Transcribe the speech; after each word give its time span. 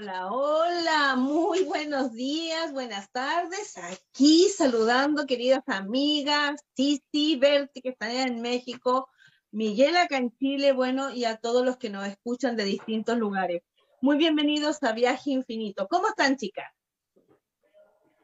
Hola, 0.00 0.30
hola, 0.30 1.16
muy 1.16 1.64
buenos 1.64 2.12
días, 2.12 2.72
buenas 2.72 3.10
tardes. 3.10 3.76
Aquí 3.78 4.48
saludando, 4.48 5.26
queridas 5.26 5.64
amigas, 5.66 6.64
Titi, 6.74 7.34
Berti, 7.34 7.80
que 7.80 7.88
están 7.88 8.12
en 8.12 8.40
México, 8.40 9.08
Miguel 9.50 9.96
acá 9.96 10.18
en 10.18 10.30
Chile, 10.38 10.70
bueno, 10.70 11.10
y 11.10 11.24
a 11.24 11.38
todos 11.38 11.66
los 11.66 11.78
que 11.78 11.90
nos 11.90 12.06
escuchan 12.06 12.54
de 12.54 12.62
distintos 12.64 13.18
lugares. 13.18 13.62
Muy 14.00 14.18
bienvenidos 14.18 14.80
a 14.84 14.92
Viaje 14.92 15.32
Infinito. 15.32 15.88
¿Cómo 15.88 16.06
están, 16.06 16.36
chicas? 16.36 16.70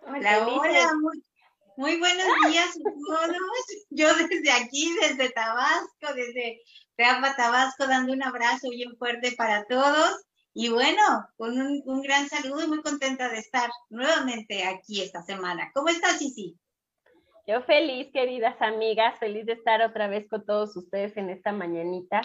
Hola, 0.06 0.46
hola, 0.46 0.92
muy, 1.76 1.98
buenos 1.98 2.26
días 2.50 2.70
a 2.70 2.90
todos. 2.90 3.36
Yo 3.90 4.14
desde 4.14 4.52
aquí, 4.52 4.94
desde 5.00 5.28
Tabasco, 5.30 6.14
desde 6.14 6.62
Teapa, 6.94 7.34
Tabasco, 7.34 7.88
dando 7.88 8.12
un 8.12 8.22
abrazo 8.22 8.68
bien 8.70 8.96
fuerte 8.96 9.32
para 9.32 9.64
todos 9.64 10.24
y 10.56 10.68
bueno, 10.68 11.02
con 11.36 11.60
un, 11.60 12.02
gran 12.02 12.28
saludo 12.28 12.62
y 12.62 12.68
muy 12.68 12.80
contenta 12.80 13.28
de 13.28 13.38
estar 13.38 13.68
nuevamente 13.90 14.62
aquí 14.64 15.02
esta 15.02 15.20
semana. 15.22 15.72
¿Cómo 15.74 15.88
estás, 15.88 16.18
Sisi? 16.18 16.56
Yo 17.44 17.60
feliz, 17.62 18.12
queridas 18.12 18.54
amigas, 18.62 19.18
feliz 19.18 19.46
de 19.46 19.54
estar 19.54 19.82
otra 19.82 20.06
vez 20.06 20.28
con 20.28 20.46
todos 20.46 20.76
ustedes 20.76 21.16
en 21.16 21.28
esta 21.28 21.50
mañanita. 21.50 22.22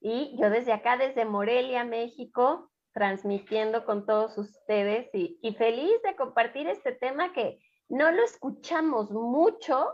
Y 0.00 0.36
yo 0.40 0.48
desde 0.48 0.72
acá, 0.72 0.96
desde 0.96 1.24
Morelia, 1.24 1.82
México, 1.84 2.70
transmitiendo 2.94 3.84
con 3.84 4.06
todos 4.06 4.38
ustedes 4.38 5.12
y, 5.12 5.40
y 5.42 5.54
feliz 5.54 6.00
de 6.04 6.14
compartir 6.14 6.68
este 6.68 6.92
tema 6.92 7.32
que 7.32 7.58
no 7.88 8.12
lo 8.12 8.22
escuchamos 8.22 9.10
mucho 9.10 9.88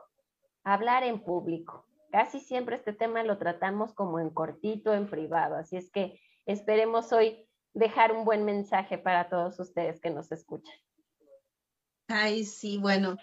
hablar 0.62 1.04
en 1.04 1.24
público. 1.24 1.86
Casi 2.12 2.38
siempre 2.40 2.76
este 2.76 2.92
tema 2.92 3.22
lo 3.22 3.38
tratamos 3.38 3.94
como 3.94 4.20
en 4.20 4.28
cortito, 4.28 4.92
en 4.92 5.08
privado. 5.08 5.56
Así 5.56 5.78
es 5.78 5.90
que 5.90 6.20
esperemos 6.44 7.12
hoy 7.12 7.47
dejar 7.74 8.12
un 8.12 8.24
buen 8.24 8.44
mensaje 8.44 8.98
para 8.98 9.28
todos 9.28 9.58
ustedes 9.60 10.00
que 10.00 10.10
nos 10.10 10.32
escuchan. 10.32 10.74
Ay, 12.08 12.44
sí, 12.44 12.78
bueno. 12.78 13.16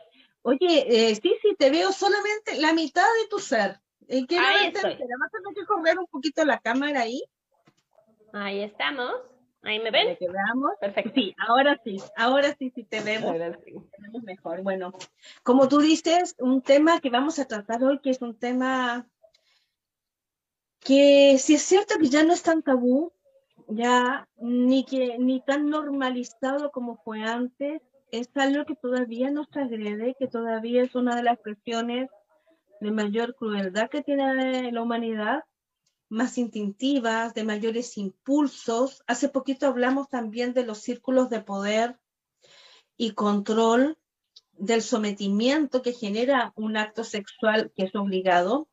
Oye, 0.43 0.85
eh, 1.09 1.15
sí, 1.15 1.35
sí, 1.41 1.55
te 1.57 1.71
veo 1.71 1.91
solamente 1.91 2.59
la 2.59 2.73
mitad 2.73 3.07
de 3.21 3.27
tu 3.29 3.39
ser. 3.39 3.79
Eh, 4.07 4.25
quiero 4.27 4.45
ahí 4.45 4.71
verte, 4.71 4.79
vas 4.79 4.89
a 4.89 5.37
tener 5.37 5.55
que 5.55 5.65
correr 5.65 5.97
un 5.97 6.05
poquito 6.05 6.45
la 6.45 6.59
cámara 6.59 7.01
ahí. 7.01 7.23
Ahí 8.31 8.61
estamos. 8.61 9.11
Ahí 9.63 9.79
me 9.79 9.89
ven. 9.89 10.15
que 10.17 10.27
veamos. 10.29 10.73
Perfecto. 10.79 11.11
Sí, 11.15 11.35
ahora 11.47 11.81
sí, 11.83 11.97
ahora 12.15 12.55
sí, 12.59 12.71
sí 12.75 12.83
te 12.83 13.01
vemos. 13.01 13.31
Ahora 13.31 13.57
sí. 13.65 13.73
Te 13.73 14.01
vemos 14.03 14.21
mejor. 14.21 14.61
Bueno, 14.61 14.93
como 15.41 15.67
tú 15.67 15.79
dices, 15.79 16.35
un 16.37 16.61
tema 16.61 17.01
que 17.01 17.09
vamos 17.09 17.39
a 17.39 17.45
tratar 17.45 17.83
hoy, 17.83 17.99
que 17.99 18.11
es 18.11 18.21
un 18.21 18.37
tema 18.37 19.07
que 20.81 21.37
si 21.39 21.55
es 21.55 21.63
cierto 21.63 21.95
que 21.99 22.09
ya 22.09 22.23
no 22.23 22.33
es 22.33 22.43
tan 22.43 22.61
tabú, 22.61 23.11
ya 23.67 24.27
ni 24.37 24.85
que 24.85 25.17
ni 25.17 25.41
tan 25.41 25.69
normalizado 25.69 26.71
como 26.71 26.97
fue 27.03 27.23
antes, 27.23 27.81
es 28.11 28.29
algo 28.35 28.65
que 28.65 28.75
todavía 28.75 29.31
nos 29.31 29.47
agrede, 29.55 30.15
que 30.17 30.27
todavía 30.27 30.83
es 30.83 30.95
una 30.95 31.15
de 31.15 31.23
las 31.23 31.39
presiones 31.39 32.09
de 32.79 32.91
mayor 32.91 33.35
crueldad 33.35 33.89
que 33.89 34.03
tiene 34.03 34.71
la 34.71 34.81
humanidad, 34.81 35.43
más 36.09 36.37
instintivas, 36.37 37.33
de 37.33 37.43
mayores 37.43 37.97
impulsos. 37.97 39.03
Hace 39.07 39.29
poquito 39.29 39.67
hablamos 39.67 40.07
también 40.09 40.53
de 40.53 40.65
los 40.65 40.79
círculos 40.79 41.29
de 41.29 41.41
poder 41.41 41.97
y 42.97 43.11
control, 43.11 43.97
del 44.57 44.81
sometimiento 44.81 45.81
que 45.81 45.91
genera 45.91 46.53
un 46.55 46.77
acto 46.77 47.03
sexual 47.03 47.73
que 47.75 47.83
es 47.83 47.95
obligado 47.95 48.69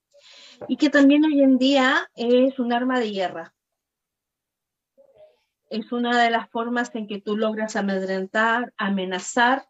y 0.69 0.77
que 0.77 0.91
también 0.91 1.25
hoy 1.25 1.41
en 1.41 1.59
día 1.59 2.09
es 2.15 2.61
un 2.61 2.73
arma 2.73 3.01
de 3.01 3.11
guerra 3.11 3.55
es 5.73 5.91
una 5.91 6.23
de 6.23 6.31
las 6.31 6.51
formas 6.51 6.95
en 6.95 7.09
que 7.09 7.21
tú 7.21 7.37
logras 7.37 7.77
amedrentar, 7.77 8.75
amenazar, 8.77 9.67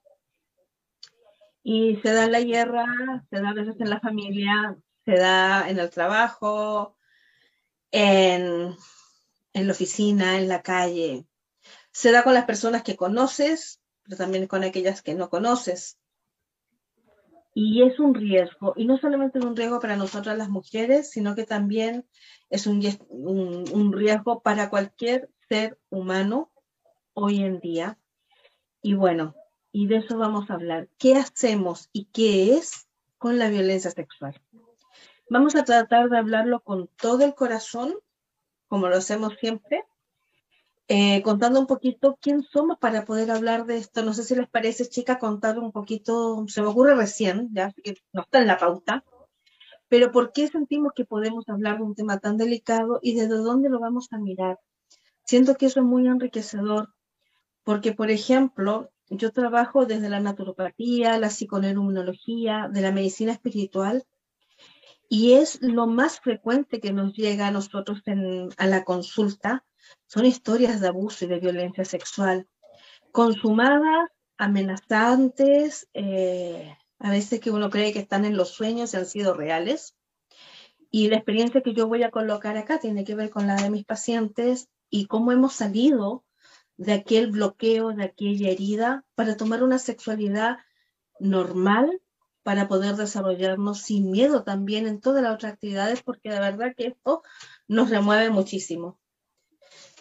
y 1.63 1.97
se 2.03 2.13
da 2.13 2.25
en 2.25 2.33
la 2.33 2.41
guerra, 2.41 2.87
se 3.31 3.41
da 3.41 3.51
a 3.51 3.55
veces 3.55 3.77
en 3.79 3.89
la 3.89 4.01
familia, 4.01 4.77
se 5.05 5.13
da 5.13 5.71
en 5.71 5.79
el 5.79 5.91
trabajo, 5.91 6.97
en, 7.93 8.75
en 9.53 9.67
la 9.67 9.73
oficina, 9.73 10.39
en 10.39 10.49
la 10.49 10.61
calle. 10.61 11.25
Se 11.93 12.11
da 12.11 12.25
con 12.25 12.35
las 12.35 12.47
personas 12.47 12.83
que 12.83 12.97
conoces, 12.97 13.81
pero 14.03 14.17
también 14.17 14.49
con 14.49 14.65
aquellas 14.65 15.03
que 15.03 15.15
no 15.15 15.31
conoces. 15.31 15.99
Y 17.55 17.83
es 17.85 18.01
un 18.01 18.15
riesgo, 18.15 18.73
y 18.77 18.87
no 18.87 18.99
solamente 18.99 19.39
es 19.39 19.45
un 19.45 19.55
riesgo 19.55 19.79
para 19.79 19.95
nosotras 19.95 20.37
las 20.37 20.49
mujeres, 20.49 21.11
sino 21.11 21.37
que 21.37 21.45
también 21.45 22.09
es 22.51 22.67
un, 22.67 22.83
un, 23.09 23.65
un 23.73 23.93
riesgo 23.93 24.41
para 24.41 24.69
cualquier 24.69 25.29
ser 25.53 25.79
humano 25.91 26.51
hoy 27.13 27.43
en 27.43 27.61
día. 27.61 27.99
Y 28.81 28.95
bueno, 28.95 29.35
y 29.71 29.87
de 29.87 29.97
eso 29.97 30.17
vamos 30.17 30.49
a 30.49 30.55
hablar. 30.55 30.89
¿Qué 30.97 31.15
hacemos 31.15 31.91
y 31.93 32.07
qué 32.07 32.55
es 32.57 32.89
con 33.19 33.39
la 33.39 33.51
violencia 33.51 33.91
sexual? 33.91 34.41
Vamos 35.29 35.55
a 35.55 35.65
tratar 35.65 36.09
de 36.09 36.17
hablarlo 36.17 36.61
con 36.61 36.89
todo 36.97 37.23
el 37.27 37.35
corazón, 37.35 37.95
como 38.67 38.89
lo 38.89 38.97
hacemos 38.97 39.35
siempre, 39.41 39.85
eh, 40.89 41.21
contando 41.21 41.61
un 41.61 41.67
poquito 41.67 42.17
quién 42.19 42.43
somos 42.43 42.79
para 42.79 43.05
poder 43.05 43.31
hablar 43.31 43.67
de 43.67 43.77
esto. 43.77 44.03
No 44.03 44.15
sé 44.15 44.25
si 44.25 44.35
les 44.35 44.49
parece, 44.49 44.89
chica, 44.89 45.19
contar 45.19 45.59
un 45.59 45.71
poquito, 45.71 46.47
se 46.49 46.63
me 46.63 46.69
ocurre 46.69 46.95
recién, 46.95 47.51
ya 47.53 47.75
que 47.75 47.97
no 48.15 48.23
está 48.23 48.41
en 48.41 48.47
la 48.47 48.57
pauta, 48.57 49.05
pero 49.89 50.13
¿por 50.13 50.33
qué 50.33 50.49
sentimos 50.49 50.95
que 50.95 51.05
podemos 51.05 51.47
hablar 51.51 51.77
de 51.77 51.85
un 51.85 51.95
tema 51.95 52.19
tan 52.21 52.39
delicado 52.39 53.01
y 53.03 53.17
desde 53.17 53.37
dónde 53.37 53.69
lo 53.69 53.81
vamos 53.81 54.09
a 54.13 54.19
mirar? 54.19 54.59
Siento 55.25 55.55
que 55.55 55.67
eso 55.67 55.81
es 55.81 55.87
muy 55.87 56.07
enriquecedor, 56.07 56.95
porque, 57.65 57.93
por 57.93 58.11
ejemplo, 58.11 58.91
yo 59.09 59.31
trabajo 59.31 59.87
desde 59.87 60.09
la 60.09 60.21
naturopatía, 60.21 61.19
la 61.19 61.31
psiconeuroinmunología, 61.31 62.69
de 62.73 62.81
la 62.81 62.93
medicina 62.93 63.33
espiritual, 63.33 64.05
y 65.09 65.35
es 65.35 65.61
lo 65.61 65.87
más 65.87 66.21
frecuente 66.21 66.81
que 66.81 66.93
nos 66.93 67.13
llega 67.13 67.47
a 67.47 67.51
nosotros 67.51 68.03
a 68.57 68.67
la 68.67 68.85
consulta, 68.85 69.65
son 70.07 70.25
historias 70.25 70.81
de 70.81 70.89
abuso 70.89 71.25
y 71.25 71.29
de 71.29 71.39
violencia 71.39 71.85
sexual, 71.85 72.49
consumadas, 73.11 74.09
amenazantes, 74.39 75.89
eh, 75.93 76.75
a 76.99 77.11
veces 77.11 77.41
que 77.41 77.51
uno 77.51 77.69
cree 77.69 77.93
que 77.93 77.99
están 77.99 78.25
en 78.25 78.37
los 78.37 78.49
sueños 78.49 78.95
y 78.95 78.97
han 78.97 79.07
sido 79.07 79.35
reales. 79.35 79.95
Y 80.91 81.09
la 81.09 81.17
experiencia 81.17 81.61
que 81.63 81.75
yo 81.75 81.89
voy 81.89 82.03
a 82.03 82.11
colocar 82.11 82.57
acá 82.57 82.79
tiene 82.79 83.05
que 83.05 83.15
ver 83.15 83.31
con 83.31 83.47
la 83.47 83.57
de 83.57 83.71
mis 83.71 83.85
pacientes 83.85 84.69
y 84.93 85.07
cómo 85.07 85.33
hemos 85.33 85.55
salido 85.55 86.23
de 86.77 86.93
aquel 86.93 87.31
bloqueo, 87.31 87.93
de 87.95 88.05
aquella 88.05 88.51
herida, 88.51 89.07
para 89.15 89.39
tomar 89.39 89.63
una 89.63 89.79
sexualidad 89.79 90.59
normal, 91.19 92.03
para 92.43 92.69
poder 92.69 92.97
desarrollarnos 92.97 93.81
sin 93.81 94.11
miedo 94.11 94.45
también 94.45 94.87
en 94.87 95.01
todas 95.01 95.23
las 95.23 95.33
otras 95.33 95.55
actividades, 95.55 96.03
porque 96.03 96.29
de 96.29 96.41
verdad 96.41 96.75
que 96.77 96.89
esto 96.89 97.23
nos 97.69 97.89
remueve 97.89 98.29
muchísimo. 98.29 99.01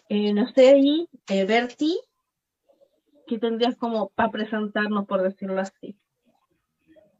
Eh, 0.10 0.34
no 0.34 0.52
sé 0.54 0.72
ahí, 0.72 1.08
eh, 1.30 1.46
Berti, 1.46 1.98
¿qué 3.28 3.40
tendrías 3.40 3.78
como 3.78 4.10
para 4.10 4.30
presentarnos, 4.30 5.06
por 5.08 5.22
decirlo 5.22 5.62
así? 5.62 5.98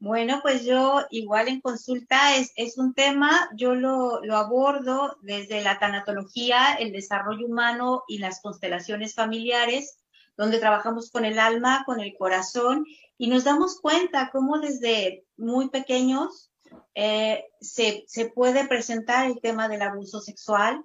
Bueno, 0.02 0.40
pues 0.42 0.66
yo 0.66 1.06
igual 1.12 1.48
en 1.48 1.62
consulta 1.62 2.36
es, 2.36 2.54
es 2.56 2.80
un 2.80 2.96
tema, 2.96 3.52
yo 3.56 3.76
lo, 3.76 4.20
lo, 4.24 4.36
abordo 4.36 5.16
desde 5.22 5.62
la 5.62 5.78
tanatología, 5.78 6.74
el 6.74 6.92
desarrollo 6.92 7.46
humano 7.46 8.02
y 8.08 8.18
las 8.18 8.42
constelaciones 8.42 9.14
familiares, 9.14 10.00
donde 10.36 10.58
trabajamos 10.58 11.12
con 11.12 11.24
el 11.24 11.38
alma, 11.38 11.84
con 11.86 12.00
el 12.00 12.18
corazón 12.18 12.84
y 13.20 13.28
nos 13.28 13.44
damos 13.44 13.80
cuenta 13.80 14.32
cómo 14.32 14.58
desde 14.58 15.24
muy 15.38 15.70
pequeños 15.70 16.50
eh, 16.96 17.46
se, 17.60 18.04
se, 18.08 18.26
puede 18.26 18.68
presentar 18.68 19.28
el 19.28 19.40
tema 19.40 19.68
del 19.68 19.84
abuso 19.84 20.20
sexual 20.20 20.84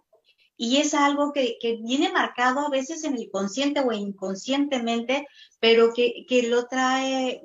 y 0.59 0.77
es 0.77 0.93
algo 0.93 1.33
que, 1.33 1.57
que, 1.59 1.79
viene 1.83 2.13
marcado 2.13 2.67
a 2.67 2.69
veces 2.69 3.03
en 3.05 3.15
el 3.15 3.31
consciente 3.31 3.81
o 3.81 3.93
inconscientemente, 3.93 5.27
pero 5.59 5.95
que, 5.95 6.27
que 6.29 6.49
lo 6.49 6.67
trae 6.67 7.43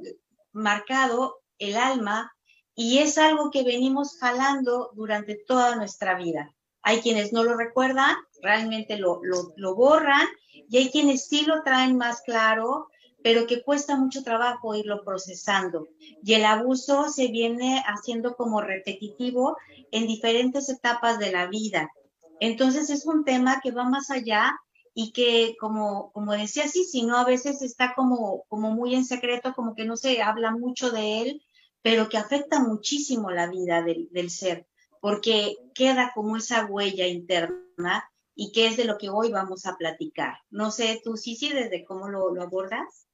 marcado 0.52 1.41
el 1.62 1.78
alma 1.78 2.34
y 2.76 2.98
es 2.98 3.18
algo 3.18 3.52
que 3.52 3.64
venimos 3.64 4.18
jalando 4.20 4.92
durante 4.94 5.36
toda 5.36 5.76
nuestra 5.76 6.16
vida. 6.16 6.54
Hay 6.82 7.02
quienes 7.02 7.32
no 7.32 7.44
lo 7.44 7.56
recuerdan, 7.56 8.16
realmente 8.42 8.98
lo, 8.98 9.22
lo, 9.56 9.76
borran 9.76 10.28
y 10.52 10.78
hay 10.78 10.90
quienes 10.90 11.28
sí 11.28 11.46
lo 11.46 11.62
traen 11.64 11.98
más 11.98 12.22
claro, 12.22 12.88
pero 13.24 13.46
que 13.46 13.62
cuesta 13.62 13.96
mucho 13.98 14.24
trabajo 14.24 14.74
irlo 14.74 15.04
procesando. 15.04 15.88
Y 16.24 16.34
el 16.34 16.44
abuso 16.44 17.10
se 17.10 17.28
viene 17.28 17.84
haciendo 17.86 18.36
como 18.36 18.62
repetitivo 18.62 19.58
en 19.92 20.08
diferentes 20.08 20.70
etapas 20.70 21.20
de 21.20 21.32
la 21.32 21.46
vida. 21.46 21.92
Entonces 22.40 22.90
es 22.90 23.06
un 23.06 23.24
tema 23.24 23.62
que 23.62 23.70
va 23.70 23.84
más 23.84 24.10
allá 24.10 24.60
y 24.96 25.12
que 25.12 25.56
como, 25.60 26.12
como 26.14 26.32
decía 26.32 26.68
sí, 26.68 26.84
si 26.84 27.04
no 27.04 27.18
a 27.18 27.26
veces 27.26 27.62
está 27.62 27.94
como, 27.94 28.44
como 28.48 28.72
muy 28.72 28.96
en 28.96 29.06
secreto, 29.06 29.54
como 29.54 29.76
que 29.76 29.86
no 29.86 29.98
se 29.98 30.24
habla 30.24 30.50
mucho 30.50 30.90
de 30.90 31.22
él 31.22 31.44
pero 31.82 32.10
que 32.10 32.18
afecta 32.18 32.60
muchísimo 32.60 33.32
la 33.32 33.50
vida 33.50 33.82
del, 33.82 34.30
ser, 34.30 34.68
porque 35.00 35.56
queda 35.74 36.12
como 36.14 36.38
esa 36.38 36.66
huella 36.66 37.08
interna 37.08 38.10
y 38.36 38.52
qué 38.52 38.68
es 38.68 38.78
de 38.78 38.86
lo 38.86 38.98
que 38.98 39.10
hoy 39.10 39.32
vamos 39.32 39.66
a 39.66 39.76
platicar. 39.76 40.36
No 40.50 40.72
sé, 40.72 41.02
tú, 41.04 41.18
sí, 41.18 41.36
sí, 41.36 41.50
desde 41.50 41.84
cómo 41.84 42.08
lo, 42.08 42.34
lo 42.34 42.44
abordas. 42.44 43.08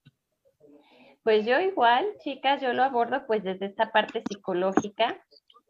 Pues 1.23 1.45
yo 1.45 1.59
igual, 1.59 2.05
chicas, 2.23 2.61
yo 2.61 2.73
lo 2.73 2.83
abordo 2.83 3.25
pues 3.27 3.43
desde 3.43 3.65
esta 3.65 3.91
parte 3.91 4.23
psicológica, 4.29 5.21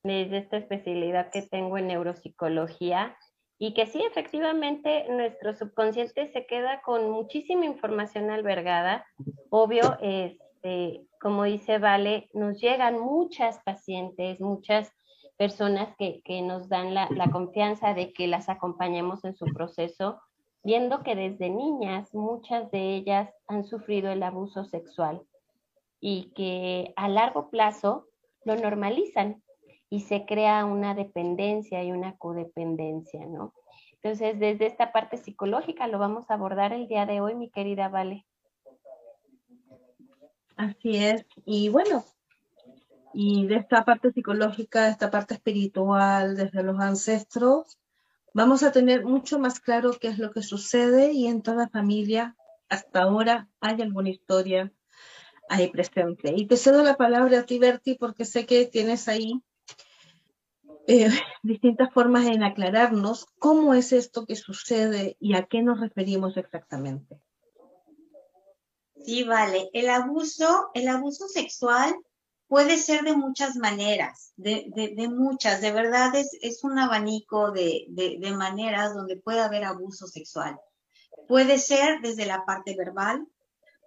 desde 0.04 0.38
esta 0.38 0.58
especialidad 0.58 1.32
que 1.32 1.42
tengo 1.42 1.78
en 1.78 1.88
neuropsicología 1.88 3.18
y 3.60 3.74
que 3.74 3.88
sí, 3.88 4.04
efectivamente, 4.04 5.08
nuestro 5.10 5.56
subconsciente 5.56 6.28
se 6.28 6.46
queda 6.46 6.82
con 6.82 7.10
muchísima 7.10 7.66
información 7.66 8.30
albergada. 8.30 9.06
Obvio, 9.50 9.98
este, 10.02 11.07
como 11.20 11.44
dice 11.44 11.78
Vale, 11.78 12.30
nos 12.34 12.60
llegan 12.60 13.00
muchas 13.00 13.60
pacientes, 13.64 14.40
muchas 14.40 14.92
personas 15.38 15.96
que, 15.98 16.42
nos 16.42 16.68
dan 16.68 16.94
la, 16.94 17.08
la, 17.12 17.30
confianza 17.30 17.94
de 17.94 18.12
que 18.12 18.28
las 18.28 18.50
acompañemos 18.50 19.24
en 19.24 19.36
su 19.36 19.46
proceso, 19.46 20.20
viendo 20.64 21.04
que 21.04 21.16
desde 21.16 21.50
niñas 21.50 22.14
muchas 22.14 22.72
de 22.72 22.96
ellas 22.96 23.30
han 23.48 23.64
sufrido 23.64 24.12
el 24.12 24.24
abuso 24.24 24.66
sexual 24.66 25.22
y 26.00 26.32
que 26.36 26.94
a 26.96 27.08
largo 27.08 27.50
plazo 27.50 28.08
lo 28.44 28.56
normalizan 28.56 29.44
y 29.90 30.02
se 30.02 30.26
crea 30.26 30.66
una 30.66 30.96
dependencia 30.96 31.84
y 31.84 31.92
una 31.92 32.18
codependencia, 32.18 33.26
¿no? 33.26 33.54
Entonces, 34.02 34.40
desde 34.40 34.66
esta 34.66 34.92
parte 34.92 35.18
psicológica 35.18 35.88
lo 35.88 36.00
vamos 36.00 36.30
a 36.30 36.36
abordar 36.36 36.74
el 36.74 36.88
día 36.88 37.06
de 37.06 37.22
hoy, 37.22 37.36
mi 37.36 37.50
querida 37.50 37.90
Vale. 37.90 38.26
Así 40.58 40.98
es. 40.98 41.26
Y 41.46 41.70
bueno, 41.70 42.04
y 43.14 43.48
de 43.48 43.58
esta 43.58 43.86
parte 43.86 44.12
psicológica, 44.12 44.86
de 44.86 44.92
esta 44.92 45.10
parte 45.12 45.36
espiritual, 45.36 46.36
desde 46.36 46.64
los 46.64 46.80
ancestros, 46.80 47.78
vamos 48.34 48.64
a 48.64 48.72
tener 48.72 49.06
mucho 49.06 49.40
más 49.40 49.60
claro 49.60 49.92
qué 50.00 50.08
es 50.10 50.18
lo 50.18 50.32
que 50.32 50.42
sucede 50.42 51.14
y 51.14 51.28
en 51.28 51.42
toda 51.42 51.70
familia 51.70 52.36
hasta 52.70 53.04
ahora 53.04 53.50
hay 53.62 53.82
alguna 53.82 54.10
historia 54.10 54.74
ahí 55.48 55.70
presente. 55.70 56.34
Y 56.36 56.48
te 56.48 56.58
cedo 56.58 56.84
la 56.84 56.98
palabra 56.98 57.40
a 57.40 57.44
ti, 57.44 57.60
Berti, 57.60 57.96
porque 57.96 58.26
sé 58.26 58.46
que 58.46 58.66
tienes 58.66 59.08
ahí 59.08 59.42
eh, 60.88 61.10
distintas 61.44 61.94
formas 61.94 62.26
en 62.26 62.44
aclararnos 62.44 63.28
cómo 63.40 63.74
es 63.74 63.94
esto 63.94 64.26
que 64.26 64.36
sucede 64.36 65.18
y 65.20 65.36
a 65.36 65.44
qué 65.44 65.62
nos 65.62 65.80
referimos 65.80 66.36
exactamente. 66.36 67.22
Sí, 69.08 69.24
vale. 69.24 69.70
El 69.72 69.90
abuso, 69.90 70.70
el 70.74 70.90
abuso 70.90 71.30
sexual 71.30 71.96
puede 72.50 72.78
ser 72.78 73.04
de 73.04 73.16
muchas 73.16 73.56
maneras, 73.56 74.34
de, 74.36 74.70
muchas. 75.10 75.62
De 75.62 75.72
verdad 75.72 76.14
es, 76.14 76.38
es 76.42 76.66
un 76.66 76.78
abanico 76.78 77.52
de, 77.52 77.86
de 77.88 78.32
maneras 78.32 78.94
donde 78.94 79.16
puede 79.16 79.40
haber 79.40 79.64
abuso 79.64 80.08
sexual. 80.08 80.60
Puede 81.28 81.58
ser 81.58 82.02
desde 82.02 82.26
la 82.26 82.46
parte 82.46 82.76
verbal, 82.76 83.26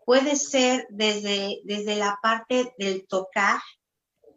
puede 0.07 0.37
ser 0.37 0.87
desde, 0.91 1.61
desde 1.65 1.97
la 1.97 2.19
parte 2.23 2.75
del 2.79 3.07
tocar, 3.07 3.61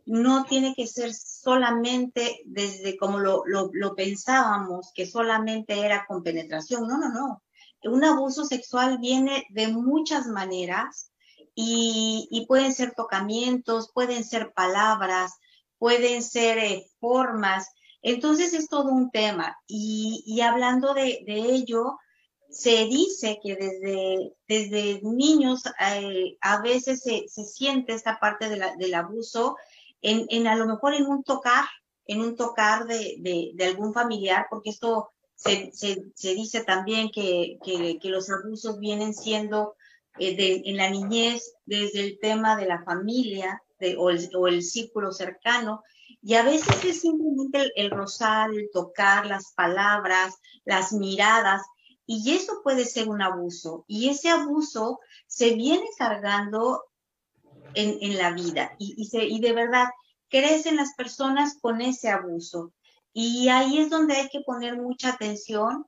no 0.06 0.46
tiene 0.46 0.74
que 0.76 0.88
ser 0.88 1.14
solamente 1.14 2.42
desde 2.46 2.98
como 2.98 3.20
lo, 3.20 3.96
pensábamos, 3.96 4.92
que 4.94 5.06
solamente 5.06 5.80
era 5.80 6.06
con 6.08 6.24
penetración. 6.24 6.88
No, 6.88 6.98
no, 6.98 7.10
no. 7.10 7.43
Un 7.86 8.04
abuso 8.04 8.46
sexual 8.46 8.98
viene 9.00 9.46
de 9.50 9.68
muchas 9.68 10.28
maneras 10.28 11.12
y, 11.56 12.46
pueden 12.48 12.74
ser 12.74 12.94
tocamientos, 12.96 13.92
pueden 13.94 14.24
ser 14.24 14.54
palabras, 14.54 15.34
pueden 15.78 16.24
ser 16.24 16.58
eh, 16.58 16.88
formas. 17.00 17.70
Entonces 18.02 18.54
es 18.54 18.68
todo 18.68 18.90
un 18.90 19.12
tema. 19.12 19.58
Y, 19.68 20.42
hablando 20.42 20.94
de, 20.94 21.24
ello, 21.28 21.98
se 22.50 22.86
dice 22.86 23.40
que 23.42 23.56
desde, 23.56 24.34
desde 24.48 25.02
niños 25.04 25.64
eh, 25.80 26.38
a 26.42 26.62
veces 26.62 27.02
se, 27.04 27.28
siente 27.28 27.94
esta 27.94 28.20
parte 28.20 28.50
del 28.50 28.94
abuso 28.94 29.56
en, 30.04 30.48
a 30.48 30.56
lo 30.56 30.68
mejor 30.68 30.94
en 30.94 31.08
un 31.08 31.24
tocar, 31.24 31.66
en 32.06 32.22
un 32.22 32.36
tocar 32.36 32.86
de, 32.86 33.56
algún 33.66 33.94
familiar, 33.94 34.48
porque 34.50 34.70
esto 34.70 35.12
se, 35.44 36.36
dice 36.36 36.64
también 36.64 37.10
que, 37.12 37.58
los 38.04 38.30
abusos 38.30 38.80
vienen 38.80 39.14
siendo 39.14 39.76
eh, 40.20 40.62
en 40.66 40.78
la 40.78 40.90
niñez 40.90 41.56
desde 41.66 42.02
el 42.02 42.20
tema 42.20 42.56
de 42.56 42.66
la 42.66 42.84
familia 42.84 43.62
o, 43.98 44.10
el, 44.10 44.64
círculo 44.64 45.12
cercano, 45.12 45.84
y 46.22 46.36
a 46.36 46.44
veces 46.44 46.84
es 46.86 47.02
simplemente 47.02 47.60
el, 47.60 47.74
el 47.76 47.92
el 47.92 48.70
tocar, 48.72 49.26
las 49.26 49.52
palabras, 49.54 50.36
las 50.64 50.94
miradas, 50.94 51.62
y 52.06 52.32
eso 52.32 52.62
puede 52.64 52.86
ser 52.86 53.10
un 53.10 53.22
abuso. 53.22 53.84
Y 53.88 54.10
ese 54.10 54.30
abuso 54.30 55.00
se 55.28 55.56
viene 55.56 55.86
cargando 55.98 56.84
en, 57.74 58.18
la 58.18 58.32
vida 58.32 58.76
y, 58.78 59.10
y, 59.12 59.40
de 59.40 59.54
verdad 59.54 59.88
crecen 60.30 60.78
las 60.78 60.94
personas 60.96 61.58
con 61.60 61.82
ese 61.82 62.10
abuso. 62.10 62.72
Y 63.14 63.50
ahí 63.50 63.78
es 63.78 63.90
donde 63.90 64.16
hay 64.16 64.30
que 64.30 64.42
poner 64.42 64.78
mucha 64.78 65.10
atención 65.10 65.86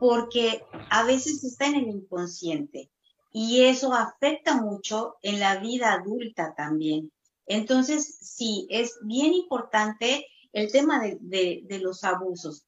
porque 0.00 0.64
a 0.90 1.04
veces 1.04 1.44
está 1.44 1.66
en 1.66 1.76
el 1.76 1.88
inconsciente 1.88 2.90
y 3.32 3.64
eso 3.64 3.92
afecta 3.92 4.60
mucho 4.60 5.16
en 5.22 5.38
la 5.38 5.56
vida 5.56 5.92
adulta 5.92 6.54
también. 6.56 7.12
Entonces, 7.46 8.18
sí, 8.20 8.66
es 8.70 8.98
bien 9.02 9.32
importante 9.32 10.26
el 10.52 10.70
tema 10.70 11.00
de, 11.00 11.62
de, 11.64 11.78
los 11.78 12.04
abusos. 12.04 12.64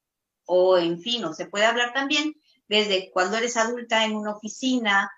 O, 0.47 0.79
en 0.79 1.01
fin, 1.01 1.25
o 1.25 1.33
se 1.33 1.47
puede 1.47 1.67
hablar 1.67 1.93
también 1.93 2.35
desde 2.69 3.11
cuando 3.13 3.37
eres 3.37 3.57
adulta 3.57 4.05
en 4.05 4.17
una 4.17 4.33
oficina, 4.33 5.11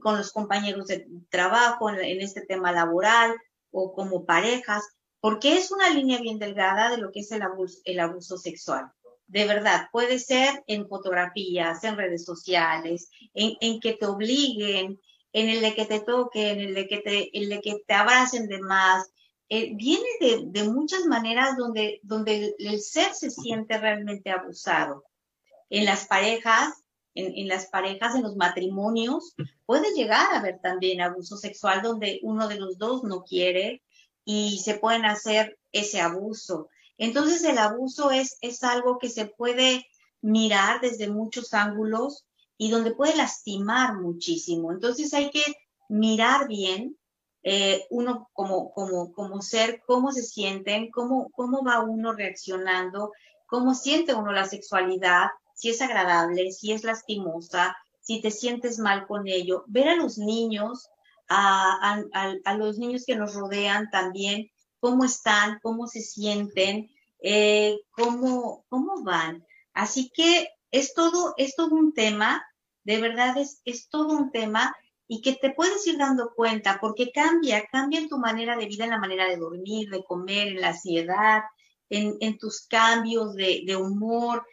con 0.00 0.16
los 0.16 0.32
compañeros 0.32 0.88
de 0.88 1.06
trabajo, 1.30 1.88
en, 1.90 2.20
este 2.20 2.40
tema 2.40 2.72
laboral 2.72 3.36
o 3.70 3.92
como 3.92 4.24
parejas, 4.24 4.82
porque 5.22 5.56
es 5.56 5.70
una 5.70 5.88
línea 5.88 6.20
bien 6.20 6.40
delgada 6.40 6.90
de 6.90 6.98
lo 6.98 7.12
que 7.12 7.20
es 7.20 7.30
el 7.30 7.42
abuso, 7.42 7.78
el 7.84 8.00
abuso 8.00 8.36
sexual. 8.38 8.90
De 9.28 9.46
verdad, 9.46 9.86
puede 9.92 10.18
ser 10.18 10.64
en 10.66 10.88
fotografías, 10.88 11.84
en 11.84 11.96
redes 11.96 12.24
sociales, 12.24 13.08
en, 13.32 13.78
que 13.78 13.92
te 13.92 14.06
obliguen, 14.06 15.00
en 15.32 15.48
el 15.48 15.60
de 15.60 15.76
que 15.76 15.84
te 15.84 16.00
toquen, 16.00 16.58
en 16.58 16.68
el 16.68 16.74
de 16.74 16.88
que 16.88 16.98
te, 16.98 17.38
el 17.38 17.48
de 17.50 17.60
que 17.60 17.76
te 17.86 17.94
abracen 17.94 18.48
de 18.48 18.58
más. 18.58 19.12
Eh, 19.48 19.70
viene 19.76 20.08
de, 20.20 20.64
muchas 20.64 21.06
maneras 21.06 21.56
donde, 21.56 22.00
donde 22.02 22.56
el 22.58 22.80
ser 22.80 23.14
se 23.14 23.30
siente 23.30 23.78
realmente 23.78 24.32
abusado. 24.32 25.04
En 25.70 25.84
las 25.84 26.04
parejas, 26.08 26.82
en, 27.14 27.46
las 27.46 27.66
parejas, 27.66 28.16
en 28.16 28.24
los 28.24 28.34
matrimonios, 28.34 29.36
puede 29.66 29.94
llegar 29.94 30.32
a 30.32 30.40
haber 30.40 30.58
también 30.58 31.00
abuso 31.00 31.36
sexual 31.36 31.80
donde 31.80 32.18
uno 32.24 32.48
de 32.48 32.58
los 32.58 32.76
dos 32.76 33.04
no 33.04 33.22
quiere 33.22 33.82
y 34.24 34.58
se 34.58 34.74
pueden 34.74 35.04
hacer 35.04 35.58
ese 35.72 36.00
abuso. 36.00 36.68
Entonces 36.98 37.44
el 37.44 37.58
abuso 37.58 38.10
es, 38.10 38.38
es 38.40 38.62
algo 38.62 38.98
que 38.98 39.08
se 39.08 39.26
puede 39.26 39.86
mirar 40.20 40.80
desde 40.80 41.08
muchos 41.08 41.52
ángulos 41.54 42.26
y 42.56 42.70
donde 42.70 42.94
puede 42.94 43.16
lastimar 43.16 43.94
muchísimo. 43.98 44.72
Entonces 44.72 45.12
hay 45.14 45.30
que 45.30 45.42
mirar 45.88 46.46
bien 46.46 46.96
eh, 47.42 47.86
uno 47.90 48.30
como, 48.32 48.72
como, 48.72 49.12
como 49.12 49.42
ser, 49.42 49.82
cómo 49.86 50.12
se 50.12 50.22
sienten, 50.22 50.90
cómo, 50.90 51.30
cómo 51.32 51.64
va 51.64 51.80
uno 51.80 52.12
reaccionando, 52.12 53.10
cómo 53.46 53.74
siente 53.74 54.14
uno 54.14 54.32
la 54.32 54.44
sexualidad, 54.44 55.26
si 55.54 55.70
es 55.70 55.82
agradable, 55.82 56.52
si 56.52 56.72
es 56.72 56.84
lastimosa, 56.84 57.76
si 58.00 58.20
te 58.20 58.30
sientes 58.30 58.78
mal 58.78 59.06
con 59.06 59.26
ello. 59.26 59.64
Ver 59.66 59.88
a 59.88 59.96
los 59.96 60.18
niños, 60.18 60.88
a, 61.32 62.54
los 62.56 62.78
niños 62.78 63.04
que 63.06 63.16
nos 63.16 63.34
rodean 63.34 63.90
también, 63.90 64.50
cómo 64.80 65.04
están, 65.04 65.58
cómo 65.62 65.86
se 65.86 66.00
sienten, 66.00 66.90
eh, 67.20 67.78
cómo, 67.90 68.64
cómo 68.68 69.02
van. 69.02 69.44
Así 69.72 70.10
que 70.14 70.48
es 70.70 70.94
todo, 70.94 71.34
es 71.36 71.54
todo 71.54 71.74
un 71.74 71.94
tema, 71.94 72.44
de 72.84 73.00
verdad 73.00 73.36
es, 73.38 73.60
es 73.64 73.88
todo 73.88 74.16
un 74.16 74.30
tema 74.30 74.74
y 75.06 75.20
que 75.20 75.34
te 75.34 75.50
puedes 75.50 75.86
ir 75.86 75.98
dando 75.98 76.32
cuenta 76.34 76.78
porque 76.80 77.12
cambia, 77.12 77.66
cambia 77.66 78.00
en 78.00 78.08
tu 78.08 78.18
manera 78.18 78.56
de 78.56 78.66
vida, 78.66 78.84
en 78.84 78.90
la 78.90 78.98
manera 78.98 79.28
de 79.28 79.36
dormir, 79.36 79.90
de 79.90 80.04
comer, 80.04 80.48
en 80.48 80.60
la 80.60 80.68
ansiedad, 80.68 81.42
en, 81.90 82.38
tus 82.38 82.66
cambios 82.66 83.34
de, 83.34 83.64
de 83.66 83.76
humor, 83.76 84.46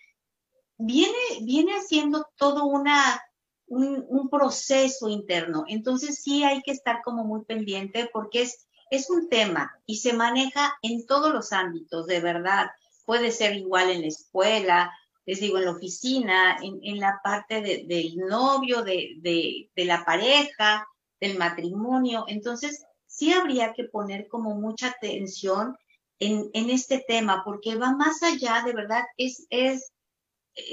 viene, 0.77 1.17
viene 1.43 1.73
haciendo 1.73 2.27
todo 2.35 2.65
una, 2.65 3.21
un, 3.69 4.29
proceso 4.29 5.09
interno. 5.09 5.63
Entonces 5.67 6.21
sí 6.21 6.43
hay 6.43 6.61
que 6.61 6.71
estar 6.71 7.01
como 7.03 7.23
muy 7.23 7.45
pendiente 7.45 8.09
porque 8.11 8.43
es, 8.43 8.67
es 8.91 9.09
un 9.09 9.29
tema 9.29 9.71
y 9.85 9.97
se 9.97 10.13
maneja 10.13 10.73
en 10.81 11.05
todos 11.05 11.33
los 11.33 11.53
ámbitos, 11.53 12.07
de 12.07 12.19
verdad. 12.19 12.67
Puede 13.05 13.31
ser 13.31 13.55
igual 13.55 13.89
en 13.89 14.01
la 14.01 14.07
escuela, 14.07 14.91
les 15.25 15.39
digo, 15.39 15.57
en 15.57 15.65
la 15.65 15.71
oficina, 15.71 16.57
en, 16.61 16.99
la 16.99 17.19
parte 17.23 17.61
del 17.61 18.17
novio, 18.17 18.81
de, 18.83 19.17
de, 19.21 19.85
la 19.85 20.03
pareja, 20.03 20.87
del 21.19 21.37
matrimonio. 21.37 22.25
Entonces, 22.27 22.83
sí 23.05 23.31
habría 23.33 23.73
que 23.73 23.83
poner 23.83 24.27
como 24.27 24.55
mucha 24.55 24.87
atención 24.87 25.77
en, 26.19 26.49
en, 26.53 26.69
este 26.69 27.03
tema, 27.07 27.43
porque 27.45 27.75
va 27.75 27.95
más 27.95 28.23
allá, 28.23 28.63
de 28.65 28.73
verdad, 28.73 29.03
es, 29.17 29.45
es 29.49 29.91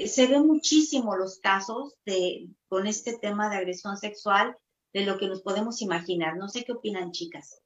se 0.05 0.27
ven 0.27 0.47
muchísimo 0.47 1.15
los 1.15 1.39
casos 1.39 1.95
de, 2.05 2.49
con 2.67 2.87
este 2.87 3.17
tema 3.17 3.49
de 3.49 3.57
agresión 3.57 3.97
sexual 3.97 4.55
de 4.93 5.05
lo 5.05 5.17
que 5.17 5.27
nos 5.27 5.41
podemos 5.41 5.81
imaginar. 5.81 6.37
No 6.37 6.47
sé 6.47 6.63
qué 6.63 6.73
opinan, 6.73 7.11
chicas. 7.11 7.61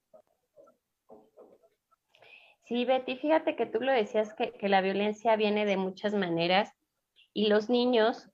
Sí, 2.66 2.86
Betty, 2.86 3.18
fíjate 3.18 3.56
que 3.56 3.66
tú 3.66 3.82
lo 3.82 3.92
decías 3.92 4.34
que, 4.34 4.52
que 4.54 4.70
la 4.70 4.82
violencia 4.82 5.36
viene 5.36 5.66
de 5.66 5.78
muchas 5.78 6.14
maneras 6.14 6.72
y 7.34 7.48
los 7.48 7.70
niños, 7.70 8.30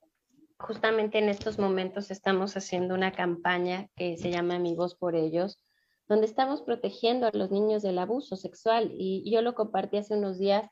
justamente 0.58 1.20
en 1.20 1.29
estos 1.29 1.60
momentos 1.60 2.12
estamos 2.12 2.56
haciendo 2.56 2.94
una 2.94 3.12
campaña 3.12 3.89
que 3.96 4.17
se 4.17 4.32
llama 4.32 4.56
Amigos 4.56 4.96
por 4.96 5.15
ellos, 5.15 5.60
donde 6.08 6.25
estamos 6.25 6.62
protegiendo 6.62 7.27
a 7.27 7.32
los 7.34 7.51
niños 7.51 7.84
del 7.84 8.00
abuso 8.00 8.36
sexual. 8.36 8.91
Y 8.94 9.29
yo 9.29 9.41
lo 9.41 9.56
compartí 9.56 9.98
hace 9.98 10.15
unos 10.15 10.39
días 10.39 10.70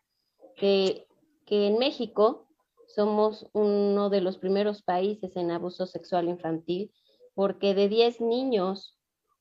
que, 0.55 1.07
que 1.45 1.67
en 1.67 1.77
México 1.77 2.44
somos 2.95 3.49
uno 3.51 4.09
de 4.09 4.21
los 4.21 4.37
primeros 4.37 4.81
países 4.81 5.35
en 5.35 5.51
abuso 5.51 5.85
sexual 5.85 6.29
infantil, 6.29 6.93
porque 7.33 7.75
de 7.75 7.89
10 7.89 8.21
niños, 8.21 8.97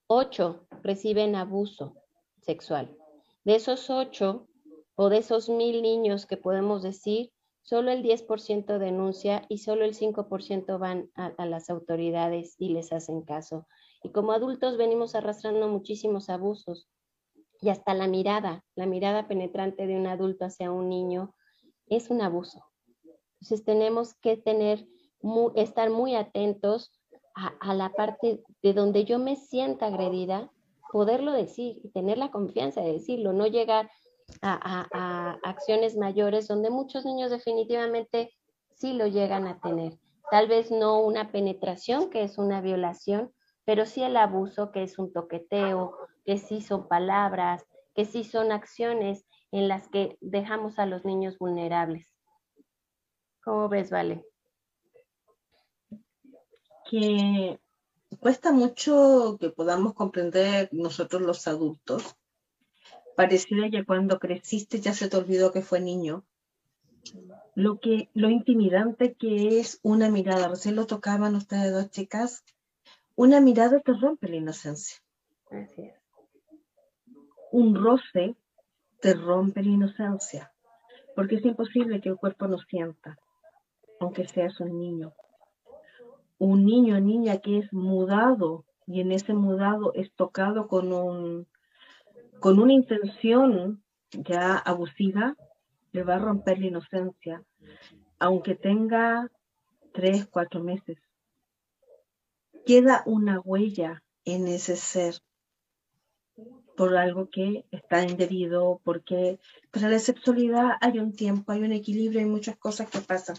8 0.08 0.66
reciben 0.82 1.36
abuso 1.36 1.94
sexual. 2.40 2.96
De 3.44 3.54
esos 3.54 3.90
8 3.90 4.48
o 4.96 5.08
de 5.08 5.18
esos 5.18 5.48
mil 5.48 5.82
niños 5.82 6.26
que 6.26 6.36
podemos 6.36 6.82
decir, 6.82 7.30
solo 7.62 7.92
el 7.92 8.02
10% 8.02 8.78
denuncia 8.78 9.46
y 9.48 9.58
solo 9.58 9.84
el 9.84 9.94
5% 9.94 10.78
van 10.78 11.10
a, 11.14 11.26
a, 11.26 11.46
las 11.46 11.70
autoridades 11.70 12.56
y 12.58 12.70
les 12.70 12.92
hacen 12.92 13.22
caso. 13.22 13.68
Y 14.02 14.10
como 14.10 14.32
adultos 14.32 14.76
venimos 14.76 15.14
arrastrando 15.14 15.68
muchísimos 15.68 16.28
abusos 16.28 16.88
y 17.60 17.68
hasta 17.68 17.94
la 17.94 18.08
mirada, 18.08 18.64
la 18.74 18.86
mirada 18.86 19.28
penetrante 19.28 19.86
de 19.86 19.96
un 19.96 20.08
adulto 20.08 20.44
hacia 20.44 20.72
un 20.72 20.88
niño 20.88 21.34
es 21.86 22.10
un 22.10 22.20
abuso. 22.20 22.73
Entonces 23.44 23.66
tenemos 23.66 24.14
que 24.14 24.38
tener, 24.38 24.88
muy, 25.20 25.52
estar 25.56 25.90
muy 25.90 26.14
atentos 26.14 26.90
a, 27.34 27.74
la 27.74 27.90
parte 27.90 28.42
de 28.62 28.72
donde 28.72 29.04
yo 29.04 29.18
me 29.18 29.36
sienta 29.36 29.88
agredida, 29.88 30.50
poderlo 30.90 31.30
decir 31.32 31.78
y 31.84 31.90
tener 31.90 32.16
la 32.16 32.30
confianza 32.30 32.80
de 32.80 32.94
decirlo, 32.94 33.34
no 33.34 33.46
llegar 33.46 33.90
a, 34.40 34.88
a, 34.94 35.38
acciones 35.42 35.94
mayores 35.94 36.48
donde 36.48 36.70
muchos 36.70 37.04
niños 37.04 37.30
definitivamente 37.30 38.32
sí 38.76 38.94
lo 38.94 39.06
llegan 39.08 39.46
a 39.46 39.60
tener. 39.60 39.98
Tal 40.30 40.48
vez 40.48 40.70
no 40.70 41.00
una 41.00 41.30
penetración, 41.30 42.08
que 42.08 42.22
es 42.22 42.38
una 42.38 42.62
violación, 42.62 43.30
pero 43.66 43.84
sí 43.84 44.02
el 44.02 44.16
abuso, 44.16 44.72
que 44.72 44.84
es 44.84 44.98
un 44.98 45.12
toqueteo, 45.12 45.98
que 46.24 46.38
sí 46.38 46.62
son 46.62 46.88
palabras, 46.88 47.66
que 47.94 48.06
sí 48.06 48.24
son 48.24 48.52
acciones 48.52 49.26
en 49.52 49.68
las 49.68 49.86
que 49.88 50.16
dejamos 50.22 50.78
a 50.78 50.86
los 50.86 51.04
niños 51.04 51.36
vulnerables. 51.38 52.13
¿Cómo 53.44 53.68
ves, 53.68 53.90
Vale? 53.90 54.24
Que 56.90 57.60
cuesta 58.18 58.52
mucho 58.52 59.36
que 59.38 59.50
podamos 59.50 59.92
comprender 59.94 60.70
nosotros 60.72 61.20
los 61.20 61.46
adultos. 61.46 62.16
Pareciera 63.16 63.70
que 63.70 63.84
cuando 63.84 64.18
creciste 64.18 64.80
ya 64.80 64.94
se 64.94 65.08
te 65.08 65.16
olvidó 65.16 65.52
que 65.52 65.60
fue 65.60 65.80
niño. 65.80 66.24
Lo 67.54 67.78
que, 67.80 68.08
lo 68.14 68.30
intimidante 68.30 69.12
que 69.14 69.60
es 69.60 69.78
una 69.82 70.08
mirada, 70.08 70.48
recién 70.48 70.74
lo 70.74 70.86
tocaban 70.86 71.34
ustedes 71.34 71.72
dos 71.72 71.90
chicas, 71.90 72.44
una 73.14 73.40
mirada 73.40 73.80
te 73.80 73.92
rompe 73.92 74.28
la 74.28 74.36
inocencia. 74.36 74.96
Así 75.50 75.82
es. 75.82 75.94
Un 77.52 77.74
roce 77.74 78.34
te 79.00 79.14
rompe 79.14 79.62
la 79.62 79.70
inocencia, 79.70 80.52
porque 81.14 81.36
es 81.36 81.44
imposible 81.44 82.00
que 82.00 82.08
el 82.08 82.16
cuerpo 82.16 82.48
no 82.48 82.58
sienta, 82.58 83.18
aunque 84.00 84.26
seas 84.26 84.60
un 84.60 84.78
niño. 84.78 85.12
Un 86.38 86.64
niño 86.64 86.96
o 86.96 87.00
niña 87.00 87.38
que 87.38 87.58
es 87.58 87.72
mudado 87.72 88.64
y 88.86 89.00
en 89.00 89.12
ese 89.12 89.34
mudado 89.34 89.92
es 89.94 90.12
tocado 90.14 90.68
con, 90.68 90.92
un, 90.92 91.46
con 92.40 92.58
una 92.58 92.72
intención 92.72 93.82
ya 94.10 94.56
abusiva, 94.56 95.36
le 95.92 96.02
va 96.02 96.16
a 96.16 96.18
romper 96.18 96.58
la 96.58 96.66
inocencia, 96.66 97.42
aunque 98.18 98.54
tenga 98.54 99.30
tres, 99.92 100.26
cuatro 100.26 100.62
meses 100.62 100.98
queda 102.64 103.02
una 103.06 103.40
huella 103.40 104.02
en 104.24 104.48
ese 104.48 104.76
ser 104.76 105.14
por 106.76 106.96
algo 106.96 107.30
que 107.30 107.66
está 107.70 108.02
indebido, 108.02 108.80
porque 108.82 109.38
para 109.70 109.88
la 109.88 109.98
sexualidad 109.98 110.72
hay 110.80 110.98
un 110.98 111.14
tiempo, 111.14 111.52
hay 111.52 111.62
un 111.62 111.72
equilibrio, 111.72 112.20
hay 112.20 112.26
muchas 112.26 112.56
cosas 112.56 112.90
que 112.90 112.98
pasan. 112.98 113.36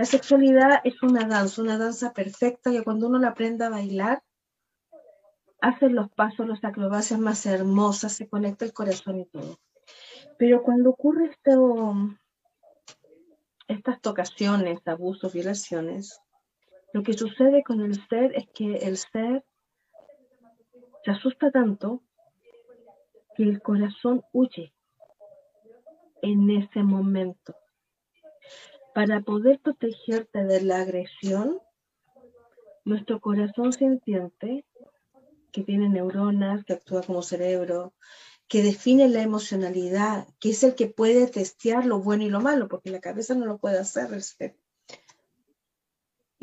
La 0.00 0.06
sexualidad 0.06 0.80
es 0.84 1.02
una 1.02 1.26
danza, 1.26 1.60
una 1.60 1.76
danza 1.76 2.14
perfecta 2.14 2.70
que 2.70 2.82
cuando 2.82 3.06
uno 3.06 3.18
la 3.18 3.28
aprende 3.28 3.66
a 3.66 3.68
bailar, 3.68 4.22
hace 5.60 5.90
los 5.90 6.10
pasos, 6.12 6.48
las 6.48 6.64
acrobacias 6.64 7.20
más 7.20 7.44
hermosas, 7.44 8.14
se 8.14 8.26
conecta 8.26 8.64
el 8.64 8.72
corazón 8.72 9.18
y 9.20 9.26
todo. 9.26 9.58
Pero 10.38 10.62
cuando 10.62 10.88
ocurre 10.88 11.26
esto, 11.26 11.94
estas 13.68 14.00
tocaciones, 14.00 14.80
abusos, 14.86 15.34
violaciones, 15.34 16.18
lo 16.94 17.02
que 17.02 17.12
sucede 17.12 17.62
con 17.62 17.82
el 17.82 18.02
ser 18.08 18.34
es 18.34 18.48
que 18.54 18.76
el 18.76 18.96
ser 18.96 19.44
se 21.04 21.10
asusta 21.10 21.50
tanto 21.50 22.02
que 23.36 23.42
el 23.42 23.60
corazón 23.60 24.22
huye 24.32 24.72
en 26.22 26.48
ese 26.52 26.82
momento. 26.82 27.59
Para 28.94 29.20
poder 29.20 29.60
protegerte 29.60 30.44
de 30.44 30.62
la 30.62 30.80
agresión, 30.80 31.60
nuestro 32.84 33.20
corazón 33.20 33.72
sintiente, 33.72 34.64
que 35.52 35.62
tiene 35.62 35.88
neuronas, 35.88 36.64
que 36.64 36.74
actúa 36.74 37.02
como 37.02 37.22
cerebro, 37.22 37.92
que 38.48 38.62
define 38.62 39.08
la 39.08 39.22
emocionalidad, 39.22 40.26
que 40.40 40.50
es 40.50 40.62
el 40.64 40.74
que 40.74 40.88
puede 40.88 41.26
testear 41.28 41.86
lo 41.86 42.00
bueno 42.00 42.24
y 42.24 42.30
lo 42.30 42.40
malo, 42.40 42.68
porque 42.68 42.90
la 42.90 43.00
cabeza 43.00 43.34
no 43.34 43.46
lo 43.46 43.58
puede 43.58 43.78
hacer 43.78 44.20
ser 44.22 44.56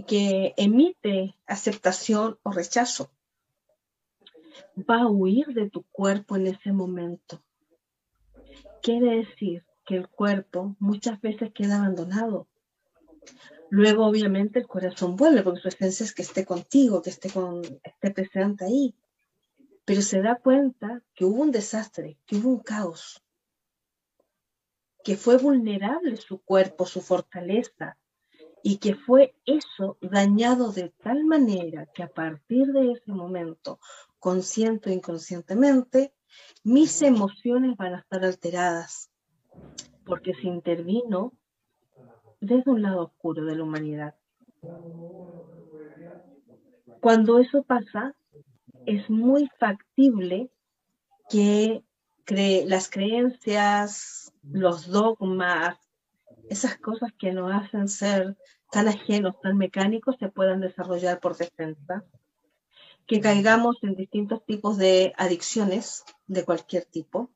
que 0.08 0.54
emite 0.58 1.36
aceptación 1.46 2.40
o 2.44 2.52
rechazo 2.52 3.12
va 4.90 5.02
a 5.02 5.10
huir 5.10 5.48
de 5.48 5.70
tu 5.70 5.84
cuerpo 5.84 6.36
en 6.36 6.48
ese 6.48 6.72
momento. 6.72 7.44
Quiere 8.82 9.18
decir 9.18 9.66
que 9.88 9.96
el 9.96 10.10
cuerpo 10.10 10.76
muchas 10.80 11.20
veces 11.22 11.54
queda 11.54 11.78
abandonado. 11.78 12.46
Luego, 13.70 14.06
obviamente, 14.06 14.60
el 14.60 14.68
corazón 14.68 15.16
vuelve, 15.16 15.44
porque 15.44 15.62
su 15.62 15.70
esencia 15.70 16.04
es 16.04 16.14
que 16.14 16.24
esté 16.24 16.46
contigo, 16.46 17.02
que 17.02 17.10
esté, 17.10 17.32
con, 17.32 17.62
esté 17.84 18.12
presente 18.12 18.66
ahí. 18.66 18.94
Pero 19.86 20.02
se 20.02 20.22
da 20.22 20.36
cuenta 20.36 21.02
que 21.16 21.24
hubo 21.24 21.42
un 21.42 21.52
desastre, 21.52 22.18
que 22.26 22.36
hubo 22.36 22.50
un 22.50 22.60
caos, 22.60 23.24
que 25.06 25.16
fue 25.16 25.38
vulnerable 25.38 26.18
su 26.18 26.40
cuerpo, 26.40 26.86
su 26.86 27.00
fortaleza, 27.00 27.98
y 28.62 28.80
que 28.80 28.94
fue 28.94 29.36
eso 29.46 29.98
dañado 30.02 30.74
de 30.74 30.90
tal 31.02 31.24
manera 31.24 31.86
que 31.94 32.04
a 32.04 32.10
partir 32.10 32.68
de 32.74 32.92
ese 32.92 33.14
momento, 33.14 33.80
consciente 34.20 34.90
o 34.90 34.94
inconscientemente, 34.94 36.14
mis 36.66 37.02
emociones 37.02 37.78
van 37.78 37.94
a 37.96 38.00
estar 38.00 38.26
alteradas 38.26 39.10
porque 40.06 40.34
se 40.34 40.48
intervino 40.48 41.34
desde 42.40 42.72
un 42.72 42.82
lado 42.82 43.04
oscuro 43.04 43.46
de 43.46 43.56
la 43.56 43.64
humanidad. 43.64 44.16
Cuando 47.02 47.40
eso 47.40 47.64
pasa, 47.64 48.16
es 48.86 49.10
muy 49.10 49.50
factible 49.60 50.50
que 51.30 51.84
las 52.66 52.90
creencias, 52.90 54.34
los 54.44 54.88
dogmas, 54.88 55.78
esas 56.50 56.78
cosas 56.78 57.12
que 57.18 57.32
nos 57.32 57.52
hacen 57.54 57.88
ser 57.88 58.38
tan 58.72 58.88
ajenos, 58.88 59.40
tan 59.42 59.58
mecánicos, 59.58 60.16
se 60.20 60.30
puedan 60.30 60.62
desarrollar 60.62 61.20
por 61.20 61.38
defensa, 61.38 62.04
que 63.06 63.22
caigamos 63.22 63.78
en 63.84 63.96
distintos 63.96 64.46
tipos 64.46 64.78
de 64.78 65.14
adicciones 65.18 66.04
de 66.28 66.44
cualquier 66.44 66.86
tipo, 66.86 67.32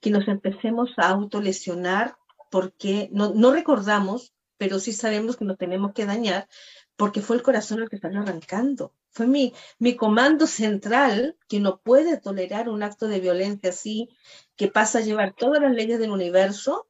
que 0.00 0.10
nos 0.10 0.28
empecemos 0.28 0.90
a 0.96 1.08
autolesionar 1.08 2.16
porque 2.50 3.08
no, 3.12 3.32
no 3.34 3.52
recordamos, 3.52 4.34
pero 4.58 4.78
sí 4.78 4.92
sabemos 4.92 5.36
que 5.36 5.44
nos 5.44 5.58
tenemos 5.58 5.92
que 5.92 6.06
dañar 6.06 6.48
porque 6.96 7.22
fue 7.22 7.36
el 7.36 7.42
corazón 7.42 7.80
el 7.80 7.88
que 7.88 7.98
salió 7.98 8.20
arrancando. 8.20 8.92
Fue 9.08 9.26
mi, 9.26 9.54
mi 9.78 9.96
comando 9.96 10.46
central 10.46 11.34
que 11.48 11.58
no 11.58 11.80
puede 11.80 12.18
tolerar 12.18 12.68
un 12.68 12.82
acto 12.82 13.08
de 13.08 13.20
violencia 13.20 13.70
así, 13.70 14.10
que 14.54 14.68
pasa 14.68 14.98
a 14.98 15.00
llevar 15.00 15.34
todas 15.34 15.62
las 15.62 15.72
leyes 15.72 15.98
del 15.98 16.10
universo 16.10 16.88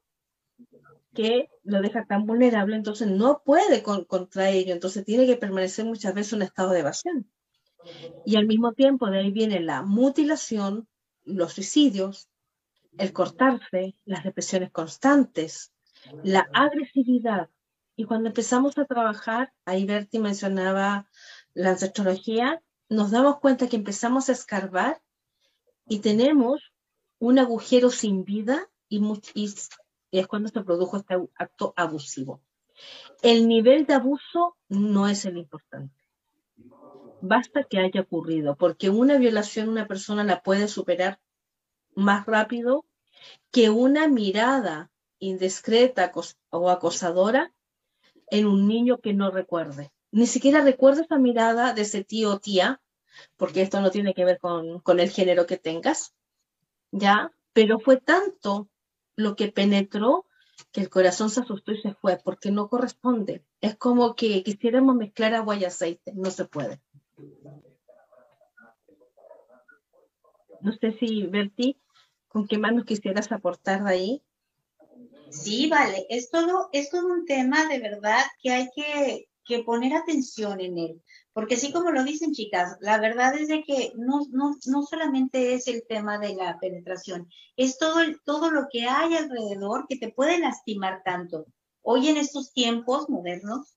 que 1.14 1.49
lo 1.62 1.80
deja 1.80 2.06
tan 2.06 2.26
vulnerable, 2.26 2.75
entonces 2.75 3.06
no 3.06 3.42
puede 3.44 3.85
con, 3.85 4.04
contra 4.04 4.50
ello, 4.50 4.73
entonces 4.73 5.04
tiene 5.04 5.26
que 5.26 5.37
permanecer 5.37 5.85
muchas 5.85 6.12
veces 6.12 6.32
en 6.32 6.42
estado 6.42 6.70
de 6.70 6.80
evasión. 6.80 7.30
Y 8.26 8.37
al 8.37 8.47
mismo 8.47 8.73
tiempo 8.73 9.09
de 9.11 9.20
ahí 9.20 9.30
viene 9.30 9.61
la 9.61 9.82
mutilación, 9.82 10.88
los 11.25 11.52
suicidios, 11.52 12.28
el 12.99 13.12
cortarse, 13.12 13.97
las 14.04 14.25
depresiones 14.25 14.70
constantes, 14.70 15.73
la 16.23 16.49
agresividad 16.52 17.50
Y 17.97 18.04
cuando 18.04 18.28
empezamos 18.28 18.78
a 18.78 18.87
trabajar, 18.87 19.52
ahí 19.66 19.85
Berti 19.85 20.18
mencionaba 20.18 21.06
la 21.54 21.70
ancestrología, 21.70 22.62
nos 22.88 23.11
damos 23.11 23.40
cuenta 23.40 23.68
que 23.68 23.76
empezamos 23.76 24.28
a 24.28 24.32
escarbar 24.32 25.02
y 25.87 26.00
tenemos 26.00 26.73
un 27.18 27.38
agujero 27.38 27.90
sin 27.90 28.25
vida 28.25 28.70
y, 28.88 29.02
y 29.35 30.18
es 30.18 30.26
cuando 30.26 30.49
se 30.49 30.62
produjo 30.62 30.97
este 30.97 31.16
acto 31.37 31.75
abusivo. 31.76 32.40
El 33.23 33.47
nivel 33.47 33.87
de 33.87 33.94
abuso 33.94 34.56
no 34.68 35.06
es 35.06 35.26
el 35.26 35.37
importante. 35.37 35.94
Basta 37.20 37.64
que 37.64 37.78
haya 37.78 38.00
ocurrido, 38.00 38.56
porque 38.56 38.88
una 38.88 39.18
violación 39.18 39.68
una 39.68 39.87
persona 39.87 40.25
la 40.25 40.42
puede 40.42 40.68
superar 40.68 41.20
más 42.00 42.26
rápido 42.26 42.87
que 43.50 43.71
una 43.71 44.09
mirada 44.09 44.90
indiscreta 45.19 46.12
o 46.50 46.71
acosadora 46.71 47.52
en 48.30 48.47
un 48.47 48.66
niño 48.66 48.99
que 48.99 49.12
no 49.12 49.30
recuerde. 49.30 49.92
Ni 50.12 50.26
siquiera 50.26 50.62
recuerda 50.62 51.02
esa 51.02 51.19
mirada 51.19 51.75
de 51.75 51.83
ese 51.83 52.02
tío 52.04 52.33
o 52.33 52.40
tía, 52.40 52.80
porque 53.37 53.62
esto 53.62 53.80
no 53.80 53.90
tiene 53.90 54.14
que 54.14 54.25
ver 54.25 54.38
con, 54.38 54.83
el 54.99 55.11
género 55.11 55.47
que 55.47 55.59
tengas, 55.59 56.14
¿ya? 56.90 57.33
Pero 57.52 57.78
fue 57.78 57.99
tanto 57.99 58.69
lo 59.16 59.37
que 59.37 59.52
penetró 59.52 60.26
que 60.73 60.80
el 60.80 60.88
corazón 60.88 61.30
se 61.30 61.40
asustó 61.40 61.73
y 61.73 61.80
se 61.80 61.95
fue, 61.95 62.19
porque 62.25 62.50
no 62.50 62.69
corresponde. 62.69 63.45
Es 63.61 63.76
como 63.76 64.14
que 64.14 64.42
quisiéramos 64.42 64.95
mezclar 64.97 65.35
agua 65.35 65.57
y 65.57 65.64
aceite, 65.64 66.12
no 66.14 66.30
se 66.30 66.45
puede. 66.45 66.80
No 70.61 70.73
sé 70.73 70.92
si, 70.99 71.26
Berti, 71.26 71.80
¿con 72.30 72.46
qué 72.46 72.58
manos 72.58 72.84
quisieras 72.84 73.30
aportar 73.32 73.87
ahí? 73.87 74.22
Sí, 75.30 75.68
vale, 75.68 76.06
es 76.08 76.30
todo, 76.30 76.68
es 76.72 76.90
todo 76.90 77.06
un 77.06 77.26
tema 77.26 77.66
de 77.66 77.78
verdad 77.78 78.22
que 78.42 78.50
hay 78.50 78.68
que, 78.75 79.28
que 79.44 79.62
poner 79.64 79.94
atención 79.94 80.60
en 80.60 80.78
él. 80.78 81.02
Porque 81.32 81.54
así 81.54 81.72
como 81.72 81.90
lo 81.90 82.04
dicen 82.04 82.32
chicas, 82.32 82.76
la 82.80 82.99
verdad 82.99 83.34
es 83.37 83.49
de 83.49 83.62
que 83.62 83.92
no, 83.96 84.22
no, 84.30 84.56
no 84.66 84.82
solamente 84.82 85.54
es 85.54 85.68
el 85.68 85.84
tema 85.88 86.18
de 86.18 86.34
la 86.34 86.58
penetración, 86.58 87.28
es 87.56 87.78
todo, 87.78 88.00
todo 88.25 88.50
lo 88.50 88.66
que 88.70 88.88
hay 88.88 89.14
alrededor 89.14 89.87
que 89.88 89.96
te 89.96 90.10
puede 90.10 90.38
lastimar 90.38 91.02
tanto. 91.04 91.46
Hoy 91.82 92.08
en 92.08 92.16
estos 92.16 92.52
tiempos 92.52 93.08
modernos, 93.08 93.76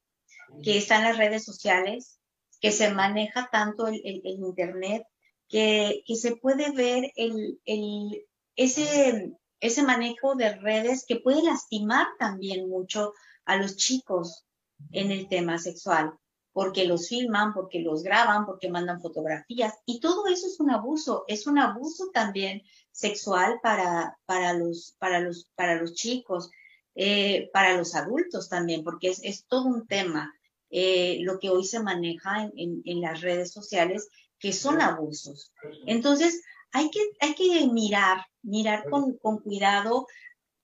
que 0.63 0.77
están 0.77 1.03
las 1.03 1.17
redes 1.17 1.43
sociales, 1.43 2.19
que 2.59 2.71
se 2.71 2.91
maneja 2.91 3.49
tanto 3.51 3.87
el, 3.87 4.01
el, 4.03 4.21
Internet, 4.25 5.03
que, 5.49 6.03
que, 6.05 6.15
se 6.15 6.35
puede 6.35 6.71
ver 6.71 7.11
el, 7.15 7.59
el, 7.65 8.25
ese, 8.55 9.31
ese 9.59 9.83
manejo 9.83 10.35
de 10.35 10.55
redes 10.55 11.05
que 11.07 11.17
puede 11.17 11.43
lastimar 11.43 12.07
también 12.19 12.69
mucho 12.69 13.13
a 13.45 13.57
los 13.57 13.75
chicos 13.75 14.45
en 14.91 15.11
el 15.11 15.27
tema 15.27 15.57
sexual 15.57 16.13
porque 16.53 16.85
los 16.85 17.09
filman, 17.09 17.51
porque 17.51 17.79
los 17.79 18.03
graban, 18.03 18.45
porque 18.45 18.69
mandan 18.69 19.01
fotografías. 19.01 19.73
Y 19.85 19.99
todo 19.99 20.27
eso 20.27 20.47
es 20.47 20.59
un 20.59 20.69
abuso, 20.69 21.25
es 21.27 21.47
un 21.47 21.57
abuso 21.57 22.11
también 22.13 22.61
sexual 22.91 23.59
para, 23.61 24.17
para, 24.25 24.53
los, 24.53 24.95
para, 24.99 25.19
los, 25.19 25.49
para 25.55 25.75
los 25.75 25.95
chicos, 25.95 26.51
eh, 26.93 27.49
para 27.51 27.75
los 27.75 27.95
adultos 27.95 28.49
también, 28.49 28.83
porque 28.83 29.09
es, 29.09 29.19
es 29.23 29.45
todo 29.47 29.65
un 29.65 29.87
tema 29.87 30.31
eh, 30.69 31.17
lo 31.21 31.39
que 31.39 31.49
hoy 31.49 31.65
se 31.65 31.81
maneja 31.81 32.49
en, 32.55 32.81
en, 32.85 33.01
las 33.01 33.21
redes 33.21 33.51
sociales, 33.51 34.07
que 34.37 34.53
son 34.53 34.79
abusos. 34.81 35.51
Entonces, 35.87 36.41
hay 36.73 36.89
que, 36.89 36.99
hay 37.19 37.35
que 37.35 37.67
mirar, 37.67 38.25
mirar 38.41 38.89
con, 38.89 39.17
con 39.19 39.39
cuidado 39.39 40.07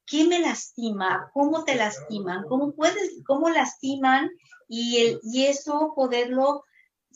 qué 0.05 0.25
me 0.25 0.39
lastima, 0.39 1.29
cómo 1.33 1.63
te 1.63 1.75
lastiman, 1.75 2.45
cómo 2.49 2.73
puedes, 2.73 3.21
cómo 3.25 3.49
lastiman 3.49 4.29
y, 4.67 4.97
el, 4.97 5.19
y 5.23 5.45
eso 5.45 5.93
poderlo 5.95 6.63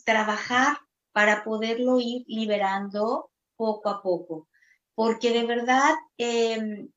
trabajar 0.04 0.78
para 1.12 1.44
poderlo 1.44 1.98
ir 1.98 2.24
liberando 2.28 3.30
poco 3.56 3.88
a 3.88 4.00
poco. 4.00 4.48
Porque 4.94 5.32
de 5.32 5.44
verdad 5.44 5.92
em, 6.18 6.88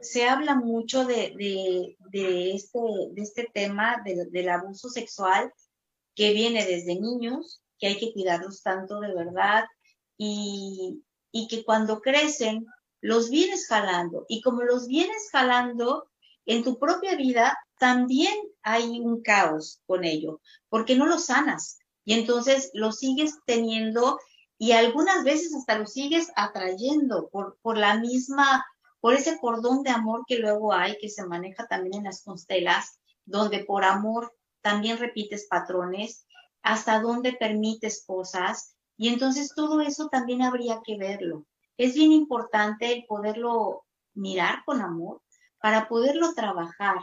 se 0.00 0.28
habla 0.28 0.56
mucho 0.56 1.04
de, 1.04 1.32
de, 2.10 2.54
este, 2.54 2.80
de 3.12 3.22
este 3.22 3.48
tema 3.54 4.02
del 4.04 4.48
abuso 4.48 4.88
sexual 4.88 5.52
que 6.16 6.32
viene 6.32 6.66
desde 6.66 6.98
niños, 6.98 7.62
que 7.78 7.86
hay 7.86 7.98
que 7.98 8.12
cuidarlos 8.12 8.62
tanto 8.62 8.98
de 8.98 9.14
verdad 9.14 9.64
y, 10.18 11.04
y 11.32 11.48
que 11.48 11.64
cuando 11.64 12.00
crecen 12.00 12.66
los 13.00 13.30
vienes 13.30 13.66
jalando. 13.66 14.26
Y 14.28 14.42
como 14.42 14.62
los 14.62 14.86
vienes 14.86 15.30
jalando 15.30 16.10
en 16.46 16.64
tu 16.64 16.78
propia 16.78 17.16
vida 17.16 17.56
también 17.78 18.34
hay 18.62 19.00
un 19.00 19.22
caos 19.22 19.80
con 19.86 20.04
ello, 20.04 20.40
porque 20.68 20.96
no 20.96 21.06
lo 21.06 21.18
sanas. 21.18 21.78
Y 22.04 22.14
entonces 22.14 22.70
lo 22.74 22.92
sigues 22.92 23.38
teniendo 23.46 24.18
y 24.58 24.72
algunas 24.72 25.24
veces 25.24 25.54
hasta 25.54 25.78
lo 25.78 25.86
sigues 25.86 26.30
atrayendo 26.36 27.30
por, 27.30 27.58
por 27.62 27.78
la 27.78 27.98
misma, 27.98 28.66
por 29.00 29.14
ese 29.14 29.38
cordón 29.38 29.82
de 29.82 29.90
amor 29.90 30.24
que 30.26 30.38
luego 30.38 30.74
hay, 30.74 30.98
que 30.98 31.08
se 31.08 31.24
maneja 31.26 31.66
también 31.66 31.94
en 31.94 32.04
las 32.04 32.22
constelas, 32.22 32.98
donde 33.24 33.64
por 33.64 33.84
amor 33.84 34.34
también 34.60 34.98
repites 34.98 35.46
patrones, 35.48 36.26
hasta 36.62 37.00
dónde 37.00 37.32
permites 37.32 38.04
cosas, 38.06 38.76
y 39.00 39.08
entonces 39.08 39.54
todo 39.56 39.80
eso 39.80 40.08
también 40.08 40.42
habría 40.42 40.82
que 40.84 40.98
verlo. 40.98 41.46
Es 41.78 41.94
bien 41.94 42.12
importante 42.12 42.92
el 42.92 43.06
poderlo 43.06 43.86
mirar 44.12 44.62
con 44.66 44.82
amor 44.82 45.22
para 45.58 45.88
poderlo 45.88 46.34
trabajar, 46.34 46.98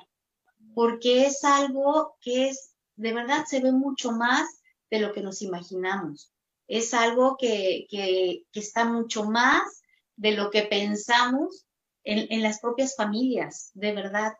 porque 0.76 1.26
es 1.26 1.44
algo 1.44 2.16
que 2.22 2.50
es, 2.50 2.76
de 2.98 3.14
verdad, 3.14 3.46
se 3.48 3.62
ve 3.62 3.72
mucho 3.72 4.12
más 4.12 4.62
de 4.92 5.00
lo 5.00 5.12
que 5.12 5.24
nos 5.24 5.42
imaginamos. 5.42 6.32
Es 6.68 6.94
algo 6.94 7.36
que, 7.36 7.88
que, 7.90 8.44
está 8.54 8.86
mucho 8.86 9.24
más 9.24 9.82
de 10.18 10.34
lo 10.34 10.52
que 10.52 10.62
pensamos 10.66 11.66
en, 12.04 12.28
en, 12.32 12.44
las 12.44 12.60
propias 12.60 12.96
familias, 12.96 13.72
de 13.74 13.94
verdad. 13.94 14.34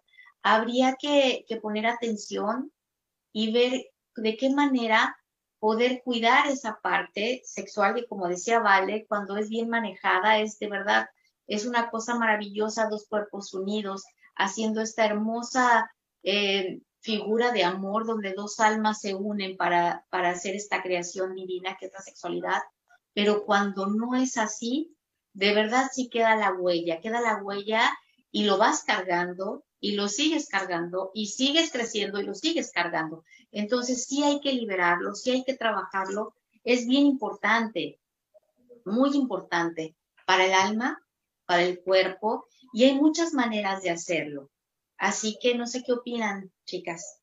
Habría 0.44 0.96
que, 1.02 1.44
que 1.48 1.58
poner 1.58 1.88
atención 1.88 2.72
y 3.34 3.52
ver 3.52 3.88
de 4.16 4.38
qué 4.38 4.52
manera 4.52 5.18
poder 5.60 6.02
cuidar 6.04 6.48
esa 6.48 6.80
parte 6.82 7.42
sexual 7.46 7.96
que, 7.96 8.08
como 8.08 8.28
decía 8.28 8.60
Vale, 8.60 9.06
cuando 9.08 9.38
es 9.38 9.50
bien 9.50 9.70
manejada, 9.70 10.40
es 10.40 10.60
de 10.60 10.70
verdad, 10.70 11.08
es 11.48 11.66
una 11.66 11.90
cosa 11.90 12.16
maravillosa, 12.16 12.90
dos 12.90 13.08
cuerpos 13.08 13.54
unidos, 13.54 14.06
haciendo 14.36 14.82
esta 14.82 15.06
hermosa 15.06 15.92
eh, 16.24 16.82
figura 17.00 17.52
de 17.52 17.64
amor 17.64 18.06
donde 18.06 18.34
dos 18.34 18.60
almas 18.60 19.00
se 19.02 19.16
unen 19.16 19.58
para, 19.58 20.06
para 20.10 20.30
hacer 20.30 20.56
esta 20.56 20.82
creación 20.82 21.36
divina 21.36 21.78
que 21.80 21.88
es 21.88 21.94
la 21.94 22.02
sexualidad. 22.02 22.62
Pero 23.14 23.46
cuando 23.46 23.88
no 23.88 24.16
es 24.16 24.38
así, 24.38 24.96
de 25.34 25.54
verdad 25.54 25.88
sí 25.92 26.10
queda 26.10 26.36
la 26.36 26.54
huella, 26.54 27.00
queda 27.00 27.22
la 27.22 27.38
huella 27.38 27.90
y 28.32 28.44
lo 28.44 28.58
vas 28.58 28.84
cargando 28.84 29.64
y 29.80 29.94
lo 29.94 30.08
sigues 30.08 30.48
cargando 30.48 31.12
y 31.14 31.28
sigues 31.28 31.72
creciendo 31.72 32.20
y 32.20 32.24
lo 32.24 32.34
sigues 32.34 32.72
cargando. 32.72 33.24
Entonces 33.52 34.06
sí 34.06 34.24
hay 34.24 34.40
que 34.42 34.54
liberarlo, 34.54 35.14
sí 35.16 35.32
hay 35.32 35.44
que 35.44 35.56
trabajarlo. 35.56 36.34
Es 36.64 36.88
bien 36.88 37.06
importante, 37.06 38.00
muy 38.86 39.16
importante 39.16 39.96
para 40.26 40.46
el 40.46 40.54
alma, 40.54 41.02
para 41.46 41.64
el 41.64 41.82
cuerpo 41.82 42.46
y 42.74 42.86
hay 42.86 42.96
muchas 42.96 43.34
maneras 43.34 43.82
de 43.84 43.92
hacerlo. 43.92 44.50
Así 44.98 45.38
que 45.42 45.56
no 45.56 45.68
sé 45.68 45.84
qué 45.84 45.94
opinan, 45.94 46.52
chicas. 46.66 47.22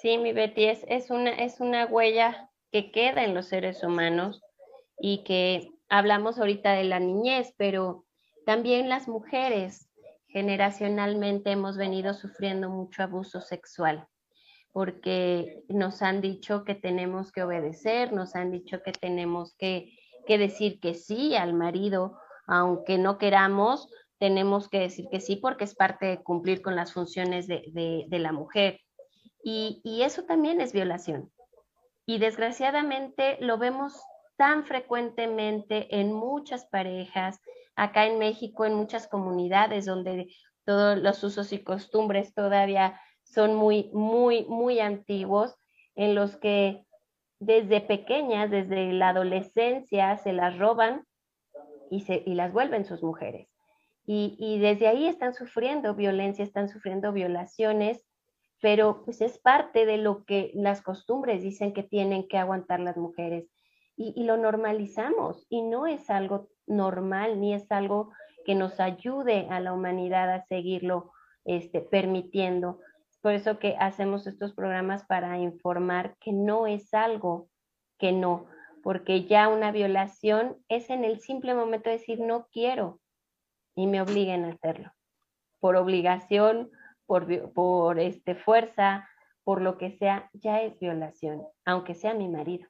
Sí, 0.00 0.16
mi 0.18 0.32
Betty, 0.32 0.64
es, 0.64 0.84
es, 0.88 1.10
una, 1.10 1.30
es 1.30 1.60
una 1.60 1.86
huella 1.86 2.50
que 2.72 2.90
queda 2.90 3.24
en 3.24 3.34
los 3.34 3.48
seres 3.48 3.82
humanos 3.82 4.40
y 4.98 5.24
que 5.24 5.72
hablamos 5.88 6.38
ahorita 6.38 6.72
de 6.72 6.84
la 6.84 7.00
niñez, 7.00 7.52
pero 7.56 8.06
también 8.46 8.88
las 8.88 9.08
mujeres 9.08 9.90
generacionalmente 10.28 11.50
hemos 11.50 11.76
venido 11.76 12.14
sufriendo 12.14 12.68
mucho 12.68 13.02
abuso 13.02 13.40
sexual 13.40 14.06
porque 14.72 15.64
nos 15.68 16.02
han 16.02 16.20
dicho 16.20 16.64
que 16.64 16.74
tenemos 16.74 17.32
que 17.32 17.42
obedecer, 17.42 18.12
nos 18.12 18.36
han 18.36 18.50
dicho 18.50 18.82
que 18.82 18.92
tenemos 18.92 19.54
que, 19.56 19.98
que 20.26 20.38
decir 20.38 20.80
que 20.80 20.94
sí 20.94 21.34
al 21.34 21.54
marido, 21.54 22.18
aunque 22.46 22.98
no 22.98 23.18
queramos, 23.18 23.88
tenemos 24.18 24.68
que 24.68 24.80
decir 24.80 25.06
que 25.10 25.20
sí 25.20 25.36
porque 25.36 25.64
es 25.64 25.74
parte 25.74 26.06
de 26.06 26.22
cumplir 26.22 26.62
con 26.62 26.76
las 26.76 26.92
funciones 26.92 27.48
de, 27.48 28.06
la 28.10 28.32
mujer. 28.32 28.80
Y, 29.42 29.80
y 29.82 30.02
eso 30.02 30.24
también 30.24 30.60
es 30.60 30.72
violación. 30.72 31.32
Y 32.06 32.18
desgraciadamente 32.18 33.38
lo 33.40 33.56
vemos 33.58 34.00
tan 34.36 34.64
frecuentemente 34.64 35.88
en 35.98 36.12
muchas 36.12 36.66
parejas, 36.66 37.40
acá 37.80 38.06
en 38.06 38.18
México, 38.18 38.66
en 38.66 38.74
muchas 38.74 39.08
comunidades 39.08 39.86
donde 39.86 40.28
todos 40.66 40.98
los 40.98 41.24
usos 41.24 41.50
y 41.54 41.64
costumbres 41.64 42.34
todavía 42.34 43.00
son 43.24 43.54
muy, 43.54 43.90
muy, 43.94 44.44
muy 44.44 44.80
antiguos, 44.80 45.56
en 45.94 46.14
los 46.14 46.36
que 46.36 46.84
desde 47.38 47.80
pequeñas, 47.80 48.50
desde 48.50 48.92
la 48.92 49.08
adolescencia, 49.08 50.18
se 50.18 50.34
las 50.34 50.58
roban 50.58 51.06
y, 51.90 52.02
se, 52.02 52.22
y 52.26 52.34
las 52.34 52.52
vuelven 52.52 52.84
sus 52.84 53.02
mujeres. 53.02 53.48
Y, 54.06 54.58
desde 54.58 54.88
ahí 54.88 55.06
están 55.06 55.34
sufriendo 55.34 55.94
violencia, 55.94 56.44
están 56.44 56.68
sufriendo 56.68 57.12
violaciones, 57.12 58.04
pero 58.60 59.04
pues 59.04 59.20
es 59.20 59.38
parte 59.38 59.86
de 59.86 59.98
lo 59.98 60.24
que 60.24 60.50
las 60.52 60.82
costumbres 60.82 61.42
dicen 61.42 61.72
que 61.72 61.84
tienen 61.84 62.26
que 62.28 62.36
aguantar 62.36 62.80
las 62.80 62.96
mujeres. 62.96 63.48
Y, 63.96 64.12
y 64.16 64.24
lo 64.24 64.36
normalizamos 64.36 65.46
y 65.48 65.62
no 65.62 65.86
es 65.86 66.10
algo 66.10 66.48
normal 66.66 67.40
ni 67.40 67.54
es 67.54 67.70
algo 67.72 68.12
que 68.44 68.54
nos 68.54 68.80
ayude 68.80 69.46
a 69.50 69.60
la 69.60 69.72
humanidad 69.72 70.32
a 70.32 70.44
seguirlo 70.46 71.12
este, 71.44 71.80
permitiendo. 71.80 72.80
Por 73.20 73.32
eso 73.32 73.58
que 73.58 73.76
hacemos 73.78 74.26
estos 74.26 74.54
programas 74.54 75.04
para 75.04 75.38
informar 75.38 76.16
que 76.20 76.32
no 76.32 76.66
es 76.66 76.94
algo 76.94 77.48
que 77.98 78.12
no, 78.12 78.46
porque 78.82 79.24
ya 79.24 79.48
una 79.48 79.72
violación 79.72 80.56
es 80.68 80.90
en 80.90 81.04
el 81.04 81.20
simple 81.20 81.54
momento 81.54 81.90
de 81.90 81.98
decir 81.98 82.20
no 82.20 82.46
quiero 82.50 82.98
y 83.74 83.86
me 83.86 84.00
obliguen 84.00 84.44
a 84.44 84.52
hacerlo. 84.52 84.92
Por 85.60 85.76
obligación, 85.76 86.70
por, 87.06 87.52
por 87.52 87.98
este, 87.98 88.34
fuerza, 88.34 89.08
por 89.44 89.60
lo 89.60 89.76
que 89.76 89.90
sea, 89.90 90.30
ya 90.32 90.62
es 90.62 90.78
violación, 90.78 91.42
aunque 91.64 91.94
sea 91.94 92.14
mi 92.14 92.28
marido. 92.28 92.66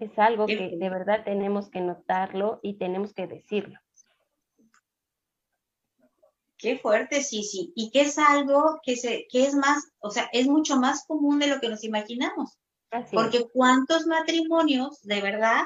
Es 0.00 0.18
algo 0.18 0.46
que 0.46 0.76
de 0.76 0.90
verdad 0.90 1.24
tenemos 1.24 1.68
que 1.70 1.80
notarlo 1.80 2.60
y 2.62 2.74
tenemos 2.74 3.12
que 3.12 3.26
decirlo. 3.26 3.78
Qué 6.56 6.78
fuerte, 6.78 7.22
sí, 7.22 7.44
sí. 7.44 7.72
Y 7.76 7.90
que 7.90 8.02
es 8.02 8.18
algo 8.18 8.80
que, 8.82 8.96
se, 8.96 9.26
que 9.30 9.44
es 9.44 9.54
más, 9.54 9.84
o 10.00 10.10
sea, 10.10 10.28
es 10.32 10.46
mucho 10.46 10.76
más 10.76 11.04
común 11.06 11.38
de 11.38 11.46
lo 11.46 11.60
que 11.60 11.68
nos 11.68 11.84
imaginamos. 11.84 12.58
Porque 13.12 13.46
cuántos 13.52 14.06
matrimonios 14.06 15.00
de 15.02 15.20
verdad 15.20 15.64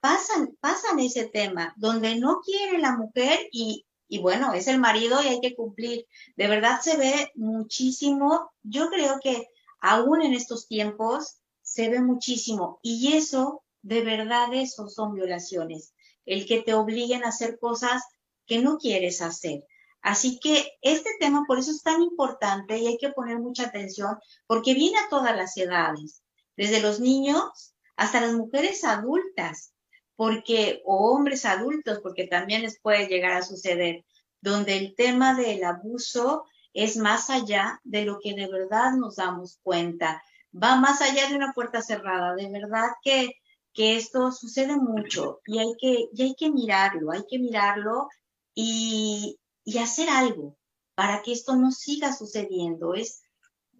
pasan, 0.00 0.56
pasan 0.60 0.98
ese 0.98 1.28
tema, 1.28 1.74
donde 1.76 2.16
no 2.16 2.40
quiere 2.40 2.78
la 2.78 2.96
mujer 2.96 3.48
y, 3.52 3.86
y 4.08 4.18
bueno, 4.18 4.52
es 4.54 4.66
el 4.66 4.80
marido 4.80 5.22
y 5.22 5.28
hay 5.28 5.40
que 5.40 5.54
cumplir. 5.54 6.06
De 6.36 6.48
verdad 6.48 6.80
se 6.80 6.96
ve 6.96 7.30
muchísimo. 7.34 8.50
Yo 8.62 8.88
creo 8.88 9.20
que 9.22 9.46
aún 9.80 10.22
en 10.22 10.32
estos 10.32 10.66
tiempos 10.66 11.41
se 11.72 11.88
ve 11.88 12.00
muchísimo. 12.00 12.78
Y 12.82 13.14
eso, 13.14 13.62
de 13.80 14.02
verdad, 14.02 14.52
eso 14.52 14.88
son 14.88 15.14
violaciones. 15.14 15.94
El 16.26 16.46
que 16.46 16.60
te 16.60 16.74
obliguen 16.74 17.24
a 17.24 17.28
hacer 17.28 17.58
cosas 17.58 18.02
que 18.46 18.60
no 18.60 18.76
quieres 18.76 19.22
hacer. 19.22 19.64
Así 20.02 20.38
que 20.38 20.72
este 20.82 21.10
tema 21.18 21.44
por 21.46 21.58
eso 21.58 21.70
es 21.70 21.82
tan 21.82 22.02
importante 22.02 22.76
y 22.76 22.88
hay 22.88 22.98
que 22.98 23.12
poner 23.12 23.38
mucha 23.38 23.66
atención 23.66 24.18
porque 24.46 24.74
viene 24.74 24.98
a 24.98 25.08
todas 25.08 25.34
las 25.34 25.56
edades, 25.56 26.22
desde 26.56 26.82
los 26.82 27.00
niños 27.00 27.74
hasta 27.96 28.20
las 28.20 28.32
mujeres 28.32 28.84
adultas, 28.84 29.72
porque 30.16 30.82
o 30.84 31.12
hombres 31.12 31.44
adultos, 31.44 32.00
porque 32.02 32.26
también 32.26 32.62
les 32.62 32.80
puede 32.80 33.06
llegar 33.06 33.32
a 33.32 33.42
suceder, 33.42 34.04
donde 34.40 34.76
el 34.76 34.94
tema 34.96 35.34
del 35.34 35.62
abuso 35.64 36.44
es 36.74 36.96
más 36.96 37.30
allá 37.30 37.80
de 37.84 38.04
lo 38.04 38.18
que 38.18 38.34
de 38.34 38.48
verdad 38.48 38.92
nos 38.92 39.16
damos 39.16 39.60
cuenta, 39.62 40.22
va 40.52 40.76
más 40.76 41.00
allá 41.00 41.28
de 41.28 41.36
una 41.36 41.52
puerta 41.52 41.82
cerrada, 41.82 42.34
de 42.34 42.50
verdad 42.50 42.88
que 43.02 43.30
que 43.72 43.96
esto 43.96 44.32
sucede 44.32 44.76
mucho 44.76 45.40
y 45.46 45.58
hay 45.58 45.74
que, 45.80 46.08
y 46.12 46.22
hay 46.22 46.34
que 46.34 46.50
mirarlo, 46.50 47.10
hay 47.10 47.24
que 47.28 47.38
mirarlo 47.38 48.08
y, 48.54 49.38
y 49.64 49.78
hacer 49.78 50.10
algo 50.10 50.56
para 50.94 51.22
que 51.22 51.32
esto 51.32 51.56
no 51.56 51.70
siga 51.70 52.12
sucediendo. 52.12 52.94
Es, 52.94 53.22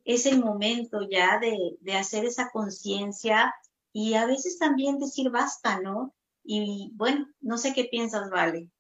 es 0.05 0.27
el 0.27 0.41
momento 0.41 1.01
ya 1.09 1.39
de, 1.39 1.77
de 1.81 1.95
hacer 1.95 2.25
esa 2.25 2.51
conciencia 2.51 3.55
y 3.93 4.15
a 4.15 4.27
veces 4.27 4.59
también 4.59 4.99
decir 4.99 5.31
basta, 5.31 5.81
¿no? 5.81 6.15
Y 6.43 6.91
bueno, 6.95 7.29
no 7.41 7.59
sé 7.59 7.75
qué 7.75 7.85
piensas, 7.85 8.31
Vale. 8.31 8.71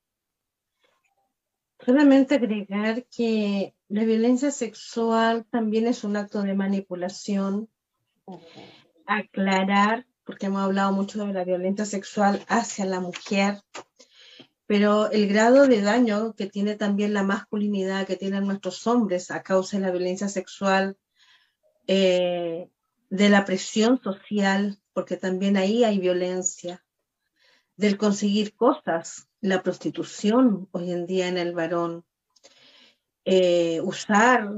Solamente 1.85 2.37
agregar 2.37 3.07
que 3.07 3.75
la 3.89 4.05
violencia 4.05 4.53
sexual 4.53 5.45
también 5.51 5.89
es 5.89 6.05
un 6.05 6.17
acto 6.17 6.43
de 6.43 6.55
manipulación. 6.55 7.69
Aclarar, 9.07 10.07
porque 10.25 10.47
hemos 10.47 10.63
hablado 10.63 10.93
mucho 10.93 11.25
de 11.25 11.33
la 11.33 11.45
violencia 11.45 11.85
sexual 11.85 12.45
hacia 12.49 12.85
la 12.85 13.01
mujer, 13.01 13.61
pero 14.67 15.11
el 15.11 15.29
grado 15.29 15.67
de 15.67 15.83
daño 15.83 16.35
que 16.35 16.47
tiene 16.47 16.77
también 16.77 17.13
la 17.13 17.23
masculinidad, 17.23 18.07
que 18.07 18.17
tienen 18.17 18.47
nuestros 18.47 18.87
hombres 18.87 19.31
a 19.31 19.43
causa 19.43 19.77
de 19.77 19.83
la 19.83 19.91
violencia 19.91 20.29
sexual, 20.29 20.97
eh, 21.87 22.71
de 23.11 23.29
la 23.29 23.45
presión 23.45 24.01
social, 24.03 24.81
porque 24.93 25.17
también 25.17 25.57
ahí 25.57 25.85
hay 25.85 25.99
violencia, 25.99 26.85
del 27.77 27.99
conseguir 27.99 28.55
cosas, 28.55 29.29
la 29.41 29.63
prostitución 29.63 30.69
hoy 30.71 30.93
en 30.93 31.07
día 31.07 31.29
en 31.29 31.37
el 31.37 31.53
varón, 31.53 32.05
eh, 33.25 33.81
usar 33.83 34.49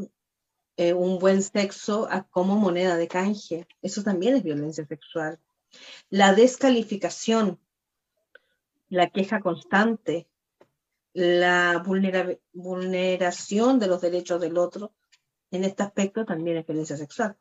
eh, 0.77 0.93
un 0.93 1.19
buen 1.19 1.43
sexo 1.43 2.09
como 2.31 2.57
moneda 2.57 2.97
de 2.97 3.09
canje, 3.09 3.67
eso 3.83 4.03
también 4.03 4.37
es 4.37 4.43
violencia 4.43 4.87
sexual. 4.87 5.39
La 6.11 6.35
descalificación, 6.35 7.61
la 8.89 9.11
queja 9.11 9.41
constante, 9.41 10.29
la 11.13 11.83
vulneración 12.53 13.79
de 13.79 13.87
los 13.87 14.01
derechos 14.01 14.41
del 14.41 14.59
otro, 14.59 14.93
en 15.51 15.65
este 15.65 15.85
aspecto 15.85 16.25
también 16.25 16.57
es 16.57 16.67
violencia 16.67 16.97
sexual. 16.97 17.37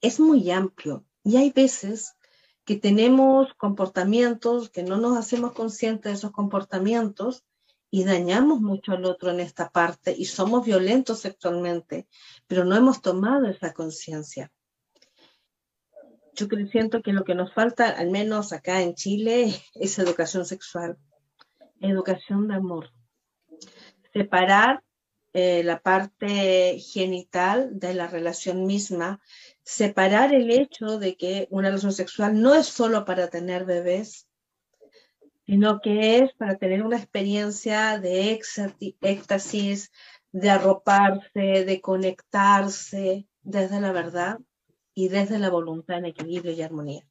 Es 0.00 0.20
muy 0.20 0.50
amplio 0.50 1.04
y 1.22 1.36
hay 1.36 1.50
veces 1.50 2.16
que 2.64 2.76
tenemos 2.76 3.54
comportamientos 3.54 4.70
que 4.70 4.82
no 4.82 4.98
nos 4.98 5.16
hacemos 5.16 5.52
conscientes 5.52 6.12
de 6.12 6.18
esos 6.18 6.32
comportamientos 6.32 7.44
y 7.94 8.02
dañamos 8.02 8.60
mucho 8.60 8.90
al 8.90 9.04
otro 9.04 9.30
en 9.30 9.38
esta 9.38 9.70
parte 9.70 10.12
y 10.18 10.24
somos 10.24 10.66
violentos 10.66 11.20
sexualmente, 11.20 12.08
pero 12.48 12.64
no 12.64 12.74
hemos 12.74 13.00
tomado 13.00 13.46
esa 13.46 13.72
conciencia. 13.72 14.50
Yo 16.32 16.48
siento 16.72 17.02
que 17.02 17.12
lo 17.12 17.22
que 17.22 17.36
nos 17.36 17.54
falta, 17.54 17.90
al 17.90 18.10
menos 18.10 18.52
acá 18.52 18.82
en 18.82 18.96
Chile, 18.96 19.54
es 19.76 19.96
educación 20.00 20.44
sexual, 20.44 20.98
educación 21.80 22.48
de 22.48 22.54
amor. 22.56 22.90
Separar 24.12 24.82
eh, 25.32 25.62
la 25.62 25.78
parte 25.80 26.80
genital 26.80 27.78
de 27.78 27.94
la 27.94 28.08
relación 28.08 28.66
misma, 28.66 29.20
separar 29.62 30.34
el 30.34 30.50
hecho 30.50 30.98
de 30.98 31.16
que 31.16 31.46
una 31.48 31.68
relación 31.68 31.92
sexual 31.92 32.42
no 32.42 32.56
es 32.56 32.66
solo 32.66 33.04
para 33.04 33.28
tener 33.28 33.64
bebés, 33.64 34.26
sino 35.46 35.80
que 35.80 36.18
es 36.18 36.32
para 36.34 36.56
tener 36.56 36.82
una 36.82 36.96
experiencia 36.96 37.98
de 37.98 38.40
éxtasis, 39.00 39.90
de 40.32 40.50
arroparse, 40.50 41.64
de 41.64 41.80
conectarse 41.80 43.26
desde 43.42 43.80
la 43.80 43.92
verdad 43.92 44.38
y 44.94 45.08
desde 45.08 45.38
la 45.38 45.50
voluntad 45.50 45.98
en 45.98 46.06
equilibrio 46.06 46.52
y 46.52 46.62
armonía. 46.62 47.06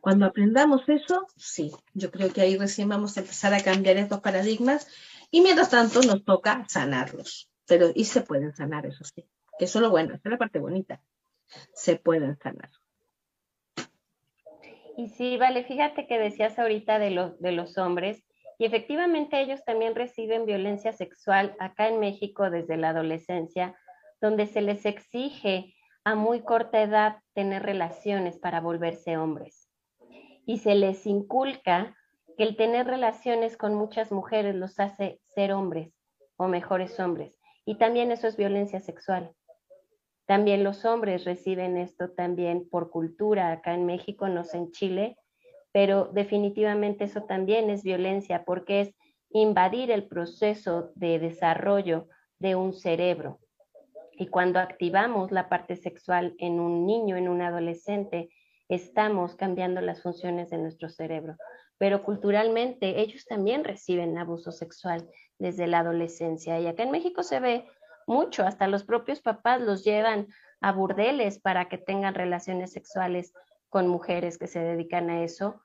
Cuando 0.00 0.26
aprendamos 0.26 0.82
eso, 0.88 1.26
sí, 1.36 1.70
yo 1.94 2.10
creo 2.10 2.32
que 2.32 2.40
ahí 2.40 2.56
recién 2.56 2.88
vamos 2.88 3.16
a 3.16 3.20
empezar 3.20 3.54
a 3.54 3.62
cambiar 3.62 3.96
estos 3.98 4.20
paradigmas 4.20 4.88
y 5.30 5.42
mientras 5.42 5.70
tanto 5.70 6.02
nos 6.02 6.24
toca 6.24 6.66
sanarlos. 6.68 7.48
Pero, 7.66 7.92
y 7.94 8.04
se 8.04 8.22
pueden 8.22 8.54
sanar, 8.54 8.84
eso 8.86 9.04
sí, 9.04 9.24
que 9.58 9.66
eso 9.66 9.78
es 9.78 9.82
lo 9.82 9.90
bueno, 9.90 10.14
esa 10.14 10.22
es 10.24 10.30
la 10.32 10.38
parte 10.38 10.58
bonita. 10.58 11.00
Se 11.72 11.96
pueden 11.96 12.36
sanar. 12.38 12.70
Y 14.96 15.08
sí, 15.08 15.36
vale, 15.36 15.64
fíjate 15.64 16.06
que 16.06 16.18
decías 16.18 16.58
ahorita 16.58 16.98
de 16.98 17.10
los, 17.10 17.40
de 17.40 17.52
los 17.52 17.78
hombres, 17.78 18.24
y 18.58 18.64
efectivamente 18.64 19.40
ellos 19.40 19.64
también 19.64 19.94
reciben 19.94 20.46
violencia 20.46 20.92
sexual 20.92 21.56
acá 21.58 21.88
en 21.88 21.98
México 21.98 22.50
desde 22.50 22.76
la 22.76 22.90
adolescencia, 22.90 23.74
donde 24.20 24.46
se 24.46 24.60
les 24.60 24.86
exige 24.86 25.74
a 26.04 26.14
muy 26.14 26.42
corta 26.42 26.82
edad 26.82 27.16
tener 27.34 27.62
relaciones 27.62 28.38
para 28.38 28.60
volverse 28.60 29.16
hombres. 29.16 29.68
Y 30.46 30.58
se 30.58 30.74
les 30.74 31.06
inculca 31.06 31.96
que 32.36 32.44
el 32.44 32.56
tener 32.56 32.86
relaciones 32.86 33.56
con 33.56 33.74
muchas 33.74 34.12
mujeres 34.12 34.54
los 34.54 34.78
hace 34.80 35.20
ser 35.26 35.52
hombres 35.52 35.92
o 36.36 36.48
mejores 36.48 36.98
hombres. 37.00 37.38
Y 37.64 37.78
también 37.78 38.10
eso 38.10 38.26
es 38.26 38.36
violencia 38.36 38.80
sexual. 38.80 39.32
También 40.26 40.64
los 40.64 40.84
hombres 40.84 41.24
reciben 41.24 41.76
esto 41.76 42.10
también 42.10 42.68
por 42.68 42.90
cultura 42.90 43.52
acá 43.52 43.74
en 43.74 43.86
México, 43.86 44.28
no 44.28 44.44
sé 44.44 44.58
en 44.58 44.70
Chile, 44.70 45.16
pero 45.72 46.10
definitivamente 46.12 47.04
eso 47.04 47.24
también 47.24 47.70
es 47.70 47.82
violencia 47.82 48.44
porque 48.44 48.80
es 48.80 48.94
invadir 49.30 49.90
el 49.90 50.06
proceso 50.06 50.92
de 50.94 51.18
desarrollo 51.18 52.08
de 52.38 52.54
un 52.54 52.72
cerebro. 52.72 53.40
Y 54.12 54.26
cuando 54.26 54.58
activamos 54.58 55.32
la 55.32 55.48
parte 55.48 55.76
sexual 55.76 56.34
en 56.38 56.60
un 56.60 56.86
niño, 56.86 57.16
en 57.16 57.28
un 57.28 57.40
adolescente, 57.40 58.28
estamos 58.68 59.34
cambiando 59.34 59.80
las 59.80 60.02
funciones 60.02 60.50
de 60.50 60.58
nuestro 60.58 60.88
cerebro. 60.88 61.36
Pero 61.78 62.04
culturalmente 62.04 63.00
ellos 63.00 63.24
también 63.24 63.64
reciben 63.64 64.16
abuso 64.18 64.52
sexual 64.52 65.08
desde 65.38 65.66
la 65.66 65.80
adolescencia. 65.80 66.60
Y 66.60 66.66
acá 66.66 66.82
en 66.82 66.90
México 66.90 67.22
se 67.22 67.40
ve 67.40 67.66
mucho, 68.06 68.44
hasta 68.44 68.66
los 68.68 68.84
propios 68.84 69.20
papás 69.20 69.60
los 69.60 69.84
llevan 69.84 70.28
a 70.60 70.72
burdeles 70.72 71.38
para 71.38 71.68
que 71.68 71.78
tengan 71.78 72.14
relaciones 72.14 72.72
sexuales 72.72 73.32
con 73.68 73.88
mujeres 73.88 74.38
que 74.38 74.46
se 74.46 74.60
dedican 74.60 75.10
a 75.10 75.22
eso, 75.24 75.62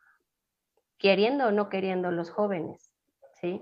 queriendo 0.97 1.47
o 1.47 1.52
no 1.52 1.69
queriendo 1.69 2.12
los 2.12 2.30
jóvenes. 2.30 2.91
¿sí? 3.41 3.62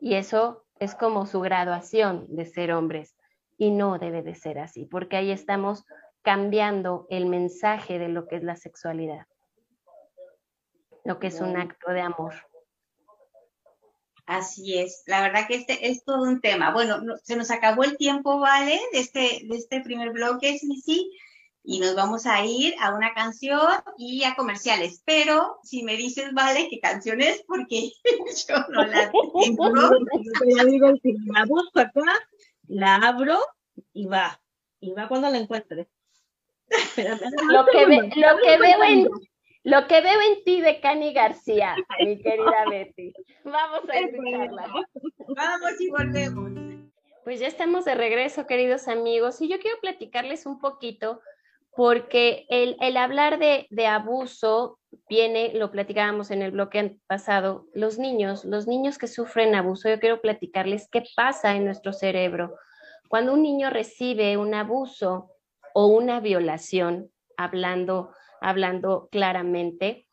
Y 0.00 0.14
eso 0.14 0.64
es 0.78 0.94
como 0.94 1.26
su 1.26 1.40
graduación 1.40 2.26
de 2.28 2.46
ser 2.46 2.72
hombres 2.72 3.16
y 3.56 3.70
no 3.70 3.98
debe 3.98 4.22
de 4.22 4.34
ser 4.34 4.58
así, 4.58 4.84
porque 4.86 5.16
ahí 5.16 5.30
estamos 5.30 5.84
cambiando 6.22 7.06
el 7.10 7.26
mensaje 7.26 7.98
de 7.98 8.08
lo 8.08 8.28
que 8.28 8.36
es 8.36 8.44
la 8.44 8.56
sexualidad, 8.56 9.26
lo 11.04 11.18
que 11.18 11.28
es 11.28 11.40
un 11.40 11.56
acto 11.56 11.90
de 11.90 12.00
amor. 12.00 12.34
Así 14.28 14.76
es, 14.78 15.04
la 15.06 15.22
verdad 15.22 15.48
que 15.48 15.54
este 15.54 15.88
es 15.88 16.04
todo 16.04 16.24
un 16.24 16.42
tema. 16.42 16.70
Bueno, 16.70 17.00
se 17.22 17.34
nos 17.34 17.50
acabó 17.50 17.82
el 17.82 17.96
tiempo, 17.96 18.38
¿vale? 18.38 18.78
De 18.92 18.98
este, 19.00 19.40
de 19.48 19.56
este 19.56 19.80
primer 19.80 20.10
bloque, 20.10 20.58
sí, 20.58 20.82
sí, 20.84 21.10
y 21.64 21.80
nos 21.80 21.94
vamos 21.94 22.26
a 22.26 22.44
ir 22.44 22.74
a 22.78 22.94
una 22.94 23.14
canción 23.14 23.58
y 23.96 24.24
a 24.24 24.36
comerciales. 24.36 25.02
Pero 25.06 25.58
si 25.62 25.82
me 25.82 25.96
dices, 25.96 26.34
¿vale? 26.34 26.68
¿Qué 26.68 26.78
canción 26.78 27.22
es? 27.22 27.42
Porque 27.48 27.90
yo 28.48 28.56
no 28.68 28.84
la 28.84 29.10
tengo. 29.10 29.72
Yo 30.58 30.64
digo, 30.66 30.92
si 31.02 31.14
la 31.32 31.46
busco 31.46 31.80
acá, 31.80 32.04
la 32.66 32.96
abro 32.96 33.38
y 33.94 34.04
va. 34.04 34.42
Y 34.78 34.92
va 34.92 35.08
cuando 35.08 35.30
la 35.30 35.38
encuentre. 35.38 35.88
lo, 36.96 37.64
que 37.64 37.86
lo, 38.14 38.36
que 38.44 38.58
veo 38.58 38.84
en, 38.84 39.08
lo 39.68 39.86
que 39.86 40.00
veo 40.00 40.18
en 40.32 40.44
ti 40.44 40.62
de 40.62 40.80
Cani 40.80 41.12
García, 41.12 41.76
mi 42.00 42.18
querida 42.22 42.64
Betty. 42.70 43.12
Vamos 43.44 43.82
a 43.90 43.98
escucharla. 43.98 44.66
Vamos 45.36 45.80
y 45.80 45.90
volvemos. 45.90 46.50
Pues 47.22 47.40
ya 47.40 47.48
estamos 47.48 47.84
de 47.84 47.94
regreso, 47.94 48.46
queridos 48.46 48.88
amigos, 48.88 49.42
y 49.42 49.48
yo 49.48 49.58
quiero 49.60 49.78
platicarles 49.80 50.46
un 50.46 50.58
poquito 50.58 51.20
porque 51.76 52.46
el, 52.48 52.78
el 52.80 52.96
hablar 52.96 53.38
de, 53.38 53.66
de, 53.68 53.86
abuso 53.86 54.78
viene, 55.06 55.52
lo 55.52 55.70
platicábamos 55.70 56.30
en 56.30 56.40
el 56.40 56.52
bloque 56.52 56.96
pasado, 57.06 57.66
los 57.74 57.98
niños, 57.98 58.46
los 58.46 58.66
niños 58.66 58.96
que 58.96 59.06
sufren 59.06 59.54
abuso, 59.54 59.90
yo 59.90 60.00
quiero 60.00 60.22
platicarles 60.22 60.88
qué 60.90 61.04
pasa 61.14 61.54
en 61.54 61.66
nuestro 61.66 61.92
cerebro. 61.92 62.56
Cuando 63.08 63.34
un 63.34 63.42
niño 63.42 63.68
recibe 63.68 64.38
un 64.38 64.54
abuso 64.54 65.30
o 65.74 65.86
una 65.88 66.20
violación, 66.20 67.10
hablando, 67.36 68.12
hablando 68.40 69.08
claramente, 69.10 70.06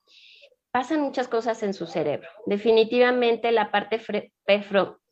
pasan 0.71 1.01
muchas 1.01 1.27
cosas 1.27 1.63
en 1.63 1.73
su 1.73 1.87
cerebro. 1.87 2.27
Definitivamente 2.45 3.51
la 3.51 3.71
parte 3.71 4.01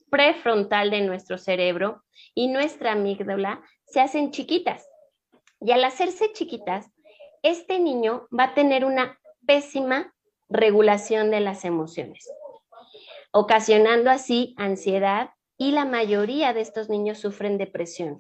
prefrontal 0.09 0.91
de 0.91 1.01
nuestro 1.01 1.37
cerebro 1.37 2.03
y 2.35 2.47
nuestra 2.47 2.91
amígdala 2.91 3.61
se 3.85 4.01
hacen 4.01 4.31
chiquitas. 4.31 4.87
Y 5.61 5.71
al 5.71 5.83
hacerse 5.85 6.33
chiquitas, 6.33 6.91
este 7.41 7.79
niño 7.79 8.27
va 8.37 8.45
a 8.45 8.53
tener 8.53 8.85
una 8.85 9.19
pésima 9.45 10.13
regulación 10.49 11.31
de 11.31 11.39
las 11.39 11.65
emociones, 11.65 12.29
ocasionando 13.31 14.09
así 14.09 14.53
ansiedad, 14.57 15.31
y 15.57 15.71
la 15.71 15.85
mayoría 15.85 16.53
de 16.53 16.61
estos 16.61 16.89
niños 16.89 17.19
sufren 17.19 17.57
depresión. 17.57 18.19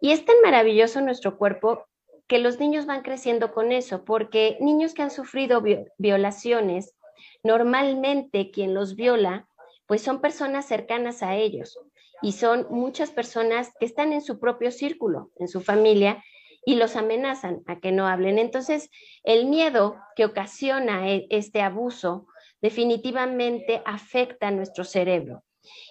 Y 0.00 0.12
es 0.12 0.24
tan 0.24 0.36
maravilloso 0.42 1.00
nuestro 1.00 1.36
cuerpo 1.36 1.84
que 2.28 2.38
los 2.38 2.60
niños 2.60 2.86
van 2.86 3.02
creciendo 3.02 3.52
con 3.52 3.72
eso, 3.72 4.04
porque 4.04 4.58
niños 4.60 4.94
que 4.94 5.02
han 5.02 5.10
sufrido 5.10 5.62
violaciones, 5.96 6.94
normalmente 7.42 8.50
quien 8.50 8.74
los 8.74 8.94
viola, 8.94 9.48
pues 9.86 10.02
son 10.02 10.20
personas 10.20 10.66
cercanas 10.66 11.22
a 11.22 11.36
ellos 11.36 11.78
y 12.20 12.32
son 12.32 12.66
muchas 12.70 13.10
personas 13.10 13.72
que 13.80 13.86
están 13.86 14.12
en 14.12 14.20
su 14.20 14.38
propio 14.38 14.70
círculo, 14.70 15.30
en 15.38 15.48
su 15.48 15.60
familia, 15.62 16.22
y 16.66 16.74
los 16.74 16.96
amenazan 16.96 17.62
a 17.66 17.80
que 17.80 17.92
no 17.92 18.06
hablen. 18.06 18.38
Entonces, 18.38 18.90
el 19.22 19.46
miedo 19.46 19.96
que 20.16 20.26
ocasiona 20.26 21.08
e-, 21.08 21.26
este 21.30 21.62
abuso 21.62 22.26
definitivamente 22.60 23.80
afecta 23.86 24.48
a 24.48 24.50
nuestro 24.50 24.84
cerebro 24.84 25.44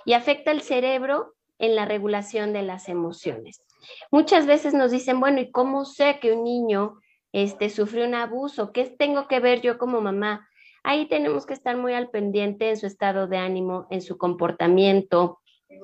y 0.06 0.14
afecta 0.14 0.52
el 0.52 0.62
cerebro 0.62 1.34
en 1.58 1.76
la 1.76 1.86
regulación 1.86 2.54
de 2.54 2.62
las 2.62 2.90
emociones. 2.90 3.64
Muchas 4.12 4.46
veces 4.46 4.74
nos 4.74 4.92
dicen, 4.92 5.20
bueno, 5.20 5.40
¿y 5.40 5.52
cómo 5.52 5.86
sé 5.86 6.20
que 6.20 6.34
un 6.34 6.44
niño 6.44 7.00
este, 7.32 7.70
sufrió 7.70 8.06
un 8.06 8.16
abuso? 8.16 8.72
¿Qué 8.72 8.86
tengo 8.86 9.28
que 9.28 9.40
ver 9.40 9.62
yo 9.62 9.78
como 9.78 10.02
mamá? 10.02 10.48
Ahí 10.84 11.08
tenemos 11.08 11.46
que 11.46 11.54
estar 11.54 11.76
muy 11.76 11.94
al 11.94 12.10
pendiente 12.10 12.70
en 12.70 12.78
su 12.78 12.88
estado 12.88 13.28
de 13.28 13.38
ánimo, 13.38 13.88
en 13.90 14.02
su 14.02 14.18
comportamiento, 14.18 15.40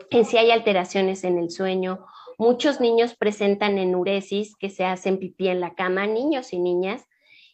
en 0.10 0.26
si 0.26 0.38
hay 0.38 0.52
alteraciones 0.52 1.24
en 1.24 1.38
el 1.38 1.50
sueño. 1.50 2.06
Muchos 2.38 2.80
niños 2.80 3.16
presentan 3.16 3.78
enuresis, 3.78 4.56
que 4.56 4.70
se 4.70 4.86
hacen 4.86 5.20
pipí 5.20 5.50
en 5.50 5.60
la 5.60 5.76
cama, 5.76 6.08
niños 6.08 6.54
y 6.54 6.60
niñas, 6.60 7.06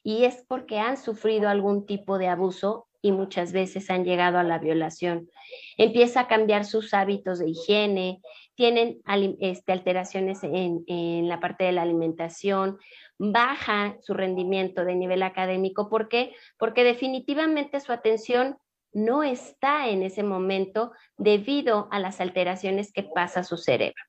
y 0.03 0.25
es 0.25 0.45
porque 0.47 0.79
han 0.79 0.97
sufrido 0.97 1.49
algún 1.49 1.85
tipo 1.85 2.17
de 2.17 2.27
abuso 2.27 2.88
y 3.01 3.11
muchas 3.11 3.51
veces 3.53 3.89
han 3.89 4.03
llegado 4.03 4.37
a 4.37 4.43
la 4.43 4.59
violación. 4.59 5.29
Empieza 5.77 6.21
a 6.21 6.27
cambiar 6.27 6.65
sus 6.65 6.93
hábitos 6.93 7.39
de 7.39 7.49
higiene, 7.49 8.21
tienen 8.55 9.01
este, 9.39 9.71
alteraciones 9.71 10.43
en, 10.43 10.83
en, 10.87 11.29
la 11.29 11.39
parte 11.39 11.63
de 11.63 11.71
la 11.71 11.83
alimentación, 11.83 12.77
baja 13.17 13.97
su 14.01 14.13
rendimiento 14.13 14.83
de 14.83 14.95
nivel 14.95 15.23
académico. 15.23 15.89
¿Por 15.89 16.09
qué? 16.09 16.33
Porque 16.57 16.83
definitivamente 16.83 17.79
su 17.79 17.91
atención 17.91 18.57
no 18.91 19.23
está 19.23 19.87
en 19.89 20.03
ese 20.03 20.23
momento 20.23 20.91
debido 21.17 21.87
a 21.91 21.99
las 21.99 22.19
alteraciones 22.19 22.91
que 22.91 23.03
pasa 23.03 23.43
su 23.43 23.57
cerebro. 23.57 24.03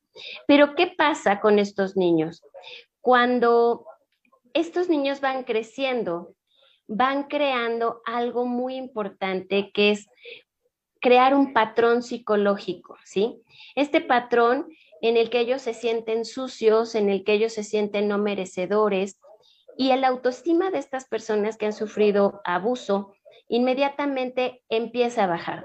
Pero 0.47 0.75
¿qué 0.75 0.93
pasa 0.97 1.41
con 1.41 1.59
estos 1.59 1.97
niños? 1.97 2.43
Cuando 3.01 3.85
estos 4.53 4.89
niños 4.89 5.21
van 5.21 5.45
creciendo, 5.45 6.35
van 6.91 7.29
creando 7.29 8.03
algo 8.05 8.47
muy 8.47 8.75
importante 8.75 9.71
que 9.73 9.93
es 9.93 10.09
crear 11.01 11.35
un 11.35 11.53
patrón 11.53 12.03
psicológico, 12.03 12.97
¿sí? 13.05 13.41
Este 13.77 14.01
patrón 14.01 14.67
en 15.01 15.17
el 15.17 15.31
que 15.31 15.39
ellos 15.39 15.63
se 15.63 15.73
sienten 15.73 16.25
sucios, 16.25 16.97
en 16.97 17.09
el 17.09 17.23
que 17.23 17.35
ellos 17.35 17.53
se 17.53 17.63
sienten 17.63 18.09
no 18.09 18.19
merecedores 18.19 19.21
y 19.79 19.93
el 19.93 20.05
autoestima 20.05 20.73
de 20.73 20.79
estas 20.79 21.07
personas 21.07 21.57
que 21.57 21.67
han 21.67 21.73
sufrido 21.73 22.41
abuso 22.45 23.15
inmediatamente 23.49 24.63
empieza 24.69 25.25
a 25.25 25.29
bajar. 25.29 25.65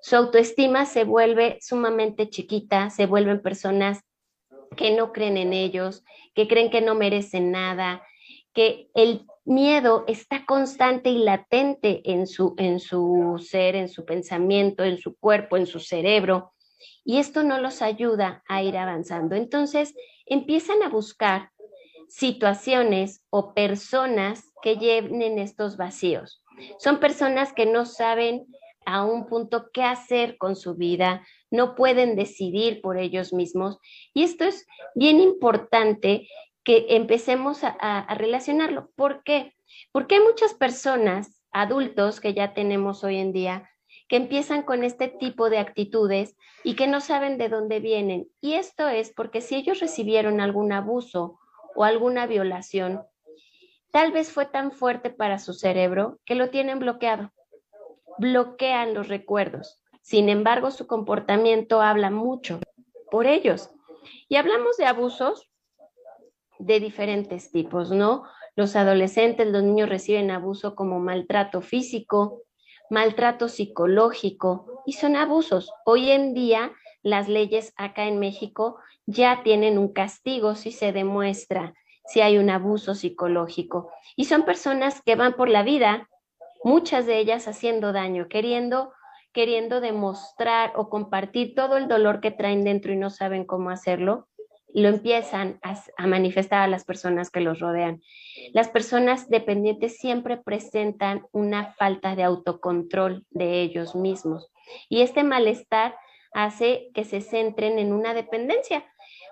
Su 0.00 0.16
autoestima 0.16 0.86
se 0.86 1.04
vuelve 1.04 1.58
sumamente 1.60 2.30
chiquita, 2.30 2.88
se 2.88 3.04
vuelven 3.04 3.42
personas 3.42 4.00
que 4.74 4.90
no 4.96 5.12
creen 5.12 5.36
en 5.36 5.52
ellos, 5.52 6.02
que 6.34 6.48
creen 6.48 6.70
que 6.70 6.80
no 6.80 6.94
merecen 6.94 7.52
nada, 7.52 8.02
que 8.54 8.88
el 8.94 9.26
miedo 9.44 10.04
está 10.06 10.44
constante 10.46 11.10
y 11.10 11.18
latente 11.18 12.02
en 12.04 12.26
su, 12.26 12.54
en 12.58 12.80
su 12.80 13.42
ser, 13.44 13.76
en 13.76 13.88
su 13.88 14.04
pensamiento, 14.04 14.84
en 14.84 14.98
su 14.98 15.16
cuerpo, 15.16 15.56
en 15.56 15.66
su 15.66 15.80
cerebro, 15.80 16.52
y 17.04 17.18
esto 17.18 17.42
no 17.42 17.58
los 17.58 17.82
ayuda 17.82 18.42
a 18.48 18.62
ir 18.62 18.76
avanzando. 18.76 19.34
Entonces, 19.34 19.94
empiezan 20.26 20.82
a 20.82 20.88
buscar 20.88 21.50
situaciones 22.08 23.24
o 23.30 23.54
personas 23.54 24.52
que 24.62 24.76
llenen 24.76 25.38
estos 25.38 25.76
vacíos. 25.76 26.44
Son 26.78 27.00
personas 27.00 27.52
que 27.52 27.66
no 27.66 27.86
saben 27.86 28.46
a 28.84 29.04
un 29.04 29.26
punto 29.26 29.70
qué 29.72 29.82
hacer 29.82 30.36
con 30.38 30.56
su 30.56 30.74
vida, 30.74 31.26
no 31.50 31.74
pueden 31.74 32.16
decidir 32.16 32.80
por 32.82 32.98
ellos 32.98 33.32
mismos. 33.32 33.78
Y 34.12 34.24
esto 34.24 34.44
es 34.44 34.66
bien 34.94 35.20
importante 35.20 36.28
que 36.64 36.86
empecemos 36.90 37.64
a, 37.64 38.14
relacionarlo. 38.14 38.90
¿Por 38.94 39.22
qué? 39.24 39.54
Porque 39.90 40.16
hay 40.16 40.20
muchas 40.22 40.54
personas, 40.54 41.42
adultos 41.50 42.20
que 42.20 42.34
ya 42.34 42.54
tenemos 42.54 43.04
hoy 43.04 43.18
en 43.18 43.32
día, 43.32 43.68
que 44.08 44.16
empiezan 44.16 44.62
con 44.62 44.84
este 44.84 45.08
tipo 45.08 45.50
de 45.50 45.58
actitudes 45.58 46.36
y 46.64 46.76
que 46.76 46.86
no 46.86 47.00
saben 47.00 47.38
de 47.38 47.48
dónde 47.48 47.80
vienen. 47.80 48.28
Y 48.40 48.54
esto 48.54 48.88
es 48.88 49.12
porque 49.12 49.40
si 49.40 49.56
ellos 49.56 49.80
recibieron 49.80 50.40
algún 50.40 50.72
abuso 50.72 51.38
o 51.74 51.84
alguna 51.84 52.26
violación, 52.26 53.02
tal 53.90 54.12
vez 54.12 54.30
fue 54.30 54.46
tan 54.46 54.72
fuerte 54.72 55.10
para 55.10 55.38
su 55.38 55.54
cerebro 55.54 56.20
que 56.24 56.34
lo 56.34 56.50
tienen 56.50 56.78
bloqueado. 56.78 57.32
Bloquean 58.18 58.94
los 58.94 59.08
recuerdos. 59.08 59.82
Sin 60.02 60.28
embargo, 60.28 60.70
su 60.70 60.86
comportamiento 60.86 61.80
habla 61.80 62.10
mucho 62.10 62.60
por 63.10 63.26
ellos. 63.26 63.70
Y 64.28 64.36
hablamos 64.36 64.76
de 64.76 64.86
abusos 64.86 65.51
de 66.62 66.78
diferentes 66.80 67.50
tipos, 67.50 67.90
¿no? 67.90 68.22
Los 68.54 68.76
adolescentes, 68.76 69.48
los 69.48 69.62
niños 69.62 69.88
reciben 69.88 70.30
abuso 70.30 70.74
como 70.76 71.00
maltrato 71.00 71.60
físico, 71.60 72.42
maltrato 72.88 73.48
psicológico 73.48 74.82
y 74.86 74.92
son 74.92 75.16
abusos. 75.16 75.72
Hoy 75.84 76.10
en 76.10 76.34
día 76.34 76.72
las 77.02 77.28
leyes 77.28 77.72
acá 77.76 78.06
en 78.06 78.20
México 78.20 78.78
ya 79.06 79.42
tienen 79.42 79.76
un 79.76 79.92
castigo 79.92 80.54
si 80.54 80.70
se 80.70 80.92
demuestra 80.92 81.74
si 82.04 82.20
hay 82.20 82.36
un 82.36 82.50
abuso 82.50 82.94
psicológico. 82.94 83.90
Y 84.16 84.24
son 84.24 84.42
personas 84.42 85.02
que 85.02 85.14
van 85.14 85.34
por 85.34 85.48
la 85.48 85.62
vida, 85.62 86.08
muchas 86.64 87.06
de 87.06 87.18
ellas 87.18 87.46
haciendo 87.48 87.92
daño, 87.92 88.28
queriendo 88.28 88.92
queriendo 89.32 89.80
demostrar 89.80 90.72
o 90.76 90.90
compartir 90.90 91.54
todo 91.54 91.78
el 91.78 91.88
dolor 91.88 92.20
que 92.20 92.30
traen 92.30 92.64
dentro 92.64 92.92
y 92.92 92.96
no 92.96 93.08
saben 93.08 93.46
cómo 93.46 93.70
hacerlo 93.70 94.28
lo 94.74 94.88
empiezan 94.88 95.60
a, 95.62 96.06
manifestar 96.06 96.62
a 96.62 96.68
las 96.68 96.84
personas 96.84 97.30
que 97.30 97.40
los 97.40 97.60
rodean. 97.60 98.02
Las 98.52 98.68
personas 98.68 99.28
dependientes 99.28 99.98
siempre 99.98 100.36
presentan 100.38 101.26
una 101.32 101.72
falta 101.74 102.16
de 102.16 102.22
autocontrol 102.22 103.26
de 103.30 103.60
ellos 103.60 103.94
mismos. 103.94 104.50
Y 104.88 105.02
este 105.02 105.24
malestar 105.24 105.94
hace 106.32 106.90
que 106.94 107.04
se 107.04 107.20
centren 107.20 107.78
en 107.78 107.92
una 107.92 108.14
dependencia. 108.14 108.84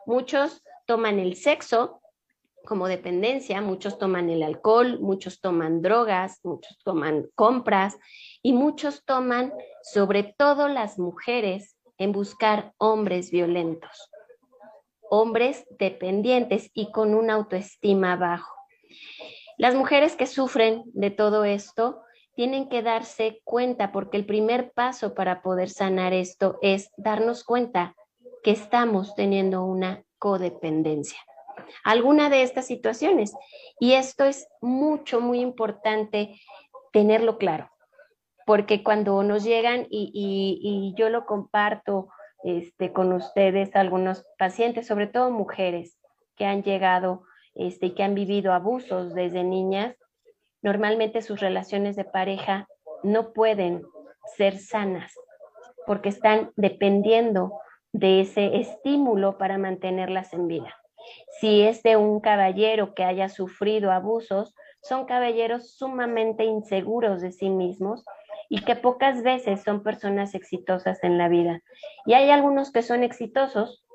Muchos 0.07 0.63
toman 0.87 1.19
el 1.19 1.37
sexo 1.37 2.01
como 2.67 2.89
dependencia, 2.89 3.63
muchos 3.63 3.99
toman 3.99 4.29
el 4.29 4.43
alcohol, 4.43 5.01
muchos 5.01 5.41
toman 5.41 5.81
drogas, 5.81 6.41
muchos 6.43 6.79
toman 6.85 7.27
compras 7.35 7.99
y 8.43 8.53
muchos 8.53 9.05
toman, 9.05 9.53
sobre 9.83 10.35
todo 10.37 10.69
las 10.69 10.99
mujeres, 10.99 11.77
en 11.97 12.13
buscar 12.13 12.73
hombres 12.79 13.31
violentos, 13.31 14.10
hombres 15.11 15.67
dependientes 15.79 16.71
y 16.73 16.91
con 16.91 17.15
una 17.15 17.35
autoestima 17.35 18.17
bajo. 18.17 18.55
Las 19.59 19.75
mujeres 19.75 20.17
que 20.17 20.27
sufren 20.27 20.85
de 20.87 21.11
todo 21.11 21.45
esto 21.45 22.01
tienen 22.35 22.71
que 22.71 22.81
darse 22.81 23.43
cuenta 23.45 23.93
porque 23.93 24.17
el 24.17 24.25
primer 24.25 24.73
paso 24.73 25.15
para 25.15 25.43
poder 25.43 25.69
sanar 25.69 26.15
esto 26.15 26.59
es 26.63 26.91
darnos 26.97 27.45
cuenta 27.45 27.95
que 28.43 28.53
estamos 28.53 29.15
teniendo 29.15 29.65
una 29.65 30.05
codependencia. 30.19 31.19
Alguna 31.85 32.31
de 32.31 32.43
estas 32.43 32.67
situaciones. 32.67 33.35
Y 33.79 33.93
esto 33.93 34.25
es 34.25 34.49
mucho, 34.61 35.21
muy 35.21 35.41
importante 35.41 36.41
tenerlo 36.93 37.39
claro, 37.39 37.71
porque 38.47 38.83
cuando 38.83 39.23
nos 39.23 39.45
llegan 39.45 39.87
y, 39.91 40.95
yo 40.97 41.09
lo 41.09 41.27
comparto 41.27 42.09
este, 42.45 42.93
con 42.93 43.13
ustedes, 43.13 43.75
algunos 43.77 44.25
pacientes, 44.39 44.87
sobre 44.87 45.07
todo 45.07 45.31
mujeres 45.31 45.99
que 46.37 46.47
han 46.47 46.63
llegado 46.63 47.25
este, 47.55 47.87
y 47.87 47.95
que 47.95 48.03
han 48.03 48.15
vivido 48.15 48.53
abusos 48.53 49.15
desde 49.15 49.45
niñas, 49.45 49.97
normalmente 50.63 51.23
sus 51.23 51.41
relaciones 51.41 51.97
de 51.97 52.05
pareja 52.05 52.67
no 53.03 53.33
pueden 53.33 53.83
ser 54.37 54.59
sanas 54.59 55.13
porque 55.87 56.11
están 56.11 56.53
dependiendo 56.57 57.53
de 57.93 58.21
ese 58.21 58.57
estímulo 58.57 59.39
para 59.39 59.59
mantenerlas 59.59 60.33
en 60.33 60.47
vida. 60.47 60.75
Si 61.41 61.63
es 61.63 61.83
de 61.83 61.97
un 61.97 62.21
caballero 62.21 62.95
que 62.95 63.05
haya 63.05 63.29
sufrido 63.29 63.91
abusos, 63.91 64.55
son 64.83 65.07
caballeros 65.07 65.73
sumamente 65.73 66.45
inseguros 66.45 67.21
de 67.21 67.33
sí 67.33 67.51
mismos 67.51 68.05
y 68.53 68.63
que 68.65 68.75
pocas 68.75 69.23
veces 69.23 69.63
son 69.63 69.83
personas 69.85 70.35
exitosas 70.35 71.03
en 71.05 71.17
la 71.17 71.29
vida. 71.29 71.63
Y 72.05 72.15
hay 72.15 72.31
algunos 72.31 72.73
que 72.73 72.83
son 72.83 73.05
exitosos, 73.05 73.87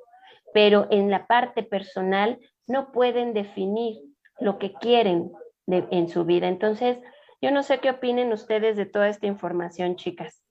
pero 0.54 0.88
en 0.89 1.12
la 1.12 1.28
parte 1.28 1.62
personal 1.62 2.39
no 2.65 2.94
pueden 2.94 3.34
definir 3.34 3.98
lo 4.39 4.58
que 4.58 4.72
quieren 4.74 5.34
en 5.68 6.08
su 6.08 6.24
vida. 6.24 6.48
Entonces, 6.48 6.98
yo 7.41 7.52
no 7.52 7.63
sé 7.63 7.80
qué 7.80 7.89
opinen 7.89 8.32
ustedes 8.32 8.78
de 8.78 8.86
toda 8.86 9.10
esta 9.10 9.28
información, 9.28 9.98
chicas. 9.98 10.41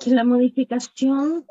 Que 0.00 0.10
la 0.10 0.24
modificación 0.24 1.46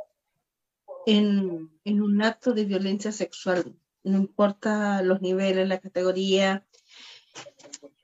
en, 1.05 1.71
en 1.85 2.01
un 2.01 2.21
acto 2.21 2.53
de 2.53 2.65
violencia 2.65 3.13
sexual, 3.13 3.77
no 4.03 4.17
importa 4.17 5.01
los 5.03 5.21
niveles, 5.21 5.69
la 5.69 5.79
categoría, 5.79 6.65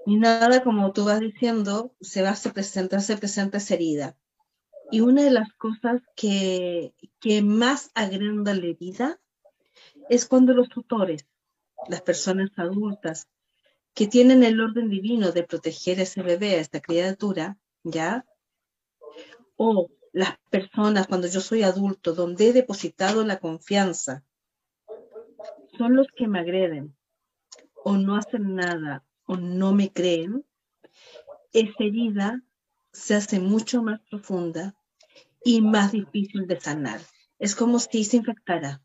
ni 0.06 0.18
nada, 0.18 0.64
como 0.64 0.92
tú 0.94 1.06
vas 1.06 1.20
diciendo, 1.20 1.94
se 2.00 2.22
va 2.22 2.32
a 2.32 2.54
presentar, 2.54 3.02
se 3.02 3.18
presenta 3.18 3.58
esa 3.58 3.74
herida. 3.74 4.16
Y 4.92 5.02
una 5.02 5.24
de 5.24 5.32
las 5.32 5.52
cosas 5.54 6.02
que, 6.16 6.94
que 7.20 7.42
más 7.42 7.90
agranda 7.96 8.54
la 8.54 8.68
herida 8.68 9.20
es 10.10 10.28
cuando 10.28 10.54
los 10.54 10.70
tutores 10.70 11.26
las 11.88 12.02
personas 12.02 12.50
adultas 12.58 13.28
que 13.94 14.08
tienen 14.08 14.44
el 14.44 14.60
orden 14.60 14.90
divino 14.90 15.32
de 15.32 15.44
proteger 15.44 16.00
a 16.00 16.04
ese 16.04 16.22
bebé, 16.22 16.56
a 16.56 16.60
esta 16.60 16.82
criatura, 16.82 17.58
¿ya? 17.84 18.26
O 19.56 19.90
las 20.12 20.38
personas 20.50 21.08
cuando 21.08 21.28
yo 21.28 21.42
soy 21.42 21.64
adulto, 21.64 22.14
donde 22.14 22.50
he 22.50 22.54
depositado 22.54 23.24
la 23.24 23.40
confianza, 23.40 24.24
son 25.78 25.96
los 25.96 26.08
que 26.16 26.28
me 26.28 26.40
agreden 26.40 26.96
o 27.84 27.98
no 27.98 28.16
hacen 28.16 28.56
nada 28.56 29.04
o 29.26 29.36
no 29.38 29.74
me 29.74 29.92
creen, 29.92 30.46
esa 31.54 31.84
herida 31.84 32.42
se 32.92 33.16
hace 33.16 33.40
mucho 33.40 33.82
más 33.82 34.02
profunda 34.10 34.76
y 35.44 35.62
más 35.62 35.92
difícil 35.92 36.48
de 36.48 36.60
sanar. 36.60 37.02
Es 37.40 37.56
como 37.56 37.80
si 37.80 38.04
se 38.04 38.18
infectara. 38.18 38.82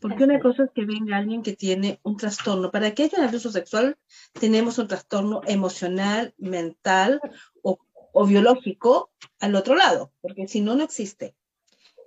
Porque 0.00 0.24
una 0.24 0.40
cosa 0.40 0.64
es 0.64 0.70
que 0.74 0.84
venga 0.84 1.16
alguien 1.16 1.42
que 1.42 1.54
tiene 1.54 2.00
un 2.02 2.16
trastorno. 2.16 2.70
Para 2.70 2.94
que 2.94 3.04
haya 3.04 3.24
abuso 3.24 3.50
sexual, 3.50 3.98
tenemos 4.32 4.78
un 4.78 4.88
trastorno 4.88 5.42
emocional, 5.46 6.34
mental 6.38 7.20
o, 7.62 7.78
o 8.12 8.26
biológico 8.26 9.10
al 9.40 9.54
otro 9.54 9.74
lado, 9.74 10.12
porque 10.20 10.48
si 10.48 10.60
no, 10.60 10.74
no 10.74 10.84
existe. 10.84 11.34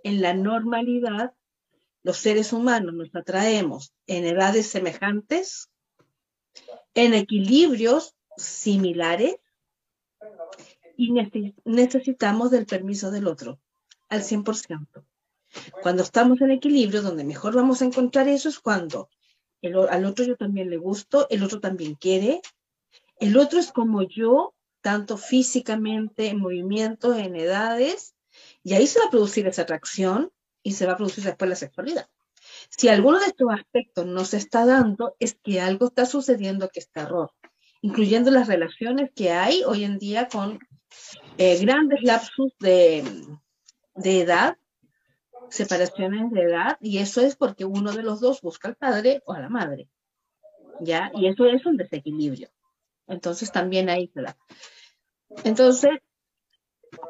En 0.03 0.21
la 0.21 0.33
normalidad, 0.33 1.33
los 2.03 2.17
seres 2.17 2.51
humanos 2.53 2.93
nos 2.93 3.15
atraemos 3.15 3.93
en 4.07 4.25
edades 4.25 4.67
semejantes, 4.67 5.70
en 6.93 7.13
equilibrios 7.13 8.15
similares 8.37 9.37
y 10.97 11.13
necesitamos 11.65 12.51
del 12.51 12.65
permiso 12.65 13.11
del 13.11 13.27
otro 13.27 13.59
al 14.09 14.21
100%. 14.21 15.05
Cuando 15.81 16.03
estamos 16.03 16.39
en 16.41 16.51
equilibrio, 16.51 17.01
donde 17.01 17.23
mejor 17.23 17.55
vamos 17.55 17.81
a 17.81 17.85
encontrar 17.85 18.27
eso 18.27 18.49
es 18.49 18.59
cuando 18.59 19.09
al 19.89 20.05
otro 20.05 20.25
yo 20.25 20.35
también 20.35 20.69
le 20.69 20.77
gusto, 20.77 21.27
el 21.29 21.43
otro 21.43 21.59
también 21.59 21.95
quiere, 21.95 22.41
el 23.19 23.37
otro 23.37 23.59
es 23.59 23.71
como 23.71 24.01
yo, 24.03 24.55
tanto 24.81 25.17
físicamente, 25.17 26.27
en 26.27 26.39
movimientos, 26.39 27.17
en 27.17 27.35
edades, 27.35 28.15
y 28.63 28.73
ahí 28.73 28.87
se 28.87 28.99
va 28.99 29.05
a 29.05 29.11
producir 29.11 29.45
esa 29.47 29.61
atracción 29.63 30.31
y 30.63 30.73
se 30.73 30.85
va 30.85 30.93
a 30.93 30.97
producir 30.97 31.23
después 31.23 31.49
la 31.49 31.55
sexualidad. 31.55 32.09
Si 32.77 32.87
alguno 32.87 33.19
de 33.19 33.27
estos 33.27 33.47
aspectos 33.51 34.05
no 34.05 34.25
se 34.25 34.37
está 34.37 34.65
dando, 34.65 35.15
es 35.19 35.37
que 35.43 35.61
algo 35.61 35.87
está 35.87 36.05
sucediendo 36.05 36.69
que 36.69 36.79
está 36.79 37.01
error, 37.01 37.31
incluyendo 37.81 38.31
las 38.31 38.47
relaciones 38.47 39.11
que 39.15 39.31
hay 39.31 39.63
hoy 39.63 39.83
en 39.83 39.99
día 39.99 40.27
con 40.27 40.59
eh, 41.37 41.59
grandes 41.59 42.01
lapsus 42.01 42.53
de, 42.59 43.03
de 43.95 44.21
edad 44.21 44.57
separaciones 45.51 46.31
de 46.31 46.43
edad 46.43 46.77
y 46.79 46.99
eso 46.99 47.21
es 47.21 47.35
porque 47.35 47.65
uno 47.65 47.91
de 47.91 48.03
los 48.03 48.21
dos 48.21 48.41
busca 48.41 48.69
al 48.69 48.75
padre 48.75 49.21
o 49.25 49.33
a 49.33 49.39
la 49.39 49.49
madre. 49.49 49.89
¿Ya? 50.79 51.11
Y 51.13 51.27
eso 51.27 51.45
es 51.45 51.65
un 51.65 51.77
desequilibrio. 51.77 52.49
Entonces 53.07 53.51
también 53.51 53.89
ahí 53.89 54.09
se 54.13 54.21
da. 54.21 54.37
Entonces, 55.43 55.91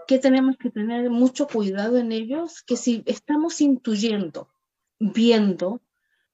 ¿qué 0.07 0.19
tenemos 0.19 0.57
que 0.57 0.71
tener 0.71 1.09
mucho 1.09 1.47
cuidado 1.47 1.97
en 1.97 2.11
ellos? 2.11 2.63
Que 2.63 2.75
si 2.75 3.03
estamos 3.05 3.61
intuyendo, 3.61 4.49
viendo, 5.01 5.81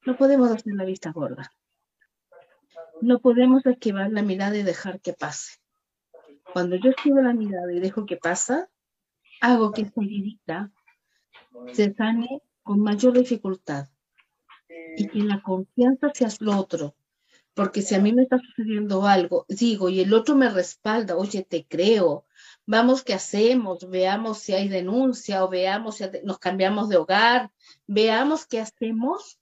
no 0.05 0.17
podemos 0.17 0.51
hacer 0.51 0.73
la 0.73 0.83
vista 0.83 1.11
gorda. 1.11 1.51
No 3.01 3.19
podemos 3.19 3.65
esquivar 3.65 4.11
la 4.11 4.21
mirada 4.21 4.57
y 4.57 4.63
dejar 4.63 4.99
que 4.99 5.13
pase. 5.13 5.59
Cuando 6.51 6.75
yo 6.75 6.89
esquivo 6.89 7.21
la 7.21 7.33
mirada 7.33 7.71
y 7.71 7.79
dejo 7.79 8.05
que 8.05 8.17
pasa, 8.17 8.69
hago 9.39 9.71
que 9.71 9.83
esa 9.83 10.01
heridita 10.01 10.71
se 11.73 11.93
sane 11.93 12.41
con 12.63 12.81
mayor 12.81 13.17
dificultad 13.17 13.87
y 14.97 15.07
que 15.07 15.19
la 15.19 15.41
confianza 15.41 16.11
sea 16.13 16.29
lo 16.39 16.57
otro. 16.57 16.95
Porque 17.53 17.81
si 17.81 17.95
a 17.95 17.99
mí 17.99 18.13
me 18.13 18.23
está 18.23 18.37
sucediendo 18.39 19.05
algo, 19.07 19.45
digo, 19.47 19.89
y 19.89 20.01
el 20.01 20.13
otro 20.13 20.35
me 20.35 20.49
respalda, 20.49 21.15
oye, 21.15 21.43
te 21.43 21.65
creo, 21.65 22.25
vamos, 22.67 23.03
¿qué 23.03 23.15
hacemos? 23.15 23.89
Veamos 23.89 24.39
si 24.39 24.53
hay 24.53 24.67
denuncia 24.67 25.43
o 25.43 25.49
veamos 25.49 25.95
si 25.97 26.03
nos 26.23 26.37
cambiamos 26.37 26.89
de 26.89 26.97
hogar, 26.97 27.51
veamos 27.87 28.45
qué 28.45 28.59
hacemos. 28.59 29.39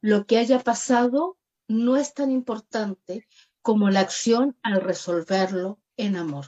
Lo 0.00 0.26
que 0.26 0.38
haya 0.38 0.60
pasado 0.60 1.36
no 1.66 1.96
es 1.96 2.14
tan 2.14 2.30
importante 2.30 3.26
como 3.62 3.90
la 3.90 4.00
acción 4.00 4.56
al 4.62 4.80
resolverlo 4.80 5.80
en 5.96 6.16
amor. 6.16 6.46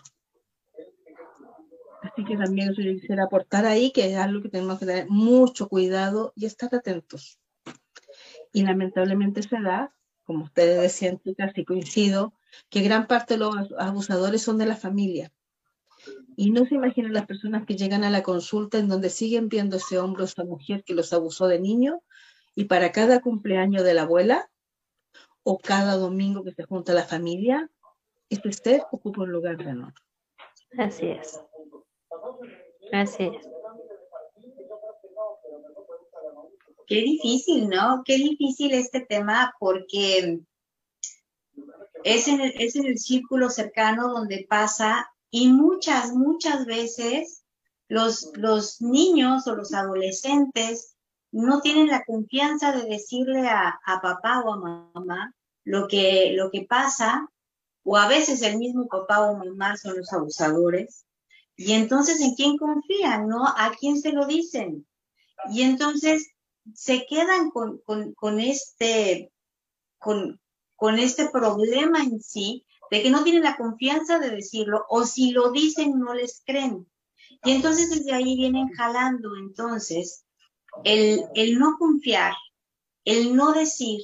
Así 2.03 2.25
que 2.25 2.37
también 2.37 2.73
yo 2.75 2.83
quisiera 2.95 3.25
aportar 3.25 3.67
ahí, 3.67 3.91
que 3.91 4.13
es 4.13 4.17
algo 4.17 4.41
que 4.41 4.51
tenemos 4.51 4.79
que 4.79 4.87
tener 4.87 5.09
mucho 5.09 5.69
cuidado 5.69 6.33
y 6.37 6.47
estar 6.47 6.73
atentos. 6.73 7.41
Y 8.53 8.63
lamentablemente 8.63 9.43
se 9.43 9.61
da, 9.61 9.93
como 10.23 10.45
ustedes 10.45 10.81
decían, 10.81 11.21
casi 11.37 11.65
coincido, 11.65 12.35
que 12.69 12.83
gran 12.83 13.09
parte 13.09 13.35
de 13.35 13.41
los 13.41 13.73
abusadores 13.79 14.43
son 14.43 14.59
de 14.59 14.67
la 14.67 14.77
familia. 14.77 15.33
Y 16.41 16.53
no 16.53 16.65
se 16.67 16.77
imaginan 16.77 17.13
las 17.13 17.27
personas 17.27 17.67
que 17.67 17.75
llegan 17.75 18.05
a 18.05 18.11
la 18.11 18.23
consulta 18.23 18.79
en 18.79 18.89
donde 18.89 19.11
siguen 19.11 19.49
viendo 19.49 19.77
ese 19.77 19.99
hombre 19.99 20.23
o 20.23 20.27
esa 20.27 20.45
mujer 20.45 20.85
que 20.85 20.95
los 20.95 21.13
abusó 21.13 21.49
de 21.49 21.59
niño 21.59 22.01
y 22.55 22.67
para 22.67 22.93
cada 22.93 23.21
cumpleaños 23.21 23.83
de 23.83 23.93
la 23.93 24.03
abuela 24.03 24.49
o 25.43 25.59
cada 25.59 25.97
domingo 25.97 26.45
que 26.45 26.53
se 26.53 26.63
junta 26.63 26.95
la 26.95 27.03
familia, 27.03 27.69
este 28.31 28.53
ser 28.53 28.83
ocupa 28.93 29.23
un 29.23 29.33
lugar 29.33 29.57
de 29.57 29.67
honor. 29.67 29.93
Así 30.79 31.09
es. 31.09 31.41
Así 32.93 33.25
es. 33.25 33.49
Qué 36.87 37.03
difícil, 37.03 37.69
¿no? 37.69 38.03
Qué 38.05 38.15
difícil 38.15 38.75
este 38.75 39.01
tema 39.01 39.57
porque 39.59 40.39
es 42.05 42.29
en 42.29 42.41
el, 42.43 42.53
es 42.61 42.77
en 42.77 42.87
el 42.87 42.97
círculo 42.97 43.51
cercano 43.51 44.13
donde 44.13 44.47
pasa 44.49 45.11
Y 45.31 45.49
muchas, 45.49 46.13
muchas 46.13 46.65
veces 46.67 47.45
los, 47.89 48.31
los 48.35 48.81
niños 48.81 49.47
o 49.47 49.55
los 49.55 49.73
adolescentes 49.75 50.95
no 51.31 51.61
tienen 51.61 51.89
la 51.89 52.05
confianza 52.05 52.73
de 52.73 52.89
decirle 52.89 53.49
a, 53.49 53.79
a 53.85 54.01
papá 54.01 54.41
o 54.41 54.55
a 54.55 54.91
mamá 54.95 55.35
lo 55.65 55.87
que, 55.87 56.33
lo 56.35 56.51
que 56.51 56.67
pasa, 56.69 57.29
o 57.83 57.97
a 57.97 58.09
veces 58.09 58.43
el 58.43 58.59
mismo 58.59 58.87
papá 58.89 59.21
o 59.21 59.37
mamá 59.37 59.77
son 59.77 59.99
los 59.99 60.13
abusadores. 60.13 61.05
Y 61.57 61.73
entonces, 61.73 62.21
¿en 62.21 62.35
quién 62.35 62.57
confían? 62.57 63.29
¿No? 63.29 63.45
¿A 63.47 63.73
quién 63.79 64.01
se 64.01 64.13
lo 64.13 64.27
dicen? 64.27 64.87
Y 65.51 65.63
entonces 65.63 66.31
se 66.75 67.07
quedan 67.07 67.51
con, 67.51 67.79
con, 67.79 68.15
con 68.15 68.41
este, 68.41 69.33
con, 69.99 70.41
con 70.77 70.99
este 70.99 71.29
problema 71.29 72.03
en 72.03 72.21
sí, 72.23 72.65
de 72.91 73.03
que 73.03 73.11
no 73.11 73.25
tienen 73.25 73.43
la 73.43 73.57
confianza 73.57 74.19
de 74.19 74.31
decirlo, 74.31 74.85
o 74.89 75.05
si 75.05 75.31
lo 75.33 75.51
dicen, 75.53 75.99
no 75.99 76.15
les 76.15 76.43
creen. 76.45 76.87
Y 77.45 77.53
entonces 77.53 77.91
desde 77.91 78.13
ahí 78.13 78.37
vienen 78.37 78.69
jalando 78.71 79.37
entonces 79.37 80.25
el, 80.85 81.25
el 81.35 81.59
no 81.59 81.77
confiar, 81.79 82.35
el 83.05 83.35
no 83.37 83.53
decir, 83.53 84.01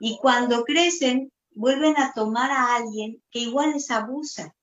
y 0.00 0.18
cuando 0.18 0.64
crecen 0.64 1.32
vuelven 1.54 1.96
a 1.96 2.12
tomar 2.12 2.50
a 2.50 2.76
alguien 2.76 3.22
que 3.30 3.40
igual 3.40 3.72
les 3.72 3.90
abusa. 3.90 4.54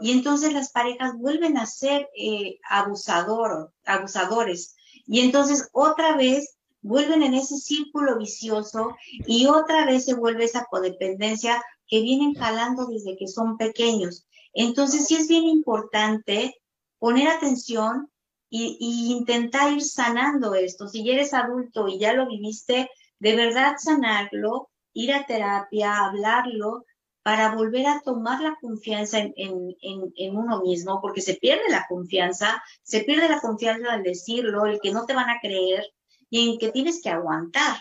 Y 0.00 0.12
entonces 0.12 0.52
las 0.52 0.70
parejas 0.70 1.16
vuelven 1.16 1.56
a 1.56 1.66
ser 1.66 2.08
eh, 2.16 2.60
abusador, 2.68 3.72
abusadores. 3.84 4.76
Y 5.06 5.20
entonces 5.20 5.68
otra 5.72 6.16
vez 6.16 6.56
vuelven 6.80 7.22
en 7.22 7.34
ese 7.34 7.56
círculo 7.56 8.18
vicioso 8.18 8.94
y 9.26 9.46
otra 9.46 9.84
vez 9.84 10.04
se 10.04 10.14
vuelve 10.14 10.44
esa 10.44 10.66
codependencia 10.66 11.62
que 11.88 12.00
vienen 12.02 12.34
jalando 12.34 12.86
desde 12.86 13.16
que 13.16 13.26
son 13.26 13.56
pequeños. 13.56 14.26
Entonces 14.52 15.06
sí 15.06 15.16
es 15.16 15.28
bien 15.28 15.44
importante 15.44 16.54
poner 16.98 17.28
atención 17.28 18.10
y, 18.50 19.12
intentar 19.16 19.72
ir 19.72 19.82
sanando 19.82 20.54
esto. 20.54 20.88
Si 20.88 21.08
eres 21.08 21.34
adulto 21.34 21.88
y 21.88 21.98
ya 21.98 22.12
lo 22.12 22.28
viviste, 22.28 22.90
de 23.18 23.36
verdad 23.36 23.74
sanarlo, 23.78 24.70
ir 24.92 25.12
a 25.12 25.26
terapia, 25.26 26.06
hablarlo, 26.06 26.84
para 27.22 27.54
volver 27.54 27.86
a 27.86 28.00
tomar 28.00 28.40
la 28.40 28.56
confianza 28.58 29.18
en, 29.18 29.34
en, 29.36 30.36
uno 30.36 30.62
mismo, 30.62 31.00
porque 31.02 31.20
se 31.20 31.34
pierde 31.34 31.68
la 31.68 31.84
confianza, 31.86 32.62
se 32.82 33.00
pierde 33.00 33.28
la 33.28 33.40
confianza 33.40 33.92
al 33.92 34.02
decirlo, 34.02 34.64
el 34.64 34.80
que 34.80 34.92
no 34.92 35.04
te 35.04 35.14
van 35.14 35.28
a 35.28 35.38
creer 35.40 35.84
y 36.30 36.52
en 36.52 36.58
que 36.58 36.70
tienes 36.70 37.02
que 37.02 37.10
aguantar. 37.10 37.76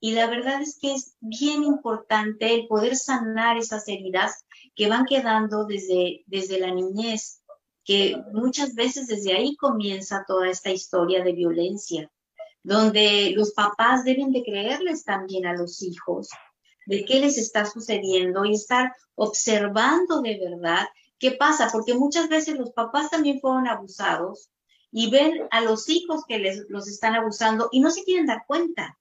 Y 0.00 0.12
la 0.12 0.26
verdad 0.28 0.62
es 0.62 0.78
que 0.78 0.94
es 0.94 1.14
bien 1.20 1.62
importante 1.62 2.54
el 2.54 2.66
poder 2.66 2.96
sanar 2.96 3.58
esas 3.58 3.86
heridas 3.86 4.46
que 4.74 4.88
van 4.88 5.04
quedando 5.04 5.66
desde, 5.66 6.24
desde 6.26 6.58
la 6.58 6.72
niñez, 6.72 7.42
que 7.84 8.16
muchas 8.32 8.74
veces 8.74 9.08
desde 9.08 9.34
ahí 9.34 9.56
comienza 9.56 10.24
toda 10.26 10.48
esta 10.48 10.70
historia 10.70 11.22
de 11.22 11.32
violencia, 11.32 12.10
donde 12.62 13.32
los 13.36 13.52
papás 13.52 14.04
deben 14.04 14.32
de 14.32 14.42
creerles 14.42 15.04
también 15.04 15.46
a 15.46 15.54
los 15.54 15.82
hijos 15.82 16.30
de 16.86 17.04
qué 17.04 17.20
les 17.20 17.36
está 17.36 17.66
sucediendo 17.66 18.44
y 18.44 18.54
estar 18.54 18.92
observando 19.14 20.22
de 20.22 20.38
verdad 20.38 20.88
qué 21.18 21.32
pasa, 21.32 21.68
porque 21.70 21.94
muchas 21.94 22.28
veces 22.28 22.58
los 22.58 22.72
papás 22.72 23.10
también 23.10 23.40
fueron 23.40 23.68
abusados 23.68 24.50
y 24.90 25.10
ven 25.10 25.46
a 25.50 25.60
los 25.60 25.88
hijos 25.88 26.24
que 26.26 26.38
les, 26.38 26.64
los 26.68 26.88
están 26.88 27.14
abusando 27.14 27.68
y 27.70 27.80
no 27.80 27.90
se 27.90 28.02
quieren 28.02 28.26
dar 28.26 28.44
cuenta 28.46 28.98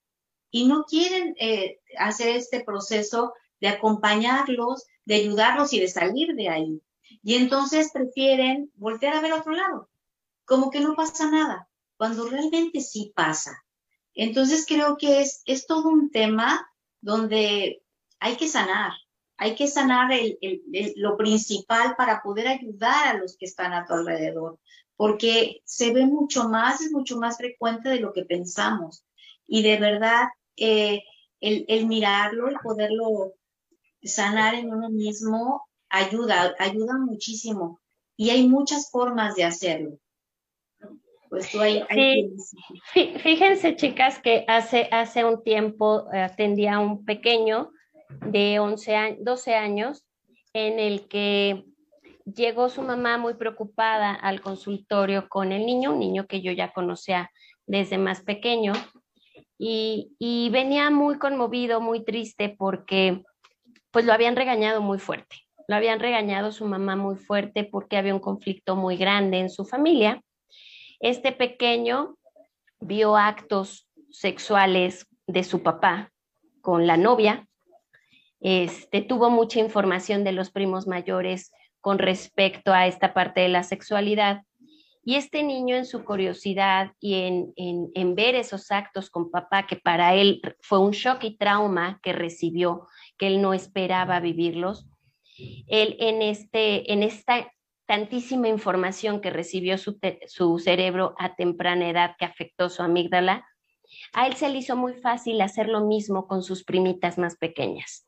y 0.51 0.67
no 0.67 0.83
quieren 0.83 1.35
eh, 1.39 1.79
hacer 1.97 2.35
este 2.35 2.63
proceso 2.63 3.33
de 3.59 3.67
acompañarlos, 3.67 4.85
de 5.05 5.15
ayudarlos 5.15 5.73
y 5.73 5.79
de 5.79 5.87
salir 5.87 6.35
de 6.35 6.49
ahí. 6.49 6.81
Y 7.21 7.35
entonces 7.35 7.91
prefieren 7.91 8.71
voltear 8.75 9.15
a 9.15 9.21
ver 9.21 9.33
otro 9.33 9.53
lado, 9.53 9.89
como 10.45 10.69
que 10.69 10.79
no 10.79 10.95
pasa 10.95 11.29
nada, 11.29 11.67
cuando 11.97 12.27
realmente 12.27 12.81
sí 12.81 13.11
pasa. 13.15 13.63
Entonces 14.13 14.65
creo 14.67 14.97
que 14.97 15.21
es, 15.21 15.41
es 15.45 15.67
todo 15.67 15.89
un 15.89 16.11
tema 16.11 16.69
donde 17.01 17.83
hay 18.19 18.35
que 18.35 18.47
sanar, 18.47 18.93
hay 19.37 19.55
que 19.55 19.67
sanar 19.67 20.11
lo 20.97 21.15
principal 21.17 21.95
para 21.95 22.21
poder 22.21 22.47
ayudar 22.47 23.15
a 23.15 23.17
los 23.17 23.37
que 23.37 23.45
están 23.45 23.73
a 23.73 23.85
tu 23.85 23.93
alrededor, 23.93 24.59
porque 24.97 25.61
se 25.63 25.93
ve 25.93 26.05
mucho 26.05 26.49
más, 26.49 26.81
es 26.81 26.91
mucho 26.91 27.17
más 27.17 27.37
frecuente 27.37 27.87
de 27.87 28.01
lo 28.01 28.11
que 28.11 28.25
pensamos. 28.25 29.05
Y 29.47 29.63
de 29.63 29.77
verdad, 29.77 30.27
eh, 30.59 31.03
el, 31.39 31.85
mirarlo, 31.87 32.47
el 32.47 32.57
poderlo 32.61 33.33
sanar 34.03 34.55
en 34.55 34.71
uno 34.71 34.89
mismo, 34.89 35.67
ayuda, 35.89 36.55
ayuda 36.59 36.97
muchísimo. 36.97 37.79
Y 38.17 38.31
hay 38.31 38.47
muchas 38.47 38.89
formas 38.91 39.35
de 39.35 39.45
hacerlo. 39.45 39.97
Pues 41.29 41.51
tú 41.51 41.61
hay, 41.61 41.83
Fíjense, 42.93 43.75
chicas, 43.75 44.19
que 44.19 44.45
hace, 44.47 44.89
hace 44.91 45.23
un 45.23 45.43
tiempo 45.43 46.05
atendía 46.11 46.75
a 46.75 46.79
un 46.79 47.05
pequeño 47.05 47.71
de 48.25 48.59
11 48.59 49.17
12 49.21 49.53
años 49.53 50.03
en 50.53 50.79
el 50.79 51.07
que 51.07 51.65
llegó 52.25 52.69
su 52.69 52.81
mamá 52.81 53.17
muy 53.17 53.35
preocupada 53.35 54.13
al 54.13 54.41
consultorio 54.41 55.29
con 55.29 55.51
el 55.51 55.65
niño, 55.65 55.93
un 55.93 55.99
niño 55.99 56.27
que 56.27 56.41
yo 56.41 56.51
ya 56.51 56.73
conocía 56.73 57.31
desde 57.65 57.97
más 57.97 58.21
pequeño, 58.21 58.73
y, 59.59 60.49
venía 60.51 60.89
muy 60.89 61.19
conmovido, 61.19 61.81
muy 61.81 62.03
triste 62.03 62.55
porque 62.57 63.23
pues 63.91 64.05
lo 64.05 64.13
habían 64.13 64.35
regañado 64.35 64.81
muy 64.81 64.99
fuerte. 64.99 65.35
Lo 65.67 65.75
habían 65.75 65.99
regañado 65.99 66.51
su 66.51 66.65
mamá 66.65 66.95
muy 66.95 67.15
fuerte 67.15 67.63
porque 67.63 67.97
había 67.97 68.15
un 68.15 68.19
conflicto 68.19 68.75
muy 68.75 68.97
grande 68.97 69.39
en 69.39 69.49
su 69.49 69.65
familia. 69.65 70.23
Este 70.99 71.31
pequeño 71.31 72.17
vio 72.79 73.17
actos 73.17 73.87
sexuales 74.09 75.05
de 75.27 75.43
su 75.43 75.61
papá 75.61 76.11
con 76.61 76.87
la 76.87 76.97
novia 76.97 77.49
este, 78.41 79.01
tuvo 79.01 79.29
mucha 79.29 79.59
información 79.59 80.23
de 80.23 80.31
los 80.31 80.49
primos 80.49 80.87
mayores 80.87 81.51
con 81.81 81.99
respecto 81.99 82.73
a 82.73 82.87
esta 82.87 83.13
parte 83.13 83.41
de 83.41 83.49
la 83.49 83.63
sexualidad. 83.63 84.43
Y 85.09 85.15
este 85.15 85.41
niño 85.41 85.75
en 85.75 85.87
su 85.87 86.05
curiosidad 86.05 86.91
y 86.99 87.15
en, 87.15 87.51
en, 87.55 88.13
ver 88.13 88.35
esos 88.35 88.69
actos 88.69 89.09
con 89.09 89.31
papá, 89.31 89.65
que 89.65 89.75
para 89.75 90.13
él 90.13 90.39
fue 90.61 90.77
un 90.77 90.91
shock 90.91 91.23
y 91.23 91.35
trauma 91.35 91.99
que 92.03 92.13
recibió, 92.13 92.87
que 93.17 93.25
él 93.25 93.41
no 93.41 93.55
esperaba 93.55 94.19
vivirlos, 94.19 94.87
él 95.67 95.97
en, 95.99 96.21
este, 96.21 96.93
en 96.93 97.01
esta 97.01 97.51
tantísima 97.87 98.49
información 98.49 99.19
que 99.19 99.31
recibió 99.31 99.79
su, 99.79 99.97
su 100.27 100.59
cerebro 100.59 101.15
a 101.17 101.35
temprana 101.35 101.89
edad 101.89 102.15
que 102.19 102.25
afectó 102.25 102.69
su 102.69 102.83
amígdala, 102.83 103.47
a 104.13 104.27
él 104.27 104.35
se 104.35 104.47
le 104.47 104.59
hizo 104.59 104.75
muy 104.75 104.93
fácil 104.93 105.41
hacer 105.41 105.69
lo 105.69 105.87
mismo 105.87 106.27
con 106.27 106.43
sus 106.43 106.63
primitas 106.63 107.17
más 107.17 107.35
pequeñas. 107.35 108.05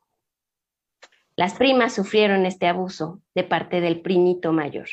Las 1.35 1.55
primas 1.55 1.95
sufrieron 1.95 2.45
este 2.45 2.67
abuso 2.67 3.23
de 3.33 3.43
parte 3.43 3.81
del 3.81 4.01
primito 4.01 4.53
mayor. 4.53 4.89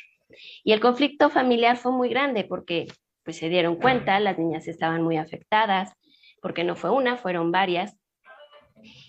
Y 0.65 0.73
el 0.73 0.81
conflicto 0.81 1.31
familiar 1.31 1.77
fue 1.77 1.93
muy 1.93 2.09
grande 2.09 2.45
porque 2.45 2.87
pues, 3.25 3.37
se 3.37 3.49
dieron 3.49 3.77
cuenta, 3.77 4.21
las 4.21 4.39
niñas 4.39 4.69
estaban 4.69 5.03
muy 5.03 5.17
afectadas, 5.17 5.93
porque 6.41 6.65
no 6.65 6.77
fue 6.77 6.91
una, 6.91 7.17
fueron 7.17 7.53
varias. 7.53 7.97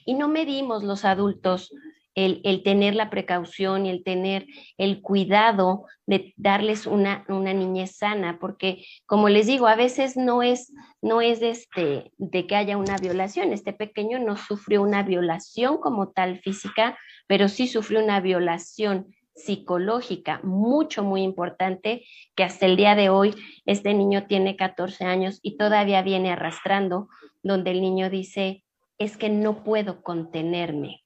Y 0.06 0.16
no 0.16 0.28
medimos 0.28 0.84
los 0.84 1.06
adultos 1.06 1.72
el, 2.16 2.64
tener 2.64 2.96
la 2.96 3.10
precaución 3.10 3.86
y 3.86 3.90
el 3.90 4.04
tener 4.04 4.46
el 4.78 5.02
cuidado 5.02 5.86
de 6.06 6.34
darles 6.38 6.86
una, 6.86 7.24
una 7.30 7.54
niñez 7.54 7.98
sana, 7.98 8.40
porque 8.40 8.86
como 9.06 9.30
les 9.30 9.48
digo, 9.48 9.68
a 9.68 9.76
veces 9.76 10.18
no 10.18 10.44
es, 10.44 10.74
no 11.02 11.22
es 11.22 11.40
de, 11.40 11.52
este, 11.52 12.12
de 12.18 12.48
que 12.48 12.56
haya 12.56 12.78
una 12.78 12.98
violación. 12.98 13.54
Este 13.54 13.74
pequeño 13.74 14.20
no 14.20 14.36
sufrió 14.36 14.82
una 14.82 15.04
violación 15.04 15.78
como 15.78 16.10
tal 16.10 16.40
física, 16.40 16.98
pero 17.28 17.48
sí 17.48 17.68
sufrió 17.68 18.04
una 18.04 18.20
violación 18.20 19.16
psicológica 19.44 20.40
mucho, 20.44 21.04
muy 21.04 21.24
importante, 21.24 22.06
que 22.36 22.44
hasta 22.44 22.66
el 22.66 22.76
día 22.76 22.96
de 22.96 23.10
hoy 23.10 23.36
este 23.66 23.94
niño 23.94 24.28
tiene 24.28 24.56
14 24.56 25.06
años 25.06 25.40
y 25.42 25.58
todavía 25.58 26.02
viene 26.02 26.32
arrastrando, 26.32 27.10
donde 27.42 27.72
el 27.72 27.82
niño 27.82 28.10
dice, 28.10 28.64
es 28.98 29.18
que 29.18 29.30
no 29.30 29.64
puedo 29.64 30.04
contenerme. 30.04 31.04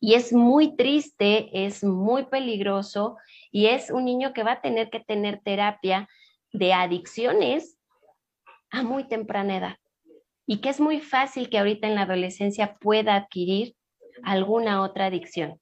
Y 0.00 0.14
es 0.14 0.32
muy 0.32 0.76
triste, 0.76 1.50
es 1.52 1.84
muy 1.84 2.24
peligroso 2.24 3.16
y 3.52 3.66
es 3.66 3.90
un 3.90 4.04
niño 4.04 4.32
que 4.32 4.42
va 4.42 4.52
a 4.52 4.60
tener 4.60 4.90
que 4.90 5.00
tener 5.00 5.40
terapia 5.44 6.08
de 6.52 6.72
adicciones 6.72 7.78
a 8.70 8.82
muy 8.82 9.04
temprana 9.04 9.56
edad. 9.56 9.76
Y 10.46 10.58
que 10.58 10.70
es 10.70 10.80
muy 10.80 11.00
fácil 11.00 11.48
que 11.48 11.58
ahorita 11.58 11.86
en 11.86 11.94
la 11.94 12.02
adolescencia 12.02 12.76
pueda 12.80 13.14
adquirir 13.14 13.76
alguna 14.24 14.82
otra 14.82 15.06
adicción, 15.06 15.60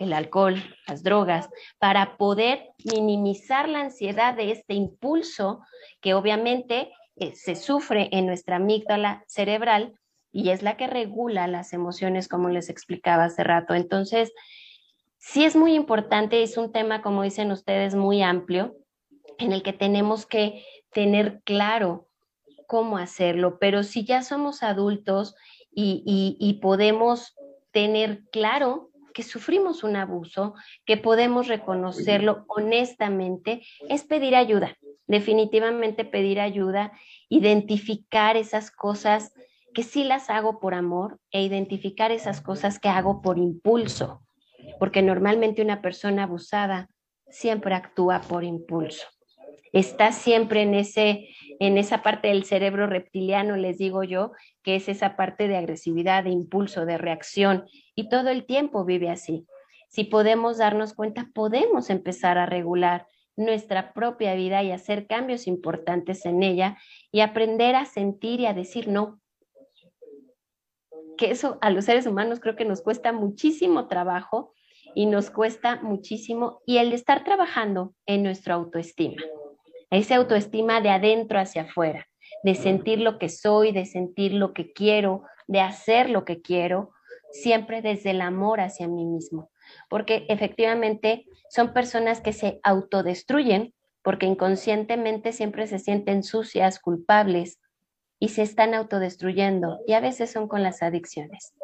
el 0.00 0.12
alcohol, 0.12 0.56
las 0.88 1.04
drogas, 1.04 1.48
para 1.78 2.16
poder 2.16 2.70
minimizar 2.92 3.68
la 3.68 3.80
ansiedad 3.80 4.34
de 4.34 4.50
este 4.50 4.74
impulso 4.74 5.60
que 6.00 6.14
obviamente 6.14 6.90
eh, 7.16 7.36
se 7.36 7.54
sufre 7.54 8.08
en 8.10 8.26
nuestra 8.26 8.56
amígdala 8.56 9.22
cerebral 9.28 9.94
y 10.32 10.50
es 10.50 10.62
la 10.62 10.76
que 10.76 10.88
regula 10.88 11.46
las 11.46 11.72
emociones, 11.72 12.26
como 12.26 12.48
les 12.48 12.68
explicaba 12.68 13.24
hace 13.24 13.44
rato. 13.44 13.74
Entonces, 13.74 14.32
Sí 15.20 15.44
es 15.44 15.54
muy 15.54 15.74
importante, 15.74 16.42
es 16.42 16.56
un 16.56 16.72
tema, 16.72 17.02
como 17.02 17.22
dicen 17.22 17.52
ustedes, 17.52 17.94
muy 17.94 18.22
amplio, 18.22 18.74
en 19.38 19.52
el 19.52 19.62
que 19.62 19.74
tenemos 19.74 20.24
que 20.24 20.64
tener 20.92 21.42
claro 21.44 22.08
cómo 22.66 22.96
hacerlo, 22.96 23.58
pero 23.60 23.82
si 23.82 24.04
ya 24.04 24.22
somos 24.22 24.62
adultos 24.62 25.36
y, 25.72 26.58
podemos 26.62 27.36
tener 27.70 28.24
claro 28.32 28.89
que 29.12 29.22
sufrimos 29.22 29.84
un 29.84 29.96
abuso, 29.96 30.54
que 30.84 30.96
podemos 30.96 31.48
reconocerlo 31.48 32.44
honestamente, 32.48 33.62
es 33.88 34.04
pedir 34.04 34.34
ayuda, 34.34 34.76
definitivamente 35.06 36.04
pedir 36.04 36.40
ayuda, 36.40 36.92
identificar 37.28 38.36
esas 38.36 38.70
cosas 38.70 39.32
que 39.74 39.82
sí 39.82 40.04
las 40.04 40.30
hago 40.30 40.60
por 40.60 40.74
amor 40.74 41.20
e 41.30 41.42
identificar 41.42 42.10
esas 42.10 42.40
cosas 42.40 42.78
que 42.78 42.88
hago 42.88 43.22
por 43.22 43.38
impulso, 43.38 44.22
porque 44.78 45.02
normalmente 45.02 45.62
una 45.62 45.80
persona 45.80 46.24
abusada 46.24 46.88
siempre 47.28 47.74
actúa 47.74 48.20
por 48.22 48.44
impulso. 48.44 49.06
Está 49.72 50.10
siempre 50.10 50.62
en 50.62 50.74
ese 50.74 51.28
en 51.60 51.76
esa 51.76 52.02
parte 52.02 52.28
del 52.28 52.44
cerebro 52.44 52.86
reptiliano, 52.86 53.54
les 53.54 53.76
digo 53.76 54.02
yo, 54.02 54.32
que 54.62 54.76
es 54.76 54.88
esa 54.88 55.14
parte 55.14 55.46
de 55.46 55.58
agresividad, 55.58 56.24
de 56.24 56.30
impulso, 56.30 56.86
de 56.86 56.96
reacción, 56.96 57.66
y 57.94 58.08
todo 58.08 58.30
el 58.30 58.46
tiempo 58.46 58.86
vive 58.86 59.10
así. 59.10 59.46
Si 59.90 60.04
podemos 60.04 60.56
darnos 60.56 60.94
cuenta, 60.94 61.28
podemos 61.34 61.90
empezar 61.90 62.38
a 62.38 62.46
regular 62.46 63.06
nuestra 63.36 63.92
propia 63.92 64.34
vida 64.34 64.62
y 64.62 64.72
hacer 64.72 65.06
cambios 65.06 65.46
importantes 65.46 66.24
en 66.24 66.42
ella 66.42 66.78
y 67.12 67.20
aprender 67.20 67.76
a 67.76 67.84
sentir 67.84 68.40
y 68.40 68.46
a 68.46 68.54
decir 68.54 68.88
no. 68.88 69.20
Que 71.18 71.30
eso 71.30 71.58
a 71.60 71.68
los 71.68 71.84
seres 71.84 72.06
humanos 72.06 72.40
creo 72.40 72.56
que 72.56 72.64
nos 72.64 72.80
cuesta 72.80 73.12
muchísimo 73.12 73.86
trabajo 73.86 74.54
y 74.94 75.04
nos 75.04 75.30
cuesta 75.30 75.78
muchísimo 75.82 76.62
y 76.64 76.78
el 76.78 76.94
estar 76.94 77.22
trabajando 77.22 77.94
en 78.06 78.22
nuestra 78.22 78.54
autoestima 78.54 79.22
esa 79.90 80.16
autoestima 80.16 80.80
de 80.80 80.90
adentro 80.90 81.38
hacia 81.38 81.62
afuera, 81.62 82.06
de 82.44 82.54
sentir 82.54 83.00
lo 83.00 83.18
que 83.18 83.28
soy, 83.28 83.72
de 83.72 83.86
sentir 83.86 84.32
lo 84.32 84.52
que 84.52 84.72
quiero, 84.72 85.24
de 85.48 85.60
hacer 85.60 86.08
lo 86.08 86.24
que 86.24 86.40
quiero, 86.40 86.92
siempre 87.32 87.82
desde 87.82 88.10
el 88.10 88.20
amor 88.20 88.60
hacia 88.60 88.88
mí 88.88 89.04
mismo. 89.04 89.50
Porque 89.88 90.26
efectivamente 90.28 91.26
son 91.48 91.72
personas 91.72 92.20
que 92.20 92.32
se 92.32 92.60
autodestruyen 92.62 93.74
porque 94.02 94.26
inconscientemente 94.26 95.32
siempre 95.32 95.66
se 95.66 95.78
sienten 95.78 96.22
sucias, 96.22 96.78
culpables 96.78 97.58
y 98.18 98.28
se 98.28 98.42
están 98.42 98.74
autodestruyendo 98.74 99.80
y 99.86 99.92
a 99.92 100.00
veces 100.00 100.30
son 100.30 100.48
con 100.48 100.62
las 100.62 100.82
adicciones. 100.82 101.54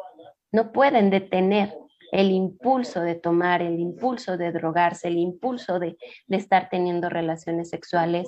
No 0.51 0.71
pueden 0.71 1.09
detener 1.09 1.73
el 2.11 2.31
impulso 2.31 3.01
de 3.01 3.15
tomar, 3.15 3.61
el 3.61 3.79
impulso 3.79 4.37
de 4.37 4.51
drogarse, 4.51 5.07
el 5.07 5.17
impulso 5.17 5.79
de, 5.79 5.97
estar 6.29 6.69
teniendo 6.69 7.09
relaciones 7.09 7.69
sexuales, 7.69 8.27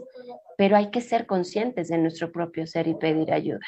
pero 0.58 0.76
hay 0.76 0.92
que 0.92 1.02
ser 1.02 1.26
conscientes 1.26 1.88
de 1.90 1.98
nuestro 1.98 2.32
propio 2.32 2.68
ser 2.68 2.88
y 2.88 2.96
pedir 2.96 3.32
ayuda. 3.32 3.66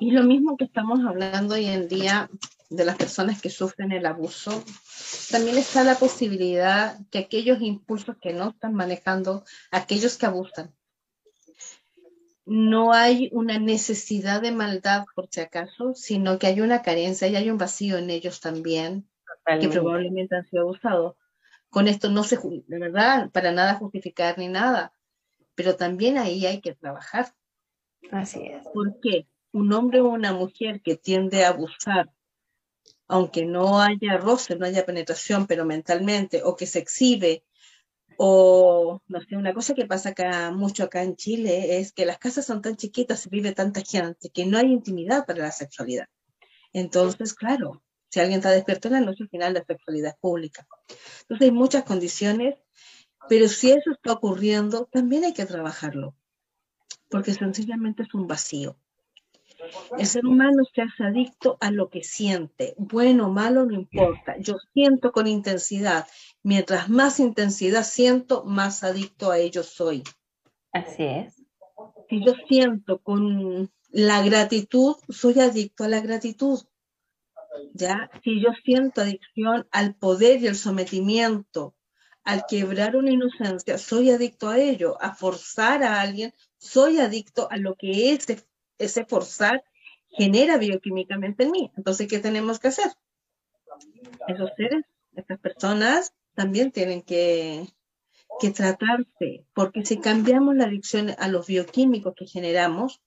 Y 0.00 0.12
lo 0.12 0.22
mismo 0.22 0.56
que 0.56 0.64
estamos 0.64 1.00
hablando 1.04 1.54
hoy 1.54 1.66
en 1.66 1.88
día 1.88 2.30
de 2.70 2.84
las 2.84 2.96
personas 2.96 3.40
que 3.40 3.50
sufren 3.50 3.92
el 3.92 4.06
abuso, 4.06 4.62
también 5.30 5.56
está 5.56 5.82
la 5.84 5.96
posibilidad 5.96 6.98
que 7.10 7.18
aquellos 7.18 7.60
impulsos 7.60 8.16
que 8.20 8.32
no 8.32 8.50
están 8.50 8.74
manejando, 8.74 9.44
aquellos 9.70 10.16
que 10.16 10.26
abusan, 10.26 10.72
no 12.48 12.92
hay 12.94 13.28
una 13.32 13.58
necesidad 13.58 14.40
de 14.40 14.52
maldad 14.52 15.04
por 15.14 15.28
si 15.30 15.40
acaso, 15.40 15.94
sino 15.94 16.38
que 16.38 16.46
hay 16.46 16.60
una 16.62 16.80
carencia 16.80 17.28
y 17.28 17.36
hay 17.36 17.50
un 17.50 17.58
vacío 17.58 17.98
en 17.98 18.08
ellos 18.08 18.40
también, 18.40 19.06
que 19.60 19.68
probablemente 19.68 20.36
han 20.36 20.46
sido 20.48 20.62
abusados. 20.62 21.16
Con 21.68 21.88
esto 21.88 22.08
no 22.08 22.24
se, 22.24 22.38
de 22.38 22.78
verdad, 22.78 23.30
para 23.30 23.52
nada 23.52 23.74
justificar 23.74 24.38
ni 24.38 24.48
nada, 24.48 24.92
pero 25.54 25.76
también 25.76 26.16
ahí 26.16 26.46
hay 26.46 26.62
que 26.62 26.74
trabajar. 26.74 27.34
Así 28.10 28.42
es. 28.46 28.66
¿Por 28.72 28.98
qué? 29.00 29.26
Un 29.52 29.72
hombre 29.74 30.00
o 30.00 30.08
una 30.08 30.32
mujer 30.32 30.80
que 30.80 30.96
tiende 30.96 31.44
a 31.44 31.50
abusar, 31.50 32.10
aunque 33.06 33.44
no 33.44 33.80
haya 33.80 34.16
roce, 34.16 34.56
no 34.56 34.64
haya 34.64 34.86
penetración, 34.86 35.46
pero 35.46 35.66
mentalmente, 35.66 36.42
o 36.42 36.56
que 36.56 36.66
se 36.66 36.78
exhibe 36.78 37.44
o, 38.20 39.00
no 39.06 39.20
sé, 39.20 39.36
una 39.36 39.54
cosa 39.54 39.74
que 39.74 39.86
pasa 39.86 40.08
acá 40.08 40.50
mucho 40.50 40.82
acá 40.82 41.04
en 41.04 41.14
Chile 41.14 41.78
es 41.78 41.92
que 41.92 42.04
las 42.04 42.18
casas 42.18 42.44
son 42.44 42.60
tan 42.60 42.74
chiquitas, 42.74 43.20
se 43.20 43.28
vive 43.30 43.52
tanta 43.52 43.80
gente, 43.80 44.30
que 44.30 44.44
no 44.44 44.58
hay 44.58 44.72
intimidad 44.72 45.24
para 45.24 45.42
la 45.42 45.52
sexualidad. 45.52 46.06
Entonces, 46.72 47.32
claro, 47.32 47.80
si 48.10 48.18
alguien 48.18 48.38
está 48.40 48.50
despierto 48.50 48.88
en 48.88 48.94
la 48.94 49.00
noche, 49.02 49.22
al 49.22 49.28
final 49.28 49.54
la 49.54 49.64
sexualidad 49.64 50.16
pública. 50.20 50.66
Entonces 51.20 51.44
hay 51.44 51.52
muchas 51.52 51.84
condiciones, 51.84 52.56
pero 53.28 53.46
si 53.46 53.70
eso 53.70 53.92
está 53.92 54.14
ocurriendo, 54.14 54.88
también 54.90 55.22
hay 55.22 55.32
que 55.32 55.46
trabajarlo, 55.46 56.16
porque 57.08 57.34
sencillamente 57.34 58.02
es 58.02 58.12
un 58.14 58.26
vacío. 58.26 58.76
El 59.98 60.06
ser 60.06 60.24
humano 60.24 60.62
se 60.72 60.82
hace 60.82 61.04
adicto 61.04 61.58
a 61.60 61.70
lo 61.70 61.88
que 61.88 62.02
siente, 62.02 62.74
bueno 62.78 63.26
o 63.26 63.30
malo, 63.30 63.66
no 63.66 63.74
importa. 63.74 64.36
Yo 64.38 64.56
siento 64.72 65.12
con 65.12 65.26
intensidad. 65.26 66.06
Mientras 66.42 66.88
más 66.88 67.18
intensidad 67.18 67.82
siento, 67.82 68.44
más 68.44 68.84
adicto 68.84 69.30
a 69.30 69.38
ello 69.38 69.62
soy. 69.62 70.04
Así 70.72 71.02
es. 71.02 71.42
Si 72.08 72.24
yo 72.24 72.34
siento 72.48 72.98
con 72.98 73.70
la 73.90 74.22
gratitud, 74.22 74.96
soy 75.08 75.40
adicto 75.40 75.84
a 75.84 75.88
la 75.88 76.00
gratitud. 76.00 76.60
¿Ya? 77.74 78.10
Si 78.22 78.40
yo 78.40 78.50
siento 78.64 79.00
adicción 79.00 79.66
al 79.72 79.94
poder 79.96 80.40
y 80.40 80.46
el 80.46 80.56
sometimiento, 80.56 81.74
al 82.22 82.44
quebrar 82.46 82.94
una 82.94 83.10
inocencia, 83.10 83.78
soy 83.78 84.10
adicto 84.10 84.48
a 84.48 84.58
ello, 84.58 84.96
a 85.00 85.14
forzar 85.14 85.82
a 85.82 86.00
alguien, 86.00 86.34
soy 86.58 86.98
adicto 86.98 87.48
a 87.50 87.56
lo 87.56 87.74
que 87.74 88.12
es 88.12 88.26
ese 88.78 89.04
forzar 89.04 89.64
genera 90.10 90.56
bioquímicamente 90.56 91.44
en 91.44 91.50
mí. 91.50 91.72
Entonces, 91.76 92.08
¿qué 92.08 92.18
tenemos 92.18 92.58
que 92.58 92.68
hacer? 92.68 92.92
Esos 94.26 94.50
seres, 94.56 94.84
estas 95.14 95.38
personas, 95.38 96.14
también 96.34 96.72
tienen 96.72 97.02
que, 97.02 97.66
que 98.40 98.50
tratarse, 98.50 99.44
porque 99.54 99.84
si 99.84 99.98
cambiamos 99.98 100.56
la 100.56 100.64
adicción 100.64 101.14
a 101.18 101.28
los 101.28 101.46
bioquímicos 101.46 102.14
que 102.14 102.26
generamos, 102.26 103.00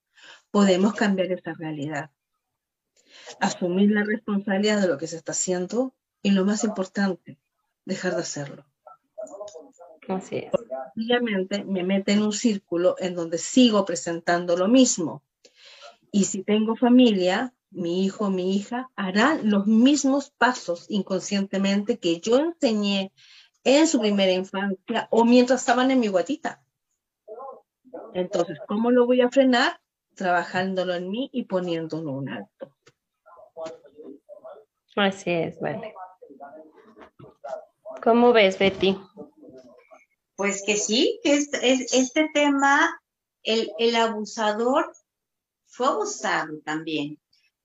podemos 0.52 0.94
cambiar 0.94 1.32
esa 1.32 1.54
realidad. 1.54 2.12
Asumir 3.40 3.92
la 3.92 4.04
responsabilidad 4.04 4.82
de 4.82 4.88
lo 4.88 4.98
que 4.98 5.08
se 5.08 5.18
está 5.18 5.32
haciendo 5.32 5.94
y 6.22 6.32
lo 6.32 6.46
más 6.46 6.64
importante, 6.64 7.38
dejar 7.86 8.16
de 8.16 8.22
hacerlo. 8.22 8.66
Así 10.08 10.38
es. 10.38 10.52
Obviamente 10.96 11.64
me 11.64 11.84
mete 11.84 12.12
en 12.14 12.22
un 12.22 12.34
círculo 12.34 12.96
en 13.00 13.16
donde 13.16 13.38
sigo 13.38 13.86
presentando 13.86 14.58
lo 14.58 14.68
mismo 14.68 15.24
y 16.12 16.26
si 16.26 16.44
tengo 16.44 16.76
familia, 16.76 17.54
mi 17.70 18.04
hijo, 18.04 18.30
mi 18.30 18.56
hija, 18.56 18.92
harán 18.96 19.50
los 19.50 19.66
mismos 19.66 20.30
pasos 20.32 20.86
inconscientemente 20.90 22.00
que 22.00 22.20
yo 22.20 22.38
enseñé 22.38 23.14
en 23.64 23.88
su 23.88 24.00
primera 24.00 24.34
infancia 24.34 25.08
o 25.10 25.24
mientras 25.24 25.62
estaban 25.62 25.90
en 25.90 26.02
mi 26.02 26.10
guatita. 26.10 26.62
Entonces, 28.14 28.60
¿cómo 28.68 28.92
lo 28.92 29.06
voy 29.06 29.22
a 29.22 29.30
frenar? 29.30 29.80
Trabajándolo 30.16 30.94
en 30.94 31.10
mí 31.10 31.30
y 31.32 31.44
poniéndolo 31.44 32.12
un 32.12 32.30
alto. 32.30 32.76
Así 34.98 35.32
es, 35.32 35.58
vale. 35.62 35.94
¿Cómo 38.04 38.34
ves, 38.34 38.60
Betty? 38.60 38.98
Pues 40.36 40.64
que 40.66 40.76
sí, 40.76 41.20
que 41.24 41.36
este 41.36 42.30
tema, 42.34 43.00
el, 43.44 43.72
el 43.78 43.96
abusador 43.96 44.92
fue 45.72 45.88
abusado 45.88 46.60
también. 46.64 47.20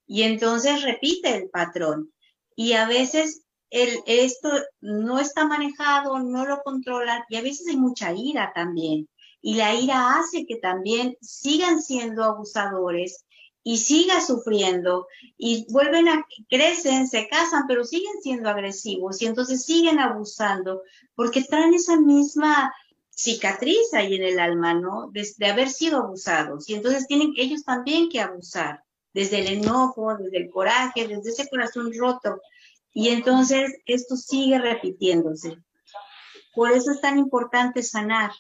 Y 0.07 0.23
entonces 0.23 0.83
repite 0.83 1.37
el 1.37 1.51
patrón. 1.51 2.13
Y 2.55 2.73
a 2.73 2.87
veces 2.87 3.43
el, 3.71 3.99
esto 4.07 4.49
no 4.81 5.19
está 5.19 5.47
manejado, 5.47 6.19
no 6.21 6.47
lo 6.47 6.63
controlan 6.63 7.23
y 7.29 7.37
a 7.37 7.43
veces 7.43 7.67
hay 7.69 7.77
mucha 7.77 8.13
ira 8.13 8.53
también. 8.55 9.09
Y 9.43 9.55
la 9.55 9.75
ira 9.75 10.19
hace 10.19 10.47
que 10.47 10.57
también 10.57 11.17
sigan 11.21 11.83
siendo 11.83 12.25
abusadores 12.25 13.27
y 13.63 13.79
siga 13.79 14.21
sufriendo 14.21 15.09
y 15.37 15.67
vuelven 15.73 16.09
a, 16.09 16.25
crecen, 16.49 17.09
se 17.09 17.29
casan, 17.29 17.65
pero 17.67 17.85
siguen 17.85 18.23
siendo 18.23 18.49
agresivos 18.49 19.21
y 19.21 19.27
entonces 19.27 19.65
siguen 19.65 19.99
abusando 19.99 20.83
porque 21.17 21.43
traen 21.43 21.75
esa 21.75 22.01
misma 22.01 22.73
cicatriz 23.17 23.95
ahí 23.95 24.15
en 24.15 24.23
el 24.23 24.39
alma, 24.39 24.75
¿no? 24.75 25.11
De, 25.11 25.47
haber 25.47 25.71
sido 25.71 25.99
abusados. 25.99 26.69
Y 26.69 26.75
entonces 26.75 27.07
tienen 27.07 27.33
ellos 27.37 27.65
también 27.65 28.09
que 28.11 28.21
abusar, 28.21 28.85
desde 29.13 29.41
el 29.41 29.63
enojo, 29.63 30.15
desde 30.19 30.37
el 30.37 30.51
coraje, 30.51 31.09
desde 31.09 31.31
ese 31.31 31.49
corazón 31.49 31.91
roto. 31.99 32.41
Y 32.93 33.09
entonces 33.09 33.73
esto 33.87 34.17
sigue 34.17 34.59
repitiéndose. 34.59 35.57
Por 36.55 36.73
eso 36.73 36.91
es 36.91 37.01
tan 37.01 37.19
importante 37.19 37.83
sanar, 37.83 38.33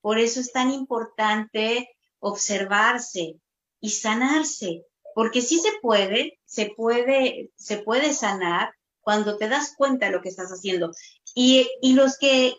por 0.00 0.18
eso 0.18 0.40
es 0.40 0.52
tan 0.52 0.70
importante 0.70 1.88
observarse 2.18 3.36
y 3.80 3.90
sanarse, 3.90 4.84
porque 5.14 5.40
sí 5.40 5.58
se 5.58 5.72
puede, 5.80 6.38
se 6.44 6.72
puede, 6.76 7.50
se 7.56 7.78
puede 7.78 8.12
sanar 8.12 8.74
cuando 9.00 9.36
te 9.36 9.48
das 9.48 9.74
cuenta 9.76 10.06
de 10.06 10.12
lo 10.12 10.22
que 10.22 10.28
estás 10.28 10.50
haciendo. 10.50 10.92
Y, 11.34 11.68
y 11.82 11.94
los 11.94 12.16
que 12.18 12.54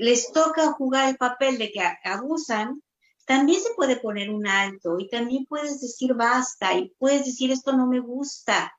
les 0.00 0.32
toca 0.32 0.72
jugar 0.72 1.10
el 1.10 1.16
papel 1.16 1.58
de 1.58 1.70
que 1.70 1.82
abusan, 2.04 2.82
también 3.26 3.60
se 3.60 3.74
puede 3.74 3.96
poner 3.96 4.30
un 4.30 4.46
alto 4.46 4.98
y 4.98 5.08
también 5.08 5.44
puedes 5.46 5.80
decir 5.80 6.14
basta 6.14 6.74
y 6.74 6.94
puedes 6.98 7.26
decir 7.26 7.52
esto 7.52 7.72
no 7.72 7.86
me 7.86 8.00
gusta 8.00 8.74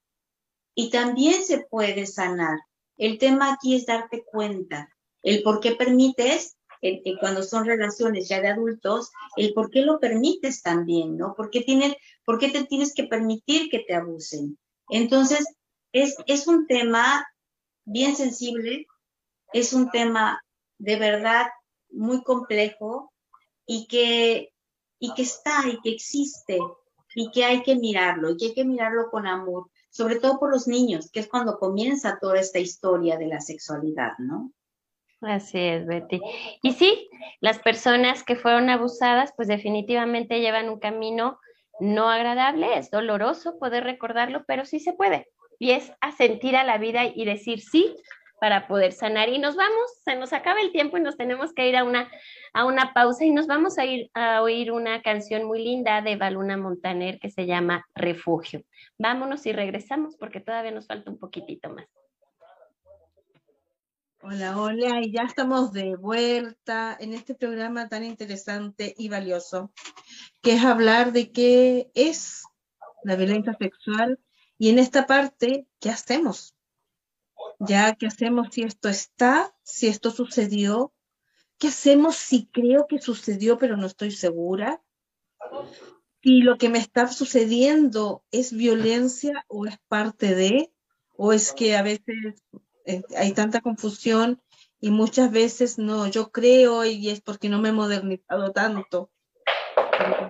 y 0.74 0.89
también 0.89 1.43
se 1.43 1.59
puede 1.59 2.07
sanar. 2.07 2.57
El 2.97 3.19
tema 3.19 3.53
aquí 3.53 3.76
es 3.76 3.86
darte 3.86 4.24
cuenta, 4.26 4.89
el 5.22 5.43
por 5.43 5.59
qué 5.59 5.76
permites, 5.76 6.57
cuando 7.19 7.43
son 7.43 7.65
relaciones 7.65 8.28
ya 8.28 8.41
de 8.41 8.47
adultos, 8.47 9.11
el 9.38 9.53
por 9.53 9.69
qué 9.69 9.82
lo 9.82 9.99
permites 9.99 10.63
también, 10.63 11.17
¿no? 11.17 11.36
¿Por 11.36 11.51
qué, 11.51 11.63
por 12.26 12.39
qué 12.39 12.49
te 12.49 12.65
tienes 12.65 12.95
que 12.95 13.03
permitir 13.03 13.69
que 13.69 13.80
te 13.80 13.93
abusen? 13.93 14.57
Entonces, 14.89 15.45
es, 15.91 16.15
es 16.26 16.47
un 16.47 16.65
tema 16.65 17.28
bien 17.86 18.15
sensible, 18.15 18.88
es 19.53 19.74
un 19.74 19.91
tema 19.91 20.41
de 20.82 20.96
verdad 20.96 21.48
muy 21.92 22.24
complejo 22.24 23.14
y 23.68 23.88
que, 23.88 24.52
y 25.00 25.14
que 25.14 25.22
está 25.22 25.68
y 25.68 25.80
que 25.82 25.92
existe 25.92 26.58
y 27.14 27.30
que 27.32 27.46
hay 27.46 27.62
que 27.62 27.76
mirarlo 27.76 28.32
y 28.32 28.38
que 28.38 28.46
hay 28.48 28.54
que 28.54 28.66
mirarlo 28.66 29.12
con 29.12 29.28
amor, 29.28 29.70
sobre 29.92 30.16
todo 30.20 30.40
por 30.40 30.50
los 30.50 30.68
niños, 30.68 31.12
que 31.12 31.20
es 31.20 31.28
cuando 31.28 31.60
comienza 31.60 32.18
toda 32.20 32.40
esta 32.40 32.60
historia 32.60 33.18
de 33.18 33.28
la 33.28 33.42
sexualidad, 33.42 34.14
¿no? 34.18 34.52
Así 35.22 35.60
es, 35.60 35.86
Betty. 35.86 36.20
Y 36.64 36.74
sí, 36.74 37.08
las 37.42 37.60
personas 37.60 38.24
que 38.24 38.36
fueron 38.36 38.72
abusadas, 38.72 39.34
pues 39.36 39.48
definitivamente 39.48 40.40
llevan 40.40 40.70
un 40.70 40.80
camino 40.80 41.40
no 41.80 42.10
agradable, 42.10 42.80
es 42.80 42.90
doloroso 42.90 43.60
poder 43.60 43.84
recordarlo, 43.84 44.46
pero 44.48 44.66
sí 44.66 44.80
se 44.80 44.94
puede. 44.94 45.28
Y 45.60 45.72
es 45.72 45.92
a 46.02 46.12
sentir 46.12 46.56
a 46.56 46.64
la 46.64 46.80
vida 46.80 47.06
y 47.06 47.24
decir 47.26 47.62
sí 47.62 47.96
para 48.42 48.68
poder 48.68 48.92
sanar. 48.92 49.30
Y 49.30 49.38
nos 49.38 49.56
vamos, 49.56 50.00
se 50.04 50.16
nos 50.16 50.34
acaba 50.34 50.62
el 50.62 50.72
tiempo 50.72 50.98
y 50.98 51.02
nos 51.02 51.16
tenemos 51.16 51.54
que 51.54 51.70
ir 51.70 51.78
a 51.78 51.84
una, 51.84 52.10
a 52.54 52.66
una 52.66 52.92
pausa 52.92 53.24
y 53.24 53.30
nos 53.30 53.46
vamos 53.46 53.78
a 53.78 53.86
ir 53.86 54.10
a 54.16 54.42
oír 54.42 54.72
una 54.72 55.04
canción 55.04 55.44
muy 55.44 55.64
linda 55.64 56.02
de 56.02 56.16
Baluna 56.16 56.58
Montaner 56.58 57.20
que 57.20 57.30
se 57.30 57.46
llama 57.46 57.86
Refugio. 57.94 58.64
Vámonos 58.98 59.46
y 59.46 59.52
regresamos 59.52 60.18
porque 60.18 60.39
todavía 60.39 60.72
nos 60.72 60.88
falta 60.88 61.12
un 61.12 61.20
poquitito 61.20 61.70
más. 61.70 61.86
Hola, 64.24 64.60
hola, 64.60 65.02
y 65.04 65.12
ya 65.12 65.22
estamos 65.22 65.72
de 65.72 65.96
vuelta 65.96 66.98
en 67.00 67.14
este 67.14 67.36
programa 67.36 67.89
tan 67.89 68.04
interesante 68.04 68.96
y 68.98 69.08
valioso, 69.10 69.72
que 70.42 70.54
es 70.54 70.66
hablar 70.66 71.12
de 71.12 71.32
qué 71.32 71.92
es 71.94 72.42
la 73.04 73.16
violencia 73.16 73.54
sexual 73.54 74.20
y 74.58 74.70
en 74.70 74.80
esta 74.80 75.06
parte, 75.06 75.68
¿qué 75.80 75.92
hacemos? 75.92 76.56
Ya, 77.60 77.95
¿qué 77.95 78.08
hacemos 78.08 78.49
si 78.52 78.64
esto 78.64 78.89
está, 78.89 79.54
si 79.64 79.88
esto 79.88 80.12
sucedió? 80.12 80.93
¿Qué 81.58 81.68
hacemos 81.68 82.16
si 82.16 82.47
creo 82.47 82.88
que 82.88 82.99
sucedió 82.99 83.58
pero 83.58 83.78
no 83.78 83.86
estoy 83.86 84.12
segura? 84.12 84.82
Si 86.24 86.41
lo 86.41 86.58
que 86.58 86.70
me 86.70 86.80
está 86.80 87.08
sucediendo 87.08 88.24
es 88.32 88.54
violencia 88.54 89.45
o 89.47 89.66
es 89.66 89.78
parte 89.88 90.36
de, 90.36 90.72
o 91.16 91.34
es 91.34 91.54
que 91.54 91.76
a 91.76 91.84
veces 91.84 92.43
eh, 92.86 93.04
hay 93.16 93.34
tanta 93.34 93.62
confusión 93.62 94.41
y 94.80 94.89
muchas 94.89 95.32
veces 95.32 95.78
no, 95.78 96.08
yo 96.08 96.32
creo 96.32 96.86
y 96.86 97.10
es 97.10 97.22
porque 97.22 97.49
no 97.49 97.60
me 97.60 97.70
he 97.70 97.74
modernizado 97.74 98.52
tanto 98.52 99.12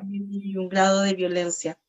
y 0.09 0.57
un 0.57 0.69
grado 0.69 1.01
de 1.01 1.13
violencia. 1.13 1.79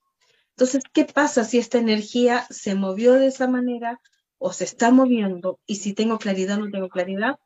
Entonces, 0.51 0.85
¿qué 0.93 1.05
pasa 1.05 1.45
si 1.45 1.59
esta 1.59 1.79
energía 1.79 2.47
se 2.51 2.75
movió 2.75 3.15
de 3.15 3.27
esa 3.27 3.49
manera 3.49 4.01
o 4.43 4.53
se 4.53 4.65
está 4.65 4.91
moviendo? 4.91 5.61
Y 5.67 5.77
si 5.77 5.95
tengo 5.95 6.19
claridad 6.19 6.59
o 6.59 6.65
no 6.65 6.71
tengo 6.71 6.89
claridad, 6.89 7.39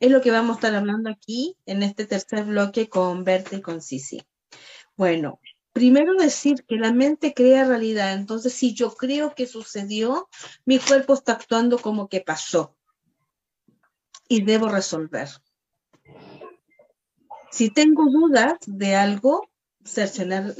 es 0.00 0.10
lo 0.10 0.20
que 0.20 0.32
vamos 0.32 0.56
a 0.56 0.58
estar 0.58 0.74
hablando 0.74 1.08
aquí 1.08 1.56
en 1.64 1.84
este 1.84 2.06
tercer 2.06 2.44
bloque 2.44 2.88
con 2.88 3.22
Berta 3.22 3.56
y 3.56 3.60
con 3.60 3.80
Sisi. 3.80 4.20
Bueno, 4.96 5.38
primero 5.72 6.14
decir 6.14 6.64
que 6.66 6.76
la 6.76 6.92
mente 6.92 7.34
crea 7.34 7.64
realidad. 7.64 8.14
Entonces, 8.14 8.52
si 8.52 8.74
yo 8.74 8.92
creo 8.94 9.34
que 9.34 9.46
sucedió, 9.46 10.28
mi 10.64 10.80
cuerpo 10.80 11.14
está 11.14 11.32
actuando 11.32 11.78
como 11.78 12.08
que 12.08 12.20
pasó 12.20 12.76
y 14.28 14.42
debo 14.42 14.68
resolver. 14.68 15.28
Si 17.52 17.70
tengo 17.70 18.10
dudas 18.10 18.58
de 18.66 18.96
algo, 18.96 19.48
cercionar, 19.84 20.54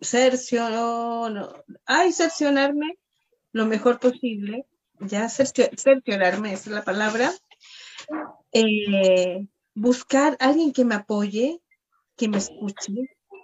cercionar, 0.00 1.64
ay, 1.84 2.12
cercionarme 2.12 2.98
lo 3.52 3.66
mejor 3.66 3.98
posible, 3.98 4.66
ya 5.00 5.28
cerciorarme, 5.28 6.52
esa 6.52 6.70
es 6.70 6.74
la 6.74 6.84
palabra, 6.84 7.32
eh, 8.52 9.46
buscar 9.74 10.36
a 10.40 10.46
alguien 10.46 10.72
que 10.72 10.84
me 10.84 10.94
apoye, 10.94 11.60
que 12.16 12.28
me 12.28 12.38
escuche, 12.38 12.92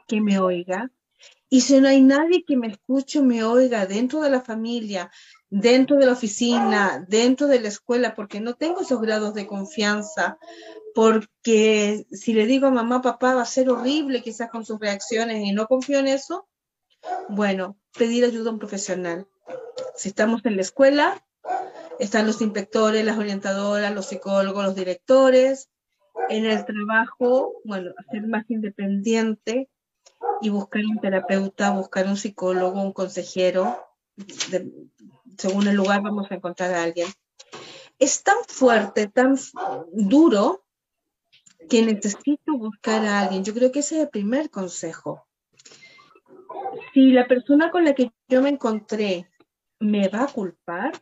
que 0.07 0.21
me 0.21 0.39
oiga. 0.39 0.91
Y 1.49 1.61
si 1.61 1.81
no 1.81 1.89
hay 1.89 2.01
nadie 2.01 2.45
que 2.45 2.57
me 2.57 2.69
escuche 2.69 3.21
me 3.21 3.45
oiga 3.45 3.87
dentro 3.87 4.23
de 4.23 4.31
la 4.31 4.41
familia, 4.41 5.11
dentro 5.51 5.99
de 5.99 6.07
la 6.07 6.13
oficina, 6.13 7.05
dentro 7.09 7.47
de 7.47 7.61
la 7.61 7.69
escuela, 7.69 8.15
porque 8.15 8.41
no 8.41 8.55
tengo 8.55 8.81
esos 8.81 9.01
grados 9.03 9.35
de 9.35 9.47
confianza, 9.47 10.39
porque 10.95 12.07
si 12.11 12.33
le 12.33 12.47
digo 12.47 12.67
a 12.67 12.71
mamá, 12.71 13.03
papá, 13.03 13.35
va 13.35 13.43
a 13.43 13.47
ser 13.47 13.69
horrible 13.69 14.23
quizás 14.23 14.51
con 14.51 14.65
sus 14.65 14.81
reacciones 14.81 15.45
y 15.45 15.53
no 15.53 15.67
confío 15.67 15.99
en 15.99 16.09
eso, 16.09 16.49
bueno, 17.29 17.77
pedir 17.99 18.25
ayuda 18.25 18.49
a 18.51 18.53
un 18.55 18.59
profesional. 18.59 19.29
Si 19.95 20.09
estamos 20.09 20.41
en 20.45 20.57
la 20.57 20.63
escuela, 20.63 21.23
están 21.99 22.27
los 22.27 22.41
inspectores, 22.41 23.05
las 23.05 23.19
orientadoras, 23.19 23.95
los 23.95 24.07
psicólogos, 24.07 24.65
los 24.65 24.75
directores. 24.75 25.71
En 26.29 26.47
el 26.47 26.65
trabajo, 26.65 27.55
bueno, 27.65 27.93
ser 28.11 28.27
más 28.27 28.49
independiente 28.51 29.69
y 30.41 30.51
buscar 30.51 30.83
un 30.85 31.01
terapeuta, 31.01 31.71
buscar 31.71 32.07
un 32.07 32.17
psicólogo, 32.17 32.83
un 32.83 32.93
consejero. 32.93 33.77
según 35.39 35.69
el 35.69 35.77
lugar 35.77 36.03
vamos 36.03 36.31
a 36.31 36.35
encontrar 36.35 36.73
a 36.75 36.83
alguien. 36.83 37.09
Es 37.99 38.23
tan 38.23 38.37
fuerte, 38.47 39.09
tan 39.09 39.37
duro, 39.93 40.65
que 41.69 41.83
necesito 41.83 42.53
buscar 42.59 43.05
a 43.05 43.21
alguien. 43.21 43.45
Yo 43.45 43.55
creo 43.55 43.73
que 43.73 43.81
ese 43.81 43.97
es 43.97 44.03
el 44.03 44.09
primer 44.09 44.51
consejo. 44.51 45.27
Si 46.93 47.13
la 47.13 47.27
persona 47.27 47.71
con 47.71 47.85
la 47.85 47.95
que 47.95 48.11
yo 48.29 48.43
me 48.43 48.51
encontré 48.51 49.31
me 49.79 50.09
va 50.09 50.25
a 50.25 50.29
culpar, 50.29 50.93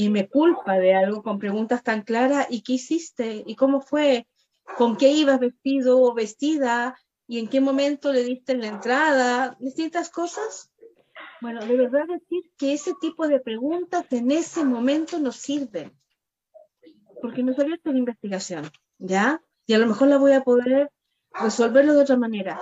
y 0.00 0.08
me 0.08 0.30
culpa 0.30 0.78
de 0.78 0.94
algo 0.94 1.22
con 1.22 1.38
preguntas 1.38 1.82
tan 1.82 2.00
claras, 2.00 2.46
¿y 2.48 2.62
qué 2.62 2.72
hiciste? 2.72 3.44
¿Y 3.46 3.54
cómo 3.54 3.82
fue? 3.82 4.26
¿Con 4.78 4.96
qué 4.96 5.10
ibas 5.10 5.38
vestido 5.38 6.00
o 6.00 6.14
vestida? 6.14 6.96
¿Y 7.26 7.38
en 7.38 7.48
qué 7.48 7.60
momento 7.60 8.10
le 8.10 8.24
diste 8.24 8.56
la 8.56 8.68
entrada? 8.68 9.58
Distintas 9.60 10.08
cosas. 10.08 10.72
Bueno, 11.42 11.60
de 11.66 11.76
verdad 11.76 12.06
decir 12.08 12.50
que 12.56 12.72
ese 12.72 12.94
tipo 12.98 13.28
de 13.28 13.40
preguntas 13.40 14.06
en 14.10 14.30
ese 14.30 14.64
momento 14.64 15.18
nos 15.18 15.36
sirven, 15.36 15.92
porque 17.20 17.42
nos 17.42 17.58
abierto 17.58 17.92
la 17.92 17.98
investigación, 17.98 18.70
¿ya? 18.96 19.42
Y 19.66 19.74
a 19.74 19.78
lo 19.78 19.86
mejor 19.86 20.08
la 20.08 20.16
voy 20.16 20.32
a 20.32 20.42
poder 20.42 20.90
resolverlo 21.30 21.92
de 21.92 22.00
otra 22.00 22.16
manera. 22.16 22.58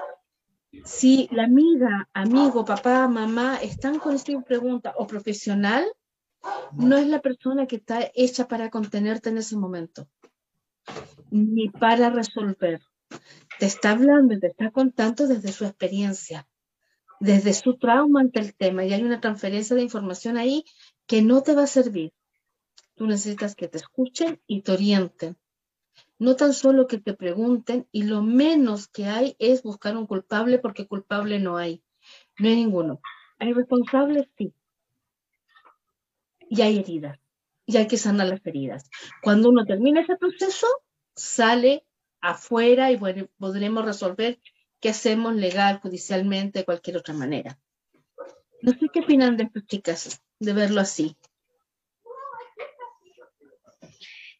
Si 0.84 1.28
la 1.30 1.45
amiga, 1.45 2.09
amigo, 2.14 2.64
papá, 2.64 3.07
mamá 3.07 3.59
están 3.62 4.01
con 4.01 4.16
esta 4.16 4.41
pregunta 4.41 4.93
o 4.97 5.07
profesional, 5.07 5.86
no 6.72 6.97
es 6.97 7.07
la 7.07 7.20
persona 7.20 7.66
que 7.66 7.76
está 7.76 8.11
hecha 8.14 8.49
para 8.49 8.70
contenerte 8.70 9.30
en 9.30 9.39
ese 9.39 9.57
momento, 9.57 10.09
ni 11.30 11.68
para 11.68 12.11
resolver. 12.11 12.80
Te 13.59 13.66
está 13.66 13.93
hablando 13.93 14.34
y 14.34 14.41
te 14.41 14.49
está 14.49 14.70
contando 14.70 15.26
desde 15.26 15.53
su 15.53 15.64
experiencia, 15.64 16.47
desde 17.20 17.55
su 17.55 17.76
trauma 17.78 18.20
ante 18.20 18.41
el 18.41 18.55
tema, 18.55 18.84
y 18.84 18.93
hay 18.93 19.03
una 19.03 19.20
transferencia 19.20 19.74
de 19.74 19.82
información 19.82 20.36
ahí 20.36 20.64
que 21.07 21.22
no 21.22 21.43
te 21.43 21.55
va 21.55 21.64
a 21.64 21.68
servir. 21.68 22.12
Tú 22.95 23.07
necesitas 23.07 23.55
que 23.55 23.68
te 23.68 23.78
escuchen 23.78 24.41
y 24.47 24.62
te 24.62 24.72
orienten. 24.72 25.36
No 26.18 26.36
tan 26.36 26.53
solo 26.53 26.86
que 26.86 26.99
te 26.99 27.14
pregunten, 27.14 27.89
y 27.91 28.05
lo 28.05 28.22
menos 28.22 28.89
que 28.89 29.07
hay 29.07 29.36
es 29.39 29.62
buscar 29.62 29.97
un 29.97 30.07
culpable, 30.07 30.59
porque 30.59 30.86
culpable 30.86 31.39
no 31.39 31.57
hay. 31.57 31.82
No 32.39 32.49
hay 32.49 32.57
ninguno. 32.57 33.01
¿Hay 33.39 33.53
responsables? 33.53 34.28
Sí 34.36 34.53
y 36.51 36.62
hay 36.62 36.78
heridas 36.78 37.18
y 37.68 37.76
hay 37.76 37.86
que 37.86 37.99
sanar 37.99 38.28
las 38.28 38.44
heridas. 38.46 38.88
Cuando 39.22 39.51
uno 39.51 39.66
termina 39.66 40.01
ese 40.01 40.16
proceso, 40.16 40.66
sale 41.14 41.84
afuera 42.20 42.90
y 42.90 42.96
bueno, 42.96 43.28
podremos 43.38 43.84
resolver 43.84 44.40
qué 44.80 44.88
hacemos 44.88 45.34
legal, 45.34 45.78
judicialmente, 45.80 46.61
de 46.61 46.64
cualquier 46.64 46.96
otra 46.96 47.12
manera. 47.12 47.59
No 48.62 48.72
sé 48.72 48.86
qué 48.92 49.01
opinan 49.01 49.36
de 49.36 49.44
esto, 49.44 49.61
chicas, 49.66 50.22
de 50.40 50.53
verlo 50.55 50.80
así. 50.80 51.14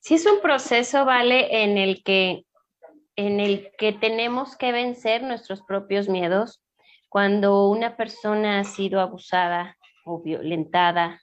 Sí, 0.01 0.15
es 0.15 0.25
un 0.25 0.41
proceso, 0.41 1.05
vale, 1.05 1.63
en 1.63 1.77
el 1.77 2.03
que 2.03 2.47
en 3.15 3.41
el 3.41 3.73
que 3.77 3.93
tenemos 3.93 4.57
que 4.57 4.71
vencer 4.71 5.23
nuestros 5.23 5.63
propios 5.63 6.09
miedos, 6.09 6.63
Cuando 7.11 7.69
una 7.71 7.97
persona 7.97 8.61
ha 8.61 8.65
sido 8.65 9.01
abusada 9.01 9.79
o 10.05 10.23
violentada 10.23 11.23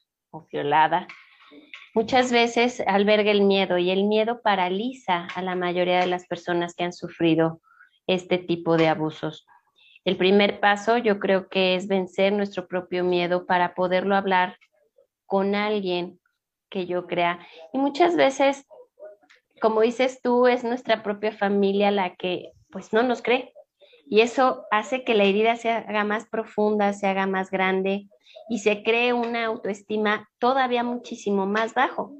violada, 0.51 1.07
muchas 1.93 2.31
veces 2.31 2.81
alberga 2.85 3.31
el 3.31 3.43
miedo 3.43 3.77
y 3.77 3.89
el 3.91 4.03
miedo 4.03 4.41
paraliza 4.41 5.27
a 5.35 5.41
la 5.41 5.55
mayoría 5.55 5.99
de 5.99 6.07
las 6.07 6.27
personas 6.27 6.75
que 6.75 6.83
han 6.83 6.93
sufrido 6.93 7.61
este 8.07 8.37
tipo 8.37 8.77
de 8.77 8.87
abusos. 8.87 9.47
El 10.03 10.17
primer 10.17 10.59
paso 10.59 10.97
yo 10.97 11.19
creo 11.19 11.49
que 11.49 11.75
es 11.75 11.87
vencer 11.87 12.31
nuestro 12.31 12.67
propio 12.67 13.03
miedo 13.03 13.45
para 13.45 13.73
poderlo 13.73 14.15
hablar 14.15 14.57
con 15.25 15.55
alguien 15.55 16.19
que 16.69 16.85
yo 16.85 17.07
crea. 17.07 17.39
Y 17.73 17.79
muchas 17.79 18.15
veces, 18.15 18.67
como 19.61 19.81
dices 19.81 20.21
tú, 20.21 20.47
es 20.47 20.63
nuestra 20.63 21.01
propia 21.01 21.31
familia 21.31 21.89
la 21.89 22.15
que 22.15 22.51
pues 22.69 22.93
no 22.93 23.01
nos 23.01 23.21
cree. 23.21 23.51
Y 24.07 24.21
eso 24.21 24.65
hace 24.69 25.03
que 25.03 25.15
la 25.15 25.23
herida 25.23 25.55
se 25.55 25.71
haga 25.71 26.03
más 26.03 26.27
profunda, 26.27 26.93
se 26.93 27.07
haga 27.07 27.25
más 27.25 27.49
grande 27.49 28.07
y 28.49 28.59
se 28.59 28.83
cree 28.83 29.13
una 29.13 29.45
autoestima 29.45 30.29
todavía 30.39 30.83
muchísimo 30.83 31.45
más 31.45 31.73
bajo, 31.73 32.13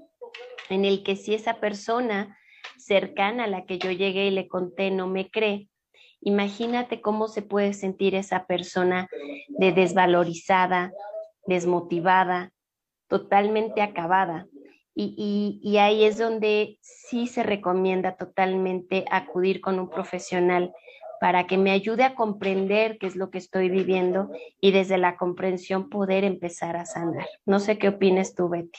en 0.69 0.85
el 0.85 1.03
que 1.03 1.15
si 1.15 1.33
esa 1.33 1.59
persona 1.59 2.37
cercana 2.77 3.45
a 3.45 3.47
la 3.47 3.65
que 3.65 3.77
yo 3.77 3.91
llegué 3.91 4.27
y 4.27 4.31
le 4.31 4.47
conté 4.47 4.91
no 4.91 5.07
me 5.07 5.29
cree, 5.29 5.69
Imagínate 6.25 7.01
cómo 7.01 7.27
se 7.27 7.43
puede 7.43 7.73
sentir 7.73 8.15
esa 8.15 8.47
persona 8.47 9.07
de 9.47 9.71
desvalorizada, 9.71 10.91
desmotivada, 11.45 12.51
totalmente 13.07 13.83
acabada. 13.83 14.47
Y, 14.95 15.77
ahí 15.77 16.03
es 16.03 16.17
donde 16.17 16.79
sí 16.81 17.27
se 17.27 17.43
recomienda 17.43 18.15
totalmente 18.15 19.05
acudir 19.11 19.61
con 19.61 19.77
un 19.77 19.87
profesional 19.87 20.73
para 21.25 21.47
que 21.47 21.57
me 21.57 21.71
ayude 21.71 22.03
a 22.03 22.13
comprender 22.13 22.99
qué 22.99 23.07
es 23.07 23.15
lo 23.15 23.31
que 23.31 23.39
estoy 23.39 23.67
viviendo 23.67 24.29
y 24.61 24.71
desde 24.71 24.99
la 24.99 25.17
comprensión 25.17 25.89
poder 25.89 26.23
empezar 26.23 26.77
a 26.77 26.85
sanar. 26.85 27.27
No 27.47 27.59
sé 27.59 27.79
qué 27.79 27.87
opines 27.87 28.35
tú, 28.35 28.47
Betty. 28.47 28.77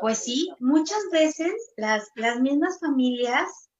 Pues 0.00 0.18
sí, 0.18 0.50
muchas 0.58 0.98
veces 1.12 1.52
las, 1.76 2.10
las 2.16 2.40
mismas 2.40 2.80
familias 2.80 3.70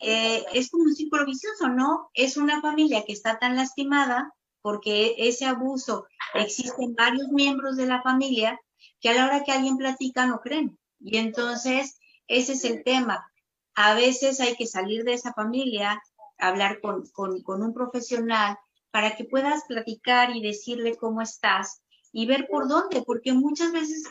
eh, 0.00 0.42
es 0.54 0.70
como 0.70 0.84
un 0.84 0.94
círculo 0.94 1.26
vicioso, 1.26 1.68
¿no? 1.68 2.08
Es 2.14 2.38
una 2.38 2.62
familia 2.62 3.04
que 3.04 3.12
está 3.12 3.38
tan 3.38 3.54
lastimada 3.54 4.32
porque 4.62 5.14
ese 5.18 5.44
abuso 5.44 6.06
existe 6.32 6.82
en 6.82 6.94
varios 6.94 7.28
miembros 7.28 7.76
de 7.76 7.84
la 7.84 8.00
familia 8.00 8.58
que 8.98 9.10
a 9.10 9.12
la 9.12 9.26
hora 9.26 9.44
que 9.44 9.52
alguien 9.52 9.76
platica 9.76 10.24
no 10.24 10.40
creen. 10.40 10.78
Y 10.98 11.18
entonces 11.18 12.00
ese 12.28 12.54
es 12.54 12.64
el 12.64 12.82
tema. 12.82 13.30
A 13.80 13.94
veces 13.94 14.40
hay 14.40 14.56
que 14.56 14.66
salir 14.66 15.04
de 15.04 15.12
esa 15.12 15.32
familia, 15.32 16.02
hablar 16.36 16.80
con, 16.80 17.08
con, 17.12 17.62
un 17.62 17.72
profesional 17.72 18.58
para 18.90 19.14
que 19.14 19.22
puedas 19.22 19.62
platicar 19.68 20.34
y 20.34 20.42
decirle 20.42 20.96
cómo 20.96 21.22
estás 21.22 21.80
y 22.10 22.26
ver 22.26 22.48
por 22.50 22.66
dónde, 22.66 23.02
porque 23.02 23.32
muchas 23.34 23.70
veces 23.70 24.02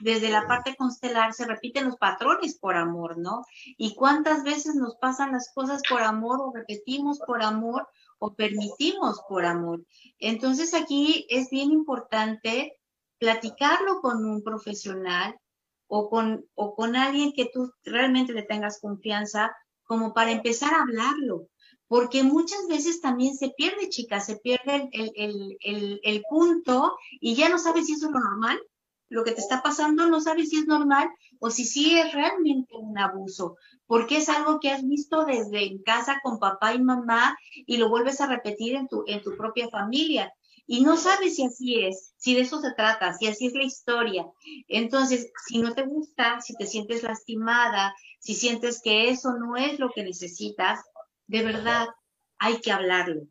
desde 0.00 0.30
la 0.30 0.46
parte 0.46 0.74
constelar 0.74 1.34
se 1.34 1.44
repiten 1.44 1.84
los 1.84 1.98
patrones 1.98 2.58
por 2.58 2.76
amor, 2.76 3.18
¿no? 3.18 3.44
Y 3.76 3.94
cuántas 3.94 4.42
veces 4.42 4.74
nos 4.74 4.96
pasan 4.96 5.32
las 5.32 5.52
cosas 5.52 5.82
por 5.86 6.02
amor 6.02 6.40
o 6.40 6.54
repetimos 6.54 7.18
por 7.18 7.42
amor 7.42 7.86
o 8.18 8.32
permitimos 8.32 9.20
por 9.28 9.44
amor. 9.44 9.84
Entonces 10.18 10.72
aquí 10.72 11.26
es 11.28 11.50
bien 11.50 11.72
importante 11.72 12.72
platicarlo 13.18 14.00
con 14.00 14.24
un 14.24 14.42
profesional 14.42 15.38
o 15.88 16.08
con, 16.08 16.46
o 16.54 16.74
con 16.74 16.96
alguien 16.96 17.32
que 17.32 17.50
tú 17.52 17.72
realmente 17.82 18.32
le 18.32 18.42
tengas 18.42 18.80
confianza 18.80 19.52
como 19.84 20.14
para 20.14 20.30
empezar 20.30 20.72
a 20.74 20.82
hablarlo. 20.82 21.48
Porque 21.88 22.22
muchas 22.22 22.68
veces 22.68 23.00
también 23.00 23.34
se 23.34 23.50
pierde, 23.56 23.88
chicas, 23.88 24.26
se 24.26 24.36
pierde 24.36 24.90
el, 24.92 25.56
el, 25.60 26.00
el, 26.02 26.22
punto 26.28 26.94
y 27.18 27.34
ya 27.34 27.48
no 27.48 27.58
sabes 27.58 27.86
si 27.86 27.94
es 27.94 28.02
lo 28.02 28.10
normal 28.10 28.60
lo 29.08 29.24
que 29.24 29.32
te 29.32 29.40
está 29.40 29.62
pasando 29.62 30.06
no 30.06 30.20
sabes 30.20 30.50
si 30.50 30.58
es 30.58 30.66
normal 30.66 31.08
o 31.40 31.50
si 31.50 31.64
sí 31.64 31.98
es 31.98 32.12
realmente 32.12 32.74
un 32.76 32.98
abuso, 32.98 33.56
porque 33.86 34.18
es 34.18 34.28
algo 34.28 34.58
que 34.60 34.70
has 34.70 34.86
visto 34.86 35.24
desde 35.24 35.66
en 35.66 35.82
casa 35.82 36.18
con 36.22 36.38
papá 36.38 36.74
y 36.74 36.82
mamá 36.82 37.36
y 37.54 37.76
lo 37.76 37.88
vuelves 37.88 38.20
a 38.20 38.26
repetir 38.26 38.74
en 38.74 38.88
tu, 38.88 39.04
en 39.06 39.22
tu 39.22 39.36
propia 39.36 39.68
familia. 39.68 40.32
Y 40.70 40.82
no 40.82 40.98
sabes 40.98 41.36
si 41.36 41.46
así 41.46 41.82
es, 41.82 42.12
si 42.18 42.34
de 42.34 42.42
eso 42.42 42.60
se 42.60 42.72
trata, 42.72 43.14
si 43.14 43.26
así 43.26 43.46
es 43.46 43.54
la 43.54 43.64
historia. 43.64 44.26
Entonces, 44.68 45.32
si 45.46 45.60
no 45.60 45.74
te 45.74 45.84
gusta, 45.84 46.42
si 46.42 46.54
te 46.56 46.66
sientes 46.66 47.02
lastimada, 47.02 47.94
si 48.18 48.34
sientes 48.34 48.82
que 48.82 49.08
eso 49.08 49.32
no 49.32 49.56
es 49.56 49.78
lo 49.78 49.88
que 49.90 50.04
necesitas, 50.04 50.80
de 51.26 51.42
verdad 51.42 51.88
hay 52.38 52.60
que 52.60 52.70
hablarlo. 52.70 53.22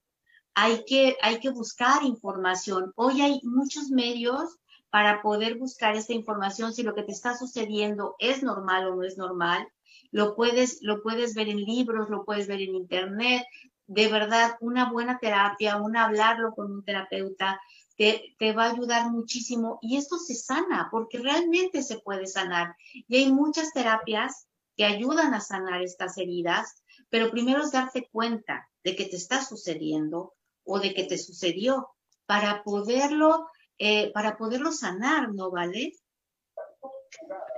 Hay 0.55 0.83
que, 0.85 1.15
hay 1.21 1.39
que 1.39 1.51
buscar 1.51 2.03
información. 2.03 2.91
Hoy 2.95 3.21
hay 3.21 3.39
muchos 3.43 3.91
medios 3.91 4.57
para 4.89 5.21
poder 5.21 5.59
buscar 5.59 5.95
esta 5.95 6.13
información 6.13 6.73
si 6.73 6.81
lo 6.81 6.95
que 6.95 7.03
te 7.03 7.11
está 7.11 7.37
sucediendo 7.37 8.15
es 8.17 8.41
normal 8.41 8.87
o 8.87 8.95
no 8.95 9.03
es 9.03 9.15
normal. 9.15 9.67
Lo 10.09 10.35
puedes, 10.35 10.79
lo 10.81 11.03
puedes 11.03 11.35
ver 11.35 11.49
en 11.49 11.63
libros, 11.63 12.09
lo 12.09 12.25
puedes 12.25 12.47
ver 12.47 12.61
en 12.61 12.73
internet. 12.73 13.43
De 13.87 14.07
verdad, 14.07 14.57
una 14.59 14.91
buena 14.91 15.17
terapia, 15.19 15.77
un 15.77 15.97
hablarlo 15.97 16.53
con 16.53 16.71
un 16.71 16.83
terapeuta, 16.83 17.59
te, 17.95 18.35
te, 18.37 18.53
va 18.53 18.65
a 18.65 18.71
ayudar 18.71 19.09
muchísimo. 19.09 19.79
Y 19.81 19.97
esto 19.97 20.17
se 20.17 20.35
sana, 20.35 20.89
porque 20.91 21.17
realmente 21.17 21.81
se 21.81 21.99
puede 21.99 22.27
sanar. 22.27 22.75
Y 22.93 23.17
hay 23.17 23.31
muchas 23.31 23.73
terapias 23.73 24.47
que 24.75 24.85
ayudan 24.85 25.33
a 25.33 25.39
sanar 25.39 25.81
estas 25.81 26.17
heridas, 26.17 26.83
pero 27.09 27.31
primero 27.31 27.63
es 27.63 27.71
darte 27.71 28.07
cuenta 28.11 28.69
de 28.83 28.95
que 28.95 29.05
te 29.05 29.15
está 29.15 29.43
sucediendo 29.43 30.33
o 30.63 30.79
de 30.79 30.93
que 30.93 31.05
te 31.05 31.17
sucedió 31.17 31.89
para 32.27 32.63
poderlo 32.63 33.47
eh, 33.79 34.11
para 34.11 34.37
poderlo 34.37 34.71
sanar, 34.71 35.33
¿no 35.33 35.51
vale? 35.51 35.93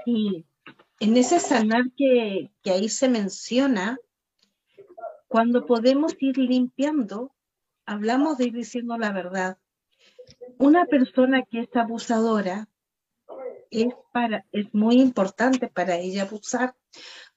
Sí, 0.03 0.45
en 0.99 1.17
ese 1.17 1.39
sanar 1.39 1.85
que, 1.95 2.51
que 2.61 2.71
ahí 2.71 2.89
se 2.89 3.07
menciona, 3.07 3.97
cuando 5.29 5.65
podemos 5.65 6.13
ir 6.19 6.37
limpiando, 6.37 7.33
hablamos 7.85 8.37
de 8.37 8.47
ir 8.47 8.53
diciendo 8.53 8.97
la 8.97 9.13
verdad. 9.13 9.57
Una 10.57 10.85
persona 10.85 11.43
que 11.49 11.61
es 11.61 11.69
abusadora 11.73 12.67
es, 13.71 13.93
para, 14.11 14.45
es 14.51 14.73
muy 14.73 14.99
importante 14.99 15.69
para 15.69 15.95
ella 15.95 16.23
abusar. 16.23 16.75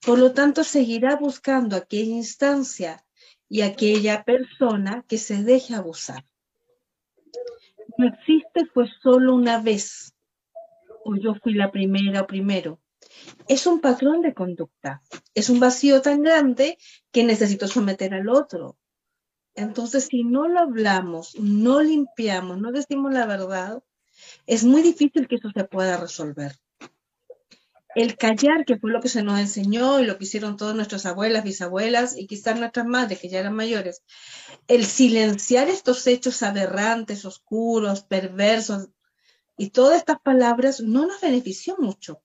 Por 0.05 0.19
lo 0.19 0.33
tanto, 0.33 0.65
seguirá 0.65 1.15
buscando 1.15 1.77
aquella 1.77 2.13
instancia 2.13 3.05
y 3.47 3.61
aquella 3.61 4.25
persona 4.25 5.05
que 5.07 5.17
se 5.17 5.41
deje 5.41 5.73
abusar 5.73 6.25
no 7.97 8.07
existe 8.07 8.65
fue 8.73 8.87
solo 9.01 9.35
una 9.35 9.61
vez, 9.61 10.15
o 11.03 11.15
yo 11.15 11.35
fui 11.35 11.53
la 11.53 11.71
primera 11.71 12.21
o 12.21 12.27
primero. 12.27 12.79
Es 13.47 13.67
un 13.67 13.79
patrón 13.81 14.21
de 14.21 14.33
conducta, 14.33 15.01
es 15.33 15.49
un 15.49 15.59
vacío 15.59 16.01
tan 16.01 16.21
grande 16.23 16.77
que 17.11 17.23
necesito 17.23 17.67
someter 17.67 18.13
al 18.13 18.29
otro. 18.29 18.77
Entonces, 19.55 20.05
si 20.05 20.23
no 20.23 20.47
lo 20.47 20.59
hablamos, 20.59 21.35
no 21.39 21.81
limpiamos, 21.81 22.59
no 22.59 22.71
decimos 22.71 23.13
la 23.13 23.25
verdad, 23.25 23.83
es 24.47 24.63
muy 24.63 24.81
difícil 24.81 25.27
que 25.27 25.35
eso 25.35 25.49
se 25.53 25.63
pueda 25.65 25.97
resolver 25.97 26.57
el 27.95 28.17
callar, 28.17 28.65
que 28.65 28.77
fue 28.77 28.91
lo 28.91 29.01
que 29.01 29.09
se 29.09 29.23
nos 29.23 29.39
enseñó 29.39 29.99
y 29.99 30.05
lo 30.05 30.17
que 30.17 30.23
hicieron 30.23 30.57
todas 30.57 30.75
nuestras 30.75 31.05
abuelas, 31.05 31.43
bisabuelas 31.43 32.17
y 32.17 32.27
quizás 32.27 32.59
nuestras 32.59 32.85
madres, 32.85 33.19
que 33.19 33.29
ya 33.29 33.39
eran 33.39 33.55
mayores, 33.55 34.03
el 34.67 34.85
silenciar 34.85 35.69
estos 35.69 36.05
hechos 36.07 36.41
aberrantes, 36.43 37.25
oscuros, 37.25 38.03
perversos, 38.03 38.89
y 39.57 39.69
todas 39.69 39.99
estas 39.99 40.19
palabras 40.19 40.81
no 40.81 41.05
nos 41.05 41.21
benefició 41.21 41.75
mucho. 41.77 42.21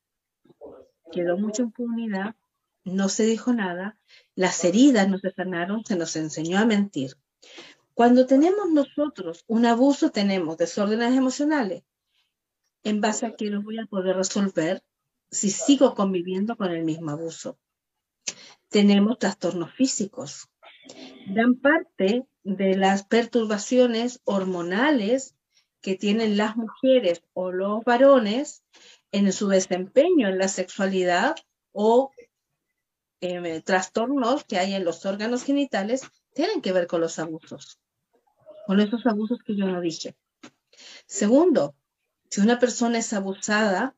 Quedó 1.12 1.38
mucha 1.38 1.62
impunidad, 1.62 2.36
no 2.84 3.08
se 3.08 3.24
dijo 3.24 3.52
nada, 3.52 3.98
las 4.34 4.64
heridas 4.64 5.08
no 5.08 5.18
se 5.18 5.30
sanaron, 5.32 5.84
se 5.84 5.96
nos 5.96 6.16
enseñó 6.16 6.58
a 6.58 6.66
mentir. 6.66 7.16
Cuando 7.94 8.26
tenemos 8.26 8.70
nosotros 8.70 9.44
un 9.46 9.66
abuso, 9.66 10.10
tenemos 10.10 10.56
desórdenes 10.56 11.16
emocionales. 11.16 11.82
En 12.84 13.00
base 13.00 13.26
a 13.26 13.34
que 13.34 13.46
los 13.46 13.64
voy 13.64 13.78
a 13.78 13.86
poder 13.86 14.16
resolver, 14.16 14.82
si 15.30 15.50
sigo 15.50 15.94
conviviendo 15.94 16.56
con 16.56 16.70
el 16.70 16.84
mismo 16.84 17.10
abuso. 17.10 17.58
Tenemos 18.68 19.18
trastornos 19.18 19.72
físicos. 19.74 20.48
Dan 21.26 21.56
parte 21.56 22.26
de 22.44 22.76
las 22.76 23.04
perturbaciones 23.04 24.20
hormonales 24.24 25.34
que 25.80 25.96
tienen 25.96 26.36
las 26.36 26.56
mujeres 26.56 27.22
o 27.34 27.50
los 27.50 27.84
varones 27.84 28.64
en 29.12 29.32
su 29.32 29.48
desempeño 29.48 30.28
en 30.28 30.38
la 30.38 30.48
sexualidad 30.48 31.36
o 31.72 32.10
eh, 33.20 33.62
trastornos 33.62 34.44
que 34.44 34.58
hay 34.58 34.74
en 34.74 34.84
los 34.84 35.04
órganos 35.06 35.44
genitales 35.44 36.02
tienen 36.34 36.60
que 36.60 36.72
ver 36.72 36.86
con 36.86 37.00
los 37.00 37.18
abusos, 37.18 37.80
con 38.66 38.80
esos 38.80 39.06
abusos 39.06 39.38
que 39.44 39.56
yo 39.56 39.66
no 39.66 39.80
dije. 39.80 40.16
Segundo, 41.06 41.74
si 42.30 42.40
una 42.40 42.58
persona 42.58 42.98
es 42.98 43.12
abusada, 43.12 43.96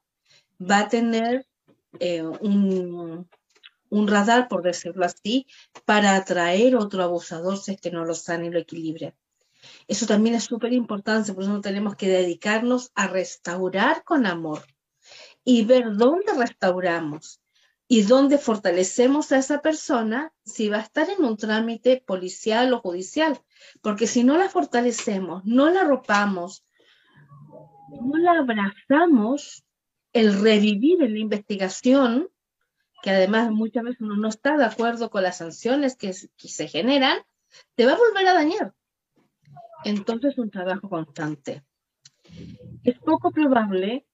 va 0.59 0.81
a 0.81 0.89
tener 0.89 1.47
eh, 1.99 2.23
un, 2.23 3.29
un 3.91 4.09
radar, 4.09 4.49
por 4.49 4.63
decirlo 4.63 5.05
así, 5.05 5.47
para 5.85 6.17
atraer 6.17 6.77
otro 6.77 7.03
abusador 7.03 7.59
si 7.59 7.73
es 7.73 7.81
que 7.81 7.91
no 7.91 8.05
lo 8.05 8.15
sana 8.15 8.47
y 8.47 8.51
lo 8.51 8.59
equilibra. 8.59 9.15
Eso 9.89 10.07
también 10.07 10.37
es 10.37 10.45
súper 10.45 10.73
importante, 10.73 11.35
por 11.35 11.43
eso 11.43 11.61
tenemos 11.61 11.97
que 11.97 12.09
dedicarnos 12.09 12.91
a 12.95 13.09
restaurar 13.09 14.05
con 14.05 14.25
amor 14.25 14.63
y 15.53 15.65
ver 15.65 15.97
dónde 15.97 16.33
restauramos 16.39 17.41
y 17.89 18.03
dónde 18.03 18.39
fortalecemos 18.39 19.33
a 19.33 19.39
esa 19.39 19.61
persona 19.61 20.33
si 20.45 20.69
va 20.69 20.77
a 20.77 20.83
estar 20.83 21.11
en 21.11 21.25
un 21.25 21.37
trámite 21.37 22.01
policial 22.07 22.73
o 22.73 22.79
judicial. 22.79 23.37
Porque 23.83 24.07
si 24.07 24.23
no 24.23 24.39
la 24.39 24.49
fortalecemos, 24.49 25.45
no 25.45 25.69
la 25.69 25.81
arropamos, 25.81 26.65
no 28.01 28.17
la 28.19 28.39
abrazamos, 28.39 29.65
el 30.13 30.41
revivir 30.41 31.03
en 31.03 31.15
la 31.15 31.19
investigación, 31.19 32.29
que 33.03 33.11
además 33.11 33.51
muchas 33.51 33.83
veces 33.83 34.03
uno 34.03 34.17
no 34.19 34.29
está 34.29 34.57
de 34.57 34.67
acuerdo 34.67 35.11
con 35.11 35.25
las 35.25 35.39
sanciones 35.39 35.97
que, 35.97 36.15
que 36.37 36.47
se 36.47 36.69
generan, 36.69 37.19
te 37.75 37.87
va 37.87 37.95
a 37.95 37.99
volver 37.99 38.29
a 38.29 38.35
dañar. 38.35 38.73
Entonces, 39.83 40.39
un 40.39 40.53
trabajo 40.53 40.89
constante. 40.89 41.65
Es 42.85 43.01
poco 43.01 43.33
probable 43.33 44.07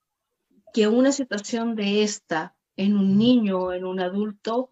que 0.77 0.87
una 0.87 1.11
situación 1.11 1.73
de 1.73 2.03
esta 2.03 2.55
en 2.75 2.97
un 2.97 3.17
niño 3.17 3.57
o 3.57 3.73
en 3.73 3.83
un 3.83 3.99
adulto 3.99 4.69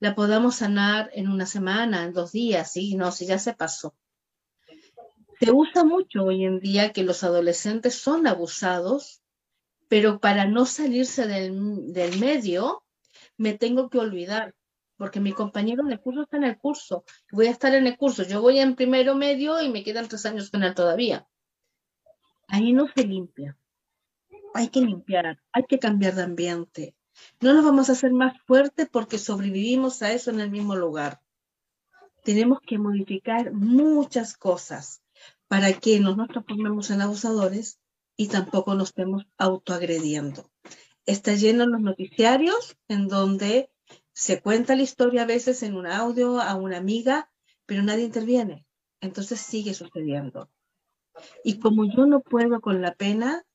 la 0.00 0.16
podamos 0.16 0.56
sanar 0.56 1.08
en 1.14 1.28
una 1.28 1.46
semana, 1.46 2.02
en 2.02 2.12
dos 2.12 2.32
días, 2.32 2.72
sí, 2.72 2.96
no, 2.96 3.12
si 3.12 3.26
ya 3.26 3.38
se 3.38 3.54
pasó. 3.54 3.94
Se 5.38 5.52
usa 5.52 5.84
mucho 5.84 6.24
hoy 6.24 6.44
en 6.44 6.58
día 6.58 6.92
que 6.92 7.04
los 7.04 7.22
adolescentes 7.22 7.94
son 7.94 8.26
abusados, 8.26 9.22
pero 9.86 10.18
para 10.18 10.46
no 10.46 10.66
salirse 10.66 11.28
del, 11.28 11.92
del 11.92 12.18
medio, 12.18 12.82
me 13.36 13.54
tengo 13.54 13.88
que 13.88 13.98
olvidar, 13.98 14.52
porque 14.96 15.20
mi 15.20 15.32
compañero 15.32 15.84
de 15.84 15.98
curso 15.98 16.22
está 16.22 16.38
en 16.38 16.44
el 16.44 16.58
curso, 16.58 17.04
voy 17.30 17.46
a 17.46 17.52
estar 17.52 17.72
en 17.72 17.86
el 17.86 17.96
curso, 17.96 18.24
yo 18.24 18.42
voy 18.42 18.58
en 18.58 18.74
primero 18.74 19.14
medio 19.14 19.62
y 19.62 19.68
me 19.68 19.84
quedan 19.84 20.08
tres 20.08 20.26
años 20.26 20.50
él 20.52 20.74
todavía. 20.74 21.24
Ahí 22.48 22.72
no 22.72 22.88
se 22.92 23.04
limpia. 23.04 23.56
Hay 24.54 24.68
que 24.68 24.80
limpiar, 24.80 25.38
hay 25.52 25.64
que 25.64 25.78
cambiar 25.78 26.14
de 26.14 26.22
ambiente. 26.22 26.94
No 27.40 27.54
nos 27.54 27.64
vamos 27.64 27.88
a 27.88 27.92
hacer 27.92 28.12
más 28.12 28.40
fuertes 28.46 28.88
porque 28.90 29.18
sobrevivimos 29.18 30.02
a 30.02 30.12
eso 30.12 30.30
en 30.30 30.40
el 30.40 30.50
mismo 30.50 30.76
lugar. 30.76 31.20
Tenemos 32.24 32.58
que 32.60 32.78
modificar 32.78 33.52
muchas 33.52 34.36
cosas 34.36 35.02
para 35.48 35.72
que 35.72 36.00
no 36.00 36.16
nos 36.16 36.28
transformemos 36.28 36.90
en 36.90 37.02
abusadores 37.02 37.78
y 38.16 38.28
tampoco 38.28 38.74
nos 38.74 38.88
estemos 38.88 39.24
autoagrediendo. 39.38 40.50
Está 41.04 41.34
lleno 41.34 41.66
los 41.66 41.80
noticiarios 41.80 42.76
en 42.88 43.08
donde 43.08 43.70
se 44.12 44.40
cuenta 44.40 44.74
la 44.74 44.82
historia 44.82 45.22
a 45.22 45.26
veces 45.26 45.62
en 45.62 45.76
un 45.76 45.86
audio 45.86 46.40
a 46.40 46.54
una 46.54 46.78
amiga, 46.78 47.30
pero 47.66 47.82
nadie 47.82 48.04
interviene. 48.04 48.66
Entonces 49.00 49.40
sigue 49.40 49.74
sucediendo. 49.74 50.50
Y 51.44 51.60
como 51.60 51.84
yo 51.84 52.06
no 52.06 52.20
puedo 52.20 52.60
con 52.60 52.82
la 52.82 52.94
pena, 52.94 53.45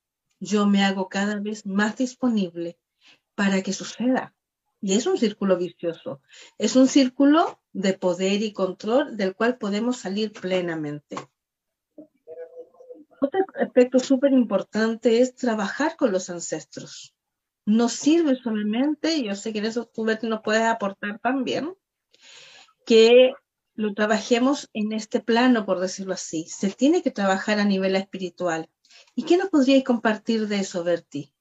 yo 0.41 0.65
me 0.65 0.83
hago 0.83 1.07
cada 1.07 1.39
vez 1.39 1.65
más 1.65 1.95
disponible 1.95 2.77
para 3.33 3.61
que 3.61 3.71
suceda. 3.71 4.35
Y 4.81 4.95
es 4.95 5.05
un 5.05 5.17
círculo 5.17 5.55
vicioso. 5.55 6.21
Es 6.57 6.75
un 6.75 6.89
círculo 6.89 7.61
de 7.71 7.93
poder 7.93 8.41
y 8.41 8.51
control 8.51 9.15
del 9.15 9.33
cual 9.35 9.57
podemos 9.57 9.95
salir 9.97 10.33
plenamente. 10.33 11.15
Otro 13.21 13.39
aspecto 13.55 13.99
súper 13.99 14.33
importante 14.33 15.21
es 15.21 15.35
trabajar 15.35 15.95
con 15.95 16.11
los 16.11 16.29
ancestros 16.29 17.15
no 17.65 17.89
sirve 17.89 18.35
solamente, 18.35 19.23
yo 19.23 19.35
sé 19.35 19.53
que 19.53 19.59
en 19.59 19.65
eso 19.65 19.85
tú 19.85 20.05
nos 20.05 20.41
puedes 20.41 20.63
aportar 20.63 21.19
también, 21.19 21.73
que 22.85 23.33
lo 23.75 23.93
trabajemos 23.93 24.69
en 24.73 24.93
este 24.93 25.19
plano, 25.19 25.65
por 25.65 25.79
decirlo 25.79 26.13
así. 26.13 26.45
Se 26.47 26.71
tiene 26.71 27.01
que 27.01 27.11
trabajar 27.11 27.59
a 27.59 27.65
nivel 27.65 27.95
espiritual. 27.95 28.69
¿Y 29.15 29.23
qué 29.23 29.37
nos 29.37 29.49
podríais 29.49 29.83
compartir 29.83 30.47
de 30.47 30.59
eso, 30.59 30.83
Berti? 30.83 31.33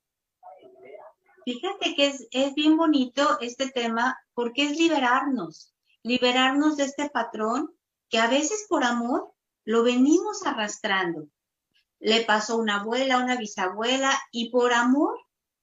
Fíjate 1.45 1.95
que 1.95 2.07
es, 2.07 2.29
es 2.31 2.55
bien 2.55 2.77
bonito 2.77 3.39
este 3.41 3.71
tema 3.71 4.19
porque 4.35 4.65
es 4.65 4.79
liberarnos, 4.79 5.73
liberarnos 6.03 6.77
de 6.77 6.85
este 6.85 7.09
patrón 7.09 7.73
que 8.09 8.19
a 8.19 8.29
veces 8.29 8.67
por 8.69 8.85
amor 8.85 9.33
lo 9.65 9.83
venimos 9.83 10.45
arrastrando. 10.45 11.29
Le 11.99 12.23
pasó 12.23 12.57
una 12.57 12.81
abuela, 12.81 13.19
una 13.19 13.37
bisabuela 13.37 14.19
y 14.33 14.51
por 14.51 14.73
amor 14.73 15.19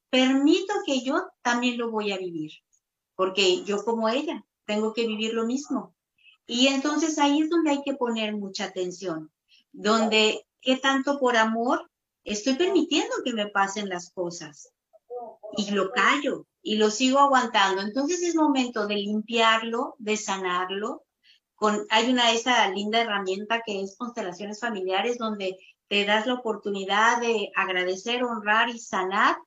permito 0.10 0.74
que 0.86 1.02
yo 1.02 1.28
también 1.42 1.78
lo 1.78 1.92
voy 1.92 2.12
a 2.12 2.18
vivir, 2.18 2.52
porque 3.16 3.64
yo 3.64 3.84
como 3.84 4.08
ella 4.10 4.46
tengo 4.66 4.94
que 4.94 5.06
vivir 5.06 5.34
lo 5.34 5.46
mismo. 5.46 5.96
Y 6.46 6.68
entonces 6.68 7.20
ahí 7.20 7.42
es 7.42 7.50
donde 7.50 7.72
hay 7.72 7.84
que 7.84 7.96
poner 7.96 8.36
mucha 8.36 8.66
atención, 8.66 9.32
donde 9.74 10.48
qué 10.62 10.78
tanto 10.78 11.20
por 11.20 11.36
amor 11.36 11.90
estoy 12.28 12.56
permitiendo 12.56 13.16
que 13.24 13.34
me 13.34 13.48
pasen 13.48 13.90
las 13.90 14.12
cosas 14.12 14.74
y 15.56 15.72
lo 15.72 15.92
callo 15.92 16.46
y 16.62 16.76
lo 16.76 16.92
sigo 16.92 17.20
aguantando. 17.20 17.82
Entonces 17.82 18.22
es 18.22 18.36
momento 18.36 18.86
de 18.86 18.96
limpiarlo, 18.96 19.96
de 19.98 20.18
sanarlo. 20.18 21.04
Hay 21.90 22.12
una 22.12 22.32
esa 22.34 22.70
linda 22.70 23.02
herramienta 23.02 23.64
que 23.66 23.82
es 23.82 23.96
constelaciones 23.98 24.60
familiares 24.60 25.18
donde 25.18 25.58
te 25.88 26.06
das 26.06 26.28
la 26.28 26.34
oportunidad 26.34 27.22
de 27.22 27.50
agradecer, 27.56 28.24
honrar 28.24 28.70
y 28.70 28.80
sanar 28.80 29.38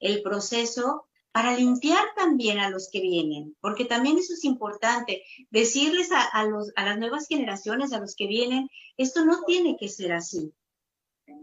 el 0.00 0.22
proceso 0.22 1.06
para 1.32 1.54
limpiar 1.54 2.02
también 2.16 2.58
a 2.58 2.70
los 2.70 2.88
que 2.90 3.00
vienen, 3.00 3.54
porque 3.60 3.84
también 3.84 4.18
eso 4.18 4.32
es 4.32 4.44
importante, 4.44 5.22
decirles 5.50 6.08
a, 6.10 6.44
los, 6.44 6.72
a 6.74 6.84
las 6.84 6.98
nuevas 6.98 7.28
generaciones, 7.28 7.92
a 7.92 8.00
los 8.00 8.16
que 8.16 8.26
vienen, 8.26 8.68
esto 8.96 9.24
no 9.24 9.44
tiene 9.44 9.76
que 9.78 9.88
ser 9.88 10.12
así. 10.12 10.52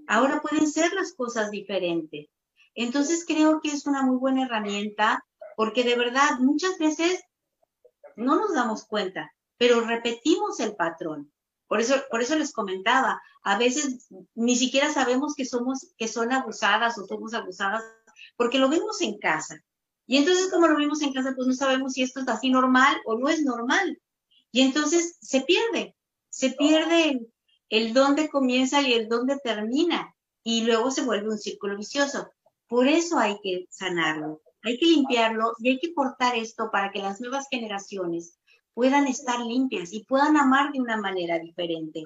Ahora 0.08 0.42
pueden 0.42 0.70
ser 0.70 0.94
las 0.94 1.14
cosas 1.14 1.52
diferentes. 1.52 2.28
Entonces 2.76 3.26
creo 3.26 3.60
que 3.62 3.70
es 3.70 3.86
una 3.86 4.04
muy 4.04 4.18
buena 4.18 4.46
herramienta, 4.46 5.26
porque 5.56 5.84
de 5.84 5.96
verdad 5.96 6.40
muchas 6.40 6.78
veces 6.78 7.24
no 8.16 8.36
nos 8.36 8.54
damos 8.54 8.86
cuenta, 8.86 9.32
pero 9.58 9.82
repetimos 9.82 10.60
el 10.60 10.76
patrón. 10.76 11.32
Por 11.68 11.82
eso, 11.82 11.96
por 12.10 12.22
eso 12.22 12.36
les 12.36 12.54
comentaba, 12.54 13.22
a 13.44 13.58
veces 13.58 14.08
ni 14.36 14.56
siquiera 14.56 14.92
sabemos 14.92 15.34
que 15.36 15.46
somos, 15.46 15.94
que 15.98 16.08
son 16.08 16.32
abusadas 16.32 16.98
o 16.98 17.06
somos 17.06 17.34
abusadas 17.34 17.84
porque 18.36 18.60
lo 18.60 18.70
vemos 18.70 19.02
en 19.02 19.18
casa. 19.18 19.62
Y 20.06 20.18
entonces, 20.18 20.50
como 20.50 20.68
lo 20.68 20.78
vemos 20.78 21.02
en 21.02 21.14
casa, 21.14 21.34
pues 21.36 21.48
no 21.48 21.54
sabemos 21.54 21.94
si 21.94 22.02
esto 22.02 22.22
es 22.22 22.28
así 22.30 22.50
normal 22.50 22.96
o 23.06 23.18
no 23.18 23.28
es 23.28 23.44
normal. 23.44 24.02
Y 24.52 24.62
entonces 24.62 25.18
se 25.22 25.42
pierde, 25.42 25.96
se 26.30 26.52
pierde 26.52 27.28
el, 27.70 27.94
dónde 27.94 28.30
comienza 28.30 28.82
y 28.82 28.94
el 28.94 29.08
dónde 29.08 29.38
termina. 29.44 30.16
Y 30.44 30.64
luego 30.64 30.92
se 30.92 31.04
vuelve 31.04 31.30
un 31.30 31.38
círculo 31.38 31.78
vicioso. 31.78 32.30
Por 32.68 32.88
eso 32.88 33.18
hay 33.18 33.40
que 33.42 33.66
sanarlo, 33.70 34.42
hay 34.62 34.78
que 34.78 34.86
limpiarlo 34.86 35.54
y 35.60 35.70
hay 35.70 35.80
que 35.80 35.94
portar 35.94 36.36
esto 36.36 36.70
para 36.72 36.92
que 36.92 37.00
las 37.00 37.22
nuevas 37.22 37.48
generaciones 37.50 38.38
puedan 38.74 39.08
estar 39.08 39.40
limpias 39.40 39.94
y 39.94 40.04
puedan 40.04 40.38
amar 40.38 40.72
de 40.72 40.82
una 40.82 40.98
manera 40.98 41.40
diferente. 41.40 42.04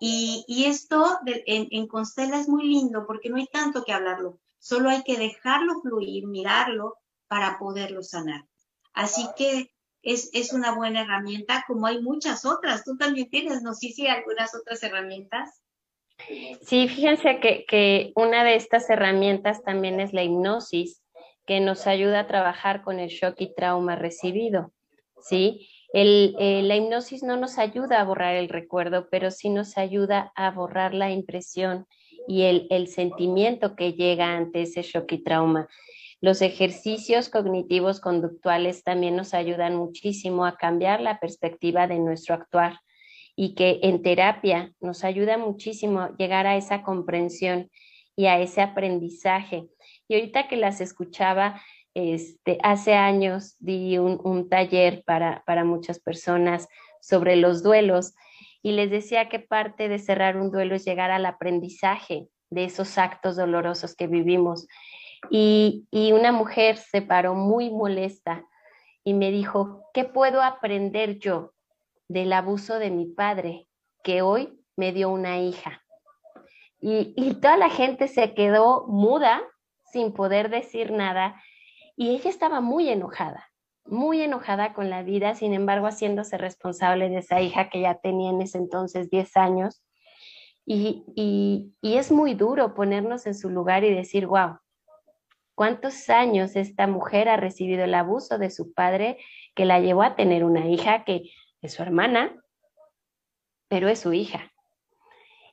Y, 0.00 0.64
esto 0.66 1.18
en 1.26 1.86
Constela 1.86 2.40
es 2.40 2.48
muy 2.48 2.64
lindo 2.64 3.06
porque 3.06 3.30
no 3.30 3.36
hay 3.36 3.46
tanto 3.46 3.84
que 3.84 3.92
hablarlo. 3.92 4.40
Solo 4.58 4.90
hay 4.90 5.02
que 5.02 5.16
dejarlo 5.16 5.80
fluir, 5.80 6.26
mirarlo 6.26 6.96
para 7.28 7.58
poderlo 7.58 8.02
sanar. 8.02 8.46
Así 8.92 9.28
que 9.36 9.72
es, 10.02 10.30
es 10.32 10.52
una 10.52 10.74
buena 10.74 11.02
herramienta, 11.02 11.64
como 11.66 11.86
hay 11.86 12.00
muchas 12.00 12.44
otras. 12.44 12.84
Tú 12.84 12.96
también 12.96 13.30
tienes, 13.30 13.62
no 13.62 13.74
sé 13.74 13.88
si 13.88 14.06
algunas 14.06 14.54
otras 14.54 14.82
herramientas. 14.82 15.62
Sí, 16.62 16.88
fíjense 16.88 17.40
que, 17.40 17.64
que, 17.66 18.12
una 18.14 18.44
de 18.44 18.54
estas 18.54 18.88
herramientas 18.90 19.62
también 19.62 20.00
es 20.00 20.12
la 20.12 20.22
hipnosis, 20.22 21.02
que 21.46 21.60
nos 21.60 21.86
ayuda 21.86 22.20
a 22.20 22.26
trabajar 22.26 22.82
con 22.82 23.00
el 23.00 23.08
shock 23.08 23.40
y 23.40 23.54
trauma 23.54 23.96
recibido, 23.96 24.72
¿sí? 25.20 25.68
El, 25.92 26.36
eh, 26.38 26.62
la 26.62 26.76
hipnosis 26.76 27.22
no 27.22 27.36
nos 27.36 27.58
ayuda 27.58 28.00
a 28.00 28.04
borrar 28.04 28.36
el 28.36 28.48
recuerdo, 28.48 29.08
pero 29.10 29.30
sí 29.30 29.50
nos 29.50 29.76
ayuda 29.76 30.32
a 30.36 30.50
borrar 30.50 30.94
la 30.94 31.10
impresión 31.10 31.86
y 32.28 32.42
el, 32.42 32.66
el 32.70 32.86
sentimiento 32.86 33.74
que 33.74 33.92
llega 33.92 34.36
ante 34.36 34.62
ese 34.62 34.82
shock 34.82 35.10
y 35.12 35.22
trauma. 35.22 35.68
Los 36.22 36.40
ejercicios 36.40 37.28
cognitivos 37.28 37.98
conductuales 38.00 38.84
también 38.84 39.16
nos 39.16 39.34
ayudan 39.34 39.74
muchísimo 39.74 40.46
a 40.46 40.56
cambiar 40.56 41.00
la 41.00 41.18
perspectiva 41.18 41.88
de 41.88 41.98
nuestro 41.98 42.36
actuar 42.36 42.78
y 43.34 43.56
que 43.56 43.80
en 43.82 44.02
terapia 44.02 44.72
nos 44.80 45.02
ayuda 45.02 45.36
muchísimo 45.36 46.10
llegar 46.18 46.46
a 46.46 46.56
esa 46.56 46.84
comprensión 46.84 47.72
y 48.14 48.26
a 48.26 48.38
ese 48.38 48.60
aprendizaje. 48.60 49.64
Y 50.06 50.14
ahorita 50.14 50.46
que 50.46 50.56
las 50.56 50.80
escuchaba, 50.80 51.60
este, 51.92 52.56
hace 52.62 52.94
años 52.94 53.56
di 53.58 53.98
un, 53.98 54.20
un 54.22 54.48
taller 54.48 55.02
para, 55.04 55.42
para 55.44 55.64
muchas 55.64 55.98
personas 55.98 56.68
sobre 57.00 57.34
los 57.34 57.64
duelos 57.64 58.14
y 58.62 58.72
les 58.72 58.92
decía 58.92 59.28
que 59.28 59.40
parte 59.40 59.88
de 59.88 59.98
cerrar 59.98 60.36
un 60.36 60.52
duelo 60.52 60.76
es 60.76 60.84
llegar 60.84 61.10
al 61.10 61.26
aprendizaje 61.26 62.28
de 62.50 62.64
esos 62.64 62.96
actos 62.96 63.34
dolorosos 63.34 63.96
que 63.96 64.06
vivimos. 64.06 64.68
Y, 65.30 65.86
una 66.12 66.32
mujer 66.32 66.76
se 66.76 67.02
paró 67.02 67.34
muy 67.34 67.70
molesta 67.70 68.44
y 69.04 69.14
me 69.14 69.30
dijo, 69.30 69.84
¿qué 69.94 70.04
puedo 70.04 70.42
aprender 70.42 71.18
yo 71.18 71.52
del 72.08 72.32
abuso 72.32 72.78
de 72.78 72.90
mi 72.90 73.06
padre 73.06 73.68
que 74.02 74.22
hoy 74.22 74.60
me 74.76 74.92
dio 74.92 75.10
una 75.10 75.38
hija? 75.38 75.82
Y, 76.80 77.34
toda 77.34 77.56
la 77.56 77.70
gente 77.70 78.08
se 78.08 78.34
quedó 78.34 78.86
muda 78.88 79.42
sin 79.92 80.12
poder 80.12 80.50
decir 80.50 80.90
nada 80.90 81.40
y 81.96 82.10
ella 82.10 82.30
estaba 82.30 82.60
muy 82.60 82.88
enojada, 82.88 83.50
muy 83.84 84.22
enojada 84.22 84.72
con 84.72 84.90
la 84.90 85.02
vida, 85.02 85.34
sin 85.34 85.54
embargo 85.54 85.86
haciéndose 85.86 86.38
responsable 86.38 87.08
de 87.08 87.18
esa 87.18 87.40
hija 87.40 87.68
que 87.68 87.80
ya 87.80 87.96
tenía 87.96 88.30
en 88.30 88.40
ese 88.40 88.58
entonces 88.58 89.10
10 89.10 89.36
años. 89.36 89.84
Y, 90.64 91.04
y, 91.14 91.74
y 91.80 91.96
es 91.96 92.10
muy 92.10 92.34
duro 92.34 92.74
ponernos 92.74 93.26
en 93.26 93.34
su 93.34 93.50
lugar 93.50 93.84
y 93.84 93.92
decir, 93.92 94.26
wow, 94.26 94.58
¿cuántos 95.54 96.10
años 96.10 96.56
esta 96.56 96.86
mujer 96.86 97.28
ha 97.28 97.36
recibido 97.36 97.84
el 97.84 97.94
abuso 97.94 98.38
de 98.38 98.50
su 98.50 98.72
padre 98.72 99.18
que 99.54 99.64
la 99.64 99.80
llevó 99.80 100.02
a 100.02 100.16
tener 100.16 100.44
una 100.44 100.68
hija 100.68 101.04
que 101.04 101.30
es 101.60 101.74
su 101.74 101.82
hermana, 101.82 102.34
pero 103.68 103.88
es 103.88 104.00
su 104.00 104.12
hija? 104.12 104.52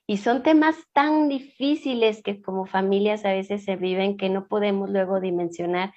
Y 0.08 0.18
son 0.18 0.42
temas 0.42 0.76
tan 0.94 1.30
difíciles 1.30 2.24
que 2.24 2.42
como 2.42 2.66
familias 2.66 3.26
a 3.26 3.32
veces 3.32 3.64
se 3.64 3.76
viven 3.76 4.18
que 4.18 4.30
no 4.30 4.48
podemos 4.48 4.90
luego 4.90 5.20
dimensionar 5.20 5.94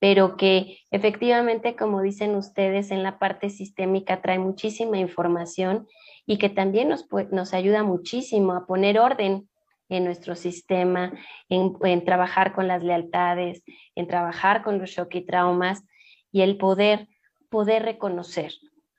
pero 0.00 0.38
que 0.38 0.78
efectivamente, 0.90 1.76
como 1.76 2.00
dicen 2.00 2.34
ustedes, 2.34 2.90
en 2.90 3.02
la 3.02 3.18
parte 3.18 3.50
sistémica 3.50 4.22
trae 4.22 4.38
muchísima 4.38 4.98
información 4.98 5.86
y 6.26 6.38
que 6.38 6.48
también 6.48 6.88
nos, 6.88 7.06
nos 7.30 7.52
ayuda 7.52 7.84
muchísimo 7.84 8.54
a 8.54 8.66
poner 8.66 8.98
orden 8.98 9.48
en 9.90 10.04
nuestro 10.04 10.34
sistema, 10.34 11.12
en, 11.48 12.04
trabajar 12.04 12.54
con 12.54 12.68
las 12.68 12.82
lealtades, 12.82 13.62
en 13.94 14.06
trabajar 14.06 14.62
con 14.62 14.78
los 14.78 14.90
shock 14.90 15.14
y 15.16 15.26
traumas 15.26 15.84
y 16.32 16.40
el 16.40 16.56
poder, 16.56 17.08
poder 17.50 17.82
reconocer 17.82 18.52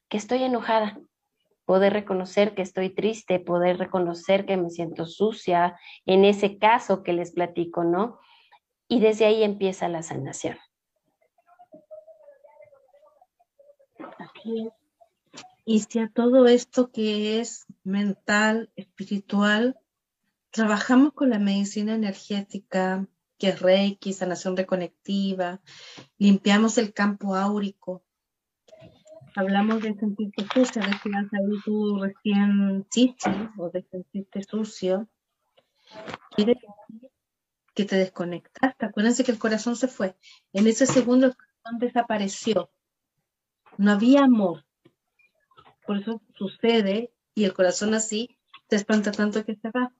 que 0.10 0.18
estoy 0.18 0.44
enojada, 0.44 1.00
poder 1.66 1.94
reconocer 1.94 2.54
que 2.54 2.62
estoy 2.62 2.90
triste, 2.90 3.40
poder 3.40 3.78
reconocer 3.78 4.46
que 4.46 4.58
me 4.58 4.70
siento 4.70 5.06
sucia, 5.06 5.80
en 6.06 6.26
ese 6.26 6.58
caso 6.58 7.02
que 7.02 7.14
les 7.14 7.32
platico, 7.32 7.86
¿no? 7.86 8.20
Y 8.90 9.00
desde 9.00 9.26
ahí 9.26 9.44
empieza 9.44 9.88
la 9.88 10.04
sanación. 10.04 10.58
Y 15.64 15.80
si 15.80 16.00
a 16.00 16.10
todo 16.10 16.48
esto 16.48 16.92
que 16.92 17.40
es 17.40 17.66
mental, 17.84 18.70
espiritual, 18.76 19.80
trabajamos 20.52 21.14
con 21.14 21.30
la 21.30 21.40
medicina 21.40 21.96
energética, 21.96 23.08
que 23.38 23.50
es 23.50 23.60
Reiki, 23.60 24.14
sanación 24.14 24.56
reconectiva, 24.56 25.62
limpiamos 26.18 26.78
el 26.78 26.94
campo 26.94 27.36
áurico, 27.36 28.04
hablamos 29.36 29.82
de 29.82 29.96
sentirte 29.96 30.46
sucio, 30.54 30.82
de 30.82 30.92
si 31.02 31.10
has 31.16 31.64
tú 31.66 32.00
recién 32.00 32.86
chichi 32.90 33.32
o 33.58 33.70
de 33.70 33.84
sentirte 33.90 34.44
sucio, 34.44 35.08
quiere 36.36 36.54
decir 36.54 37.10
que 37.74 37.86
te 37.86 37.96
desconectaste. 37.96 38.86
Acuérdense 38.86 39.24
que 39.24 39.32
el 39.32 39.40
corazón 39.40 39.76
se 39.76 39.88
fue. 39.88 40.16
En 40.54 40.68
ese 40.68 40.86
segundo 40.86 41.28
el 41.28 41.36
corazón 41.36 41.80
desapareció 41.80 42.70
no 43.78 43.92
había 43.92 44.24
amor. 44.24 44.66
Por 45.86 45.98
eso 45.98 46.22
sucede 46.38 47.12
y 47.34 47.46
el 47.46 47.54
corazón 47.54 47.94
así 47.94 48.38
te 48.68 48.76
espanta 48.76 49.12
tanto 49.12 49.44
que 49.46 49.56
se 49.56 49.70
va. 49.72 49.92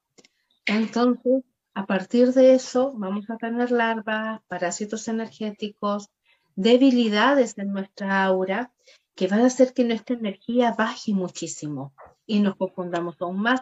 Entonces, 0.66 1.44
a 1.74 1.86
partir 1.86 2.34
de 2.34 2.54
eso, 2.54 2.94
vamos 2.96 3.30
a 3.30 3.38
tener 3.38 3.72
larvas, 3.72 4.42
parásitos 4.48 5.08
energéticos, 5.08 6.10
debilidades 6.56 7.58
en 7.58 7.72
nuestra 7.72 8.24
aura 8.24 8.72
que 9.16 9.28
van 9.28 9.42
a 9.42 9.48
hacer 9.48 9.74
que 9.74 9.84
nuestra 9.84 10.16
energía 10.16 10.74
baje 10.78 11.14
muchísimo 11.14 11.94
y 12.26 12.40
nos 12.40 12.56
confundamos 12.56 13.16
aún 13.20 13.42
más. 13.42 13.62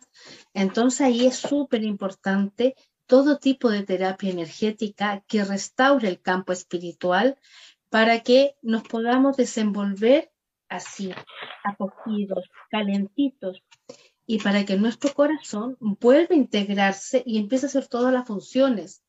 Entonces 0.54 1.02
ahí 1.02 1.26
es 1.26 1.36
súper 1.36 1.84
importante 1.84 2.76
todo 3.06 3.40
tipo 3.40 3.70
de 3.70 3.84
terapia 3.84 4.32
energética 4.32 5.24
que 5.28 5.44
restaure 5.44 6.08
el 6.08 6.22
campo 6.22 6.54
espiritual 6.54 7.38
para 7.90 8.20
que 8.20 8.56
nos 8.62 8.84
podamos 8.84 9.38
desenvolver 9.38 10.32
así, 10.70 11.12
acogidos, 11.64 12.50
calentitos, 12.70 13.64
y 14.32 14.38
para 14.38 14.64
que 14.64 14.78
nuestro 14.78 15.12
corazón 15.16 15.76
vuelva 15.80 16.36
a 16.36 16.38
integrarse 16.38 17.24
y 17.26 17.40
empiece 17.40 17.66
a 17.66 17.70
hacer 17.70 17.88
todas 17.88 18.14
las 18.14 18.28
funciones, 18.28 19.02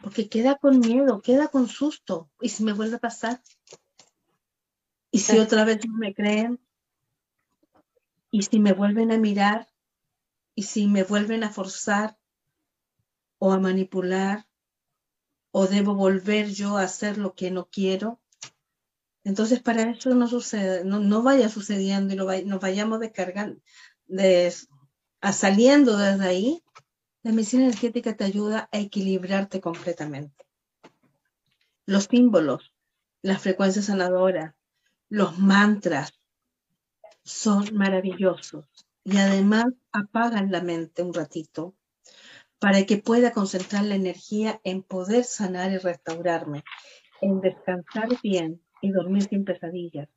porque 0.00 0.28
queda 0.28 0.54
con 0.54 0.78
miedo, 0.78 1.20
queda 1.20 1.48
con 1.48 1.66
susto, 1.66 2.30
y 2.40 2.50
si 2.50 2.62
me 2.62 2.74
vuelve 2.74 2.94
a 2.94 3.00
pasar, 3.00 3.42
y 5.10 5.18
si 5.18 5.36
otra 5.40 5.64
vez 5.64 5.84
no 5.84 5.94
me 5.94 6.14
creen, 6.14 6.60
y 8.30 8.42
si 8.42 8.60
me 8.60 8.72
vuelven 8.72 9.10
a 9.10 9.18
mirar, 9.18 9.66
y 10.54 10.62
si 10.62 10.86
me 10.86 11.02
vuelven 11.02 11.42
a 11.42 11.50
forzar 11.50 12.16
o 13.40 13.50
a 13.50 13.58
manipular, 13.58 14.46
o 15.50 15.66
debo 15.66 15.96
volver 15.96 16.50
yo 16.50 16.76
a 16.76 16.84
hacer 16.84 17.18
lo 17.18 17.34
que 17.34 17.50
no 17.50 17.68
quiero, 17.68 18.20
entonces, 19.24 19.60
para 19.60 19.90
eso 19.90 20.14
no 20.14 20.28
sucede, 20.28 20.84
no, 20.84 21.22
vaya 21.24 21.48
sucediendo 21.48 22.14
y 22.14 22.16
lo 22.16 22.26
nos 22.46 22.60
vayamos 22.60 23.00
descargando, 23.00 23.60
de, 24.08 24.52
a 25.20 25.32
saliendo 25.32 25.96
desde 25.96 26.26
ahí, 26.26 26.64
la 27.22 27.32
medicina 27.32 27.64
energética 27.64 28.16
te 28.16 28.24
ayuda 28.24 28.68
a 28.72 28.78
equilibrarte 28.78 29.60
completamente. 29.60 30.46
Los 31.86 32.04
símbolos, 32.04 32.72
las 33.22 33.42
frecuencias 33.42 33.86
sanadoras, 33.86 34.54
los 35.08 35.38
mantras 35.38 36.12
son 37.24 37.74
maravillosos 37.74 38.66
y 39.04 39.18
además 39.18 39.66
apagan 39.92 40.50
la 40.50 40.62
mente 40.62 41.02
un 41.02 41.14
ratito 41.14 41.74
para 42.58 42.84
que 42.84 42.98
pueda 42.98 43.32
concentrar 43.32 43.84
la 43.84 43.94
energía 43.94 44.60
en 44.64 44.82
poder 44.82 45.24
sanar 45.24 45.70
y 45.72 45.78
restaurarme, 45.78 46.64
en 47.20 47.40
descansar 47.40 48.08
bien, 48.22 48.60
y 48.80 48.90
dormir 48.90 49.24
sin 49.24 49.44
pesadillas. 49.44 50.08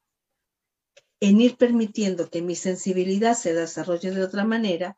En 1.21 1.39
ir 1.39 1.55
permitiendo 1.55 2.29
que 2.29 2.41
mi 2.41 2.55
sensibilidad 2.55 3.37
se 3.37 3.53
desarrolle 3.53 4.11
de 4.11 4.23
otra 4.23 4.43
manera, 4.43 4.97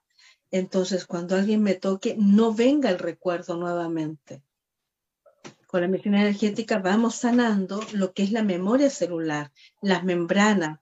entonces 0.49 1.05
cuando 1.05 1.35
alguien 1.35 1.61
me 1.61 1.75
toque, 1.75 2.15
no 2.17 2.53
venga 2.53 2.89
el 2.89 2.97
recuerdo 2.97 3.57
nuevamente. 3.57 4.41
Con 5.67 5.81
la 5.81 5.87
medicina 5.87 6.21
energética 6.21 6.79
vamos 6.79 7.15
sanando 7.15 7.81
lo 7.93 8.13
que 8.13 8.23
es 8.23 8.31
la 8.31 8.43
memoria 8.43 8.89
celular, 8.89 9.51
las 9.81 10.03
membranas. 10.03 10.79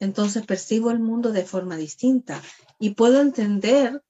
Entonces 0.00 0.46
percibo 0.46 0.90
el 0.90 1.00
mundo 1.00 1.32
de 1.32 1.44
forma 1.44 1.76
distinta 1.76 2.40
y 2.78 2.90
puedo 2.90 3.20
entender 3.20 4.02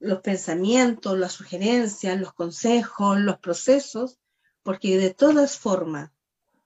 los 0.00 0.20
pensamientos, 0.20 1.18
las 1.18 1.32
sugerencias, 1.32 2.18
los 2.18 2.32
consejos, 2.32 3.18
los 3.20 3.38
procesos, 3.38 4.18
porque 4.62 4.98
de 4.98 5.14
todas 5.14 5.58
formas 5.58 6.10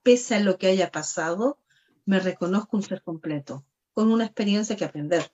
pese 0.01 0.35
a 0.35 0.39
lo 0.39 0.57
que 0.57 0.67
haya 0.67 0.91
pasado, 0.91 1.59
me 2.05 2.19
reconozco 2.19 2.77
un 2.77 2.83
ser 2.83 3.01
completo, 3.01 3.65
con 3.93 4.11
una 4.11 4.25
experiencia 4.25 4.75
que 4.75 4.85
aprender. 4.85 5.31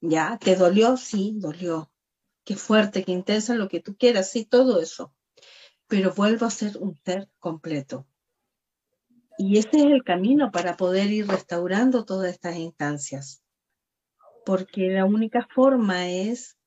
¿Ya? 0.00 0.38
¿Te 0.38 0.56
dolió? 0.56 0.96
Sí, 0.96 1.34
dolió. 1.36 1.90
Qué 2.44 2.56
fuerte, 2.56 3.04
qué 3.04 3.12
intensa, 3.12 3.54
lo 3.54 3.68
que 3.68 3.80
tú 3.80 3.96
quieras, 3.96 4.30
sí, 4.30 4.44
todo 4.44 4.80
eso. 4.80 5.14
Pero 5.86 6.12
vuelvo 6.12 6.46
a 6.46 6.50
ser 6.50 6.76
un 6.78 6.98
ser 7.04 7.30
completo. 7.38 8.06
Y 9.38 9.58
este 9.58 9.78
es 9.78 9.86
el 9.86 10.04
camino 10.04 10.50
para 10.50 10.76
poder 10.76 11.10
ir 11.10 11.26
restaurando 11.28 12.04
todas 12.04 12.30
estas 12.30 12.56
instancias. 12.56 13.42
Porque 14.44 14.88
la 14.88 15.04
única 15.04 15.46
forma 15.54 16.08
es 16.08 16.58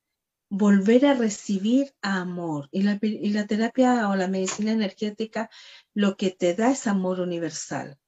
volver 0.48 1.06
a 1.06 1.14
recibir 1.14 1.94
amor. 2.00 2.68
Y 2.72 2.82
la, 2.82 2.98
y 3.02 3.30
la, 3.30 3.46
terapia 3.46 4.08
o 4.08 4.16
la 4.16 4.28
medicina 4.28 4.72
energética 4.72 5.50
lo 5.94 6.16
que 6.16 6.30
te 6.30 6.54
da 6.54 6.70
es 6.70 6.86
amor 6.86 7.20
universal. 7.20 7.98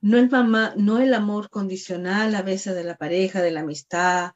No 0.00 0.16
el, 0.18 0.30
mamá, 0.30 0.74
no 0.76 0.98
el 0.98 1.12
amor 1.12 1.50
condicional 1.50 2.34
a 2.34 2.42
veces 2.42 2.74
de 2.74 2.84
la 2.84 2.96
pareja, 2.96 3.42
de 3.42 3.50
la 3.50 3.60
amistad, 3.60 4.32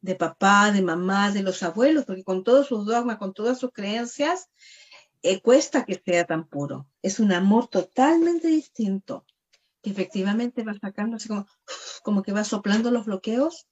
de 0.00 0.14
papá, 0.14 0.72
de 0.72 0.82
mamá, 0.82 1.30
de 1.30 1.42
los 1.42 1.62
abuelos, 1.62 2.04
porque 2.04 2.24
con 2.24 2.44
todos 2.44 2.66
sus 2.66 2.84
dogmas, 2.84 3.16
con 3.18 3.32
todas 3.32 3.58
sus 3.58 3.72
creencias, 3.72 4.50
eh, 5.22 5.40
cuesta 5.40 5.84
que 5.84 6.00
sea 6.04 6.24
tan 6.24 6.46
puro. 6.46 6.86
Es 7.02 7.18
un 7.18 7.32
amor 7.32 7.68
totalmente 7.68 8.48
distinto, 8.48 9.24
que 9.82 9.90
efectivamente 9.90 10.62
va 10.62 10.74
sacando 10.74 11.16
así 11.16 11.28
como, 11.28 11.46
como 12.02 12.22
que 12.22 12.32
va 12.32 12.44
soplando 12.44 12.90
los 12.90 13.06
bloqueos 13.06 13.66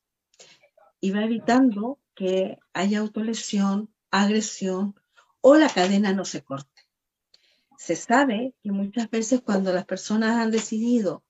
y 1.00 1.10
va 1.10 1.24
evitando 1.24 1.98
que 2.14 2.58
haya 2.72 3.00
autolesión, 3.00 3.92
agresión 4.10 4.94
o 5.40 5.56
la 5.56 5.68
cadena 5.68 6.12
no 6.12 6.24
se 6.24 6.42
corte. 6.42 6.82
Se 7.76 7.96
sabe 7.96 8.54
que 8.62 8.72
muchas 8.72 9.10
veces 9.10 9.42
cuando 9.42 9.72
las 9.72 9.84
personas 9.84 10.36
han 10.36 10.50
decidido 10.50 11.23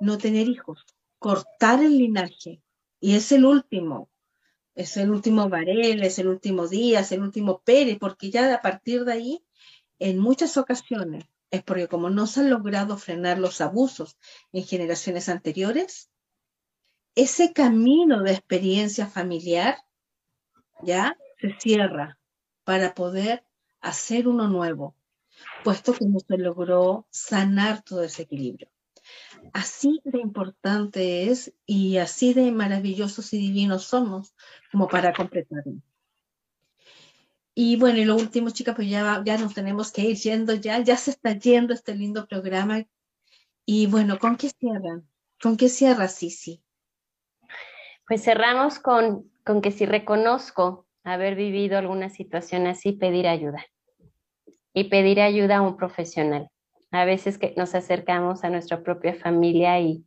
no 0.00 0.18
tener 0.18 0.48
hijos, 0.48 0.84
cortar 1.18 1.82
el 1.82 1.98
linaje, 1.98 2.62
y 3.00 3.14
es 3.14 3.32
el 3.32 3.44
último, 3.44 4.10
es 4.74 4.96
el 4.96 5.10
último 5.10 5.48
Varela, 5.48 6.06
es 6.06 6.18
el 6.18 6.28
último 6.28 6.68
Díaz, 6.68 7.12
el 7.12 7.22
último 7.22 7.62
Pérez, 7.62 7.98
porque 7.98 8.30
ya 8.30 8.54
a 8.54 8.62
partir 8.62 9.04
de 9.04 9.12
ahí, 9.12 9.44
en 9.98 10.18
muchas 10.18 10.56
ocasiones, 10.56 11.24
es 11.50 11.62
porque 11.62 11.88
como 11.88 12.10
no 12.10 12.26
se 12.26 12.40
han 12.40 12.50
logrado 12.50 12.96
frenar 12.98 13.38
los 13.38 13.60
abusos 13.60 14.16
en 14.52 14.64
generaciones 14.64 15.28
anteriores, 15.28 16.10
ese 17.14 17.52
camino 17.52 18.22
de 18.22 18.32
experiencia 18.32 19.06
familiar 19.06 19.78
ya 20.82 21.16
se 21.40 21.56
cierra 21.58 22.18
para 22.64 22.94
poder 22.94 23.44
hacer 23.80 24.28
uno 24.28 24.48
nuevo, 24.48 24.94
puesto 25.64 25.94
que 25.94 26.04
no 26.06 26.18
se 26.20 26.36
logró 26.36 27.06
sanar 27.10 27.82
todo 27.82 28.02
ese 28.02 28.22
equilibrio. 28.22 28.68
Así 29.52 30.00
de 30.04 30.18
importante 30.20 31.30
es 31.30 31.54
y 31.66 31.96
así 31.98 32.34
de 32.34 32.52
maravillosos 32.52 33.32
y 33.32 33.38
divinos 33.38 33.84
somos 33.84 34.34
como 34.70 34.88
para 34.88 35.12
completarlo. 35.12 35.74
Y 37.54 37.76
bueno, 37.76 37.98
y 37.98 38.04
lo 38.04 38.16
último, 38.16 38.50
chicas, 38.50 38.74
pues 38.74 38.90
ya, 38.90 39.22
ya 39.24 39.38
nos 39.38 39.54
tenemos 39.54 39.90
que 39.90 40.02
ir 40.02 40.16
yendo 40.16 40.54
ya, 40.54 40.78
ya 40.80 40.96
se 40.98 41.10
está 41.10 41.32
yendo 41.32 41.72
este 41.72 41.94
lindo 41.94 42.26
programa. 42.26 42.84
Y 43.64 43.86
bueno, 43.86 44.18
¿con 44.18 44.36
qué 44.36 44.50
cierran? 44.50 45.08
¿Con 45.42 45.56
qué 45.56 45.70
cierra 45.70 46.08
Sisi? 46.08 46.62
Pues 48.06 48.22
cerramos 48.22 48.78
con, 48.78 49.30
con 49.42 49.62
que 49.62 49.72
si 49.72 49.86
reconozco 49.86 50.86
haber 51.02 51.34
vivido 51.34 51.78
alguna 51.78 52.10
situación 52.10 52.66
así, 52.66 52.92
pedir 52.92 53.26
ayuda. 53.26 53.64
Y 54.74 54.84
pedir 54.84 55.20
ayuda 55.22 55.56
a 55.56 55.62
un 55.62 55.76
profesional. 55.76 56.50
A 56.90 57.04
veces 57.04 57.38
que 57.38 57.54
nos 57.56 57.74
acercamos 57.74 58.44
a 58.44 58.50
nuestra 58.50 58.82
propia 58.82 59.14
familia 59.14 59.80
y, 59.80 60.04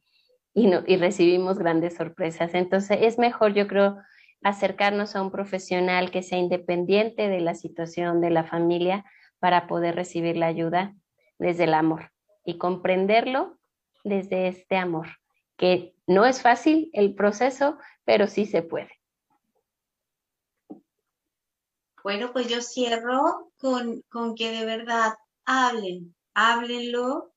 y, 0.53 0.67
no, 0.67 0.83
y 0.85 0.97
recibimos 0.97 1.59
grandes 1.59 1.95
sorpresas. 1.95 2.53
Entonces 2.53 2.99
es 3.01 3.17
mejor, 3.17 3.53
yo 3.53 3.67
creo, 3.67 3.97
acercarnos 4.41 5.15
a 5.15 5.21
un 5.21 5.31
profesional 5.31 6.11
que 6.11 6.23
sea 6.23 6.37
independiente 6.37 7.27
de 7.27 7.41
la 7.41 7.55
situación 7.55 8.21
de 8.21 8.29
la 8.29 8.43
familia 8.43 9.05
para 9.39 9.67
poder 9.67 9.95
recibir 9.95 10.37
la 10.37 10.47
ayuda 10.47 10.95
desde 11.37 11.65
el 11.65 11.73
amor 11.73 12.11
y 12.45 12.57
comprenderlo 12.57 13.59
desde 14.03 14.47
este 14.47 14.77
amor, 14.77 15.07
que 15.57 15.93
no 16.07 16.25
es 16.25 16.41
fácil 16.41 16.89
el 16.93 17.15
proceso, 17.15 17.77
pero 18.05 18.27
sí 18.27 18.45
se 18.45 18.61
puede. 18.61 18.91
Bueno, 22.03 22.31
pues 22.31 22.47
yo 22.47 22.61
cierro 22.61 23.51
con, 23.57 24.01
con 24.09 24.35
que 24.35 24.51
de 24.51 24.65
verdad 24.65 25.13
hablen, 25.45 26.15
háblenlo 26.33 27.33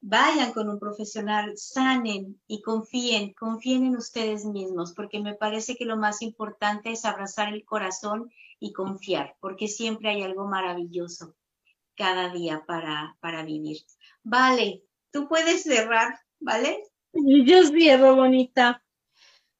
vayan 0.00 0.52
con 0.52 0.68
un 0.68 0.78
profesional, 0.78 1.56
sanen 1.56 2.40
y 2.46 2.62
confíen, 2.62 3.34
confíen 3.34 3.84
en 3.84 3.96
ustedes 3.96 4.44
mismos, 4.44 4.92
porque 4.94 5.20
me 5.20 5.34
parece 5.34 5.76
que 5.76 5.84
lo 5.84 5.96
más 5.96 6.22
importante 6.22 6.90
es 6.90 7.04
abrazar 7.04 7.52
el 7.52 7.64
corazón 7.64 8.30
y 8.58 8.72
confiar, 8.72 9.36
porque 9.40 9.68
siempre 9.68 10.10
hay 10.10 10.22
algo 10.22 10.46
maravilloso 10.46 11.34
cada 11.94 12.30
día 12.32 12.64
para, 12.66 13.16
para 13.20 13.44
vivir. 13.44 13.78
Vale, 14.22 14.82
tú 15.12 15.28
puedes 15.28 15.62
cerrar, 15.62 16.18
¿vale? 16.38 16.82
Yo 17.12 17.64
cierro, 17.66 18.16
bonita. 18.16 18.82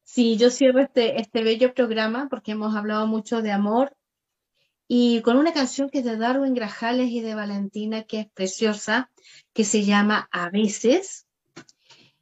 Sí, 0.05 0.37
yo 0.37 0.51
cierro 0.51 0.81
este, 0.81 1.21
este 1.21 1.45
bello 1.45 1.75
programa 1.75 2.29
porque 2.31 2.53
hemos 2.53 2.75
hablado 2.75 3.07
mucho 3.07 3.43
de 3.43 3.53
amor 3.53 3.97
y 4.93 5.23
con 5.23 5.37
una 5.37 5.53
canción 5.53 5.89
que 5.89 6.01
es 6.01 6.05
de 6.05 6.17
Darwin 6.17 6.53
Grajales 6.53 7.11
y 7.11 7.21
de 7.21 7.37
Valentina, 7.37 8.03
que 8.03 8.19
es 8.19 8.27
preciosa, 8.33 9.09
que 9.53 9.63
se 9.63 9.85
llama 9.85 10.29
A 10.33 10.51
veces. 10.51 11.29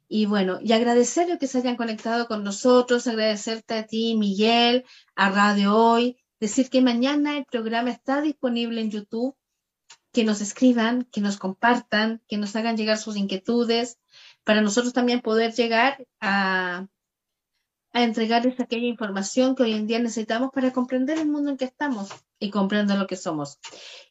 Y 0.07 0.27
bueno, 0.27 0.59
y 0.61 0.71
agradecerles 0.73 1.39
que 1.39 1.47
se 1.47 1.57
hayan 1.57 1.77
conectado 1.77 2.27
con 2.27 2.43
nosotros, 2.43 3.07
agradecerte 3.07 3.73
a 3.73 3.87
ti, 3.87 4.15
Miguel, 4.15 4.85
a 5.15 5.31
Radio 5.31 5.75
Hoy, 5.75 6.17
decir 6.39 6.69
que 6.69 6.83
mañana 6.83 7.39
el 7.39 7.45
programa 7.45 7.89
está 7.89 8.21
disponible 8.21 8.81
en 8.81 8.91
YouTube, 8.91 9.35
que 10.11 10.23
nos 10.23 10.39
escriban, 10.39 11.05
que 11.05 11.21
nos 11.21 11.37
compartan, 11.37 12.21
que 12.27 12.37
nos 12.37 12.55
hagan 12.55 12.77
llegar 12.77 12.99
sus 12.99 13.17
inquietudes, 13.17 13.97
para 14.43 14.61
nosotros 14.61 14.93
también 14.93 15.21
poder 15.21 15.53
llegar 15.53 16.05
a, 16.19 16.85
a 17.93 18.03
entregarles 18.03 18.59
aquella 18.59 18.85
información 18.85 19.55
que 19.55 19.63
hoy 19.63 19.73
en 19.73 19.87
día 19.87 19.97
necesitamos 19.97 20.51
para 20.53 20.71
comprender 20.71 21.17
el 21.17 21.29
mundo 21.29 21.49
en 21.49 21.57
que 21.57 21.65
estamos 21.65 22.11
y 22.39 22.49
comprender 22.49 22.97
lo 22.97 23.07
que 23.07 23.15
somos. 23.15 23.59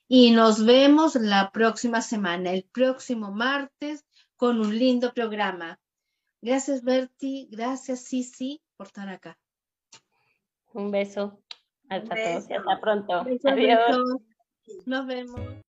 Y 0.06 0.30
nos 0.30 0.64
vemos 0.64 1.14
la 1.16 1.50
próxima 1.50 2.02
semana, 2.02 2.52
el 2.52 2.64
próximo 2.64 3.32
martes, 3.32 4.04
con 4.36 4.60
un 4.60 4.78
lindo 4.78 5.12
programa. 5.12 5.78
Gracias, 6.40 6.82
Berti. 6.82 7.48
Gracias, 7.50 8.04
Sisi, 8.04 8.62
por 8.76 8.86
estar 8.86 9.08
acá. 9.08 9.38
Un 10.72 10.90
beso. 10.90 11.40
Hasta 11.88 12.14
todos. 12.14 12.50
Hasta 12.50 12.80
pronto. 12.80 13.24
Adiós. 13.44 13.98
Nos 14.86 15.06
vemos. 15.06 15.40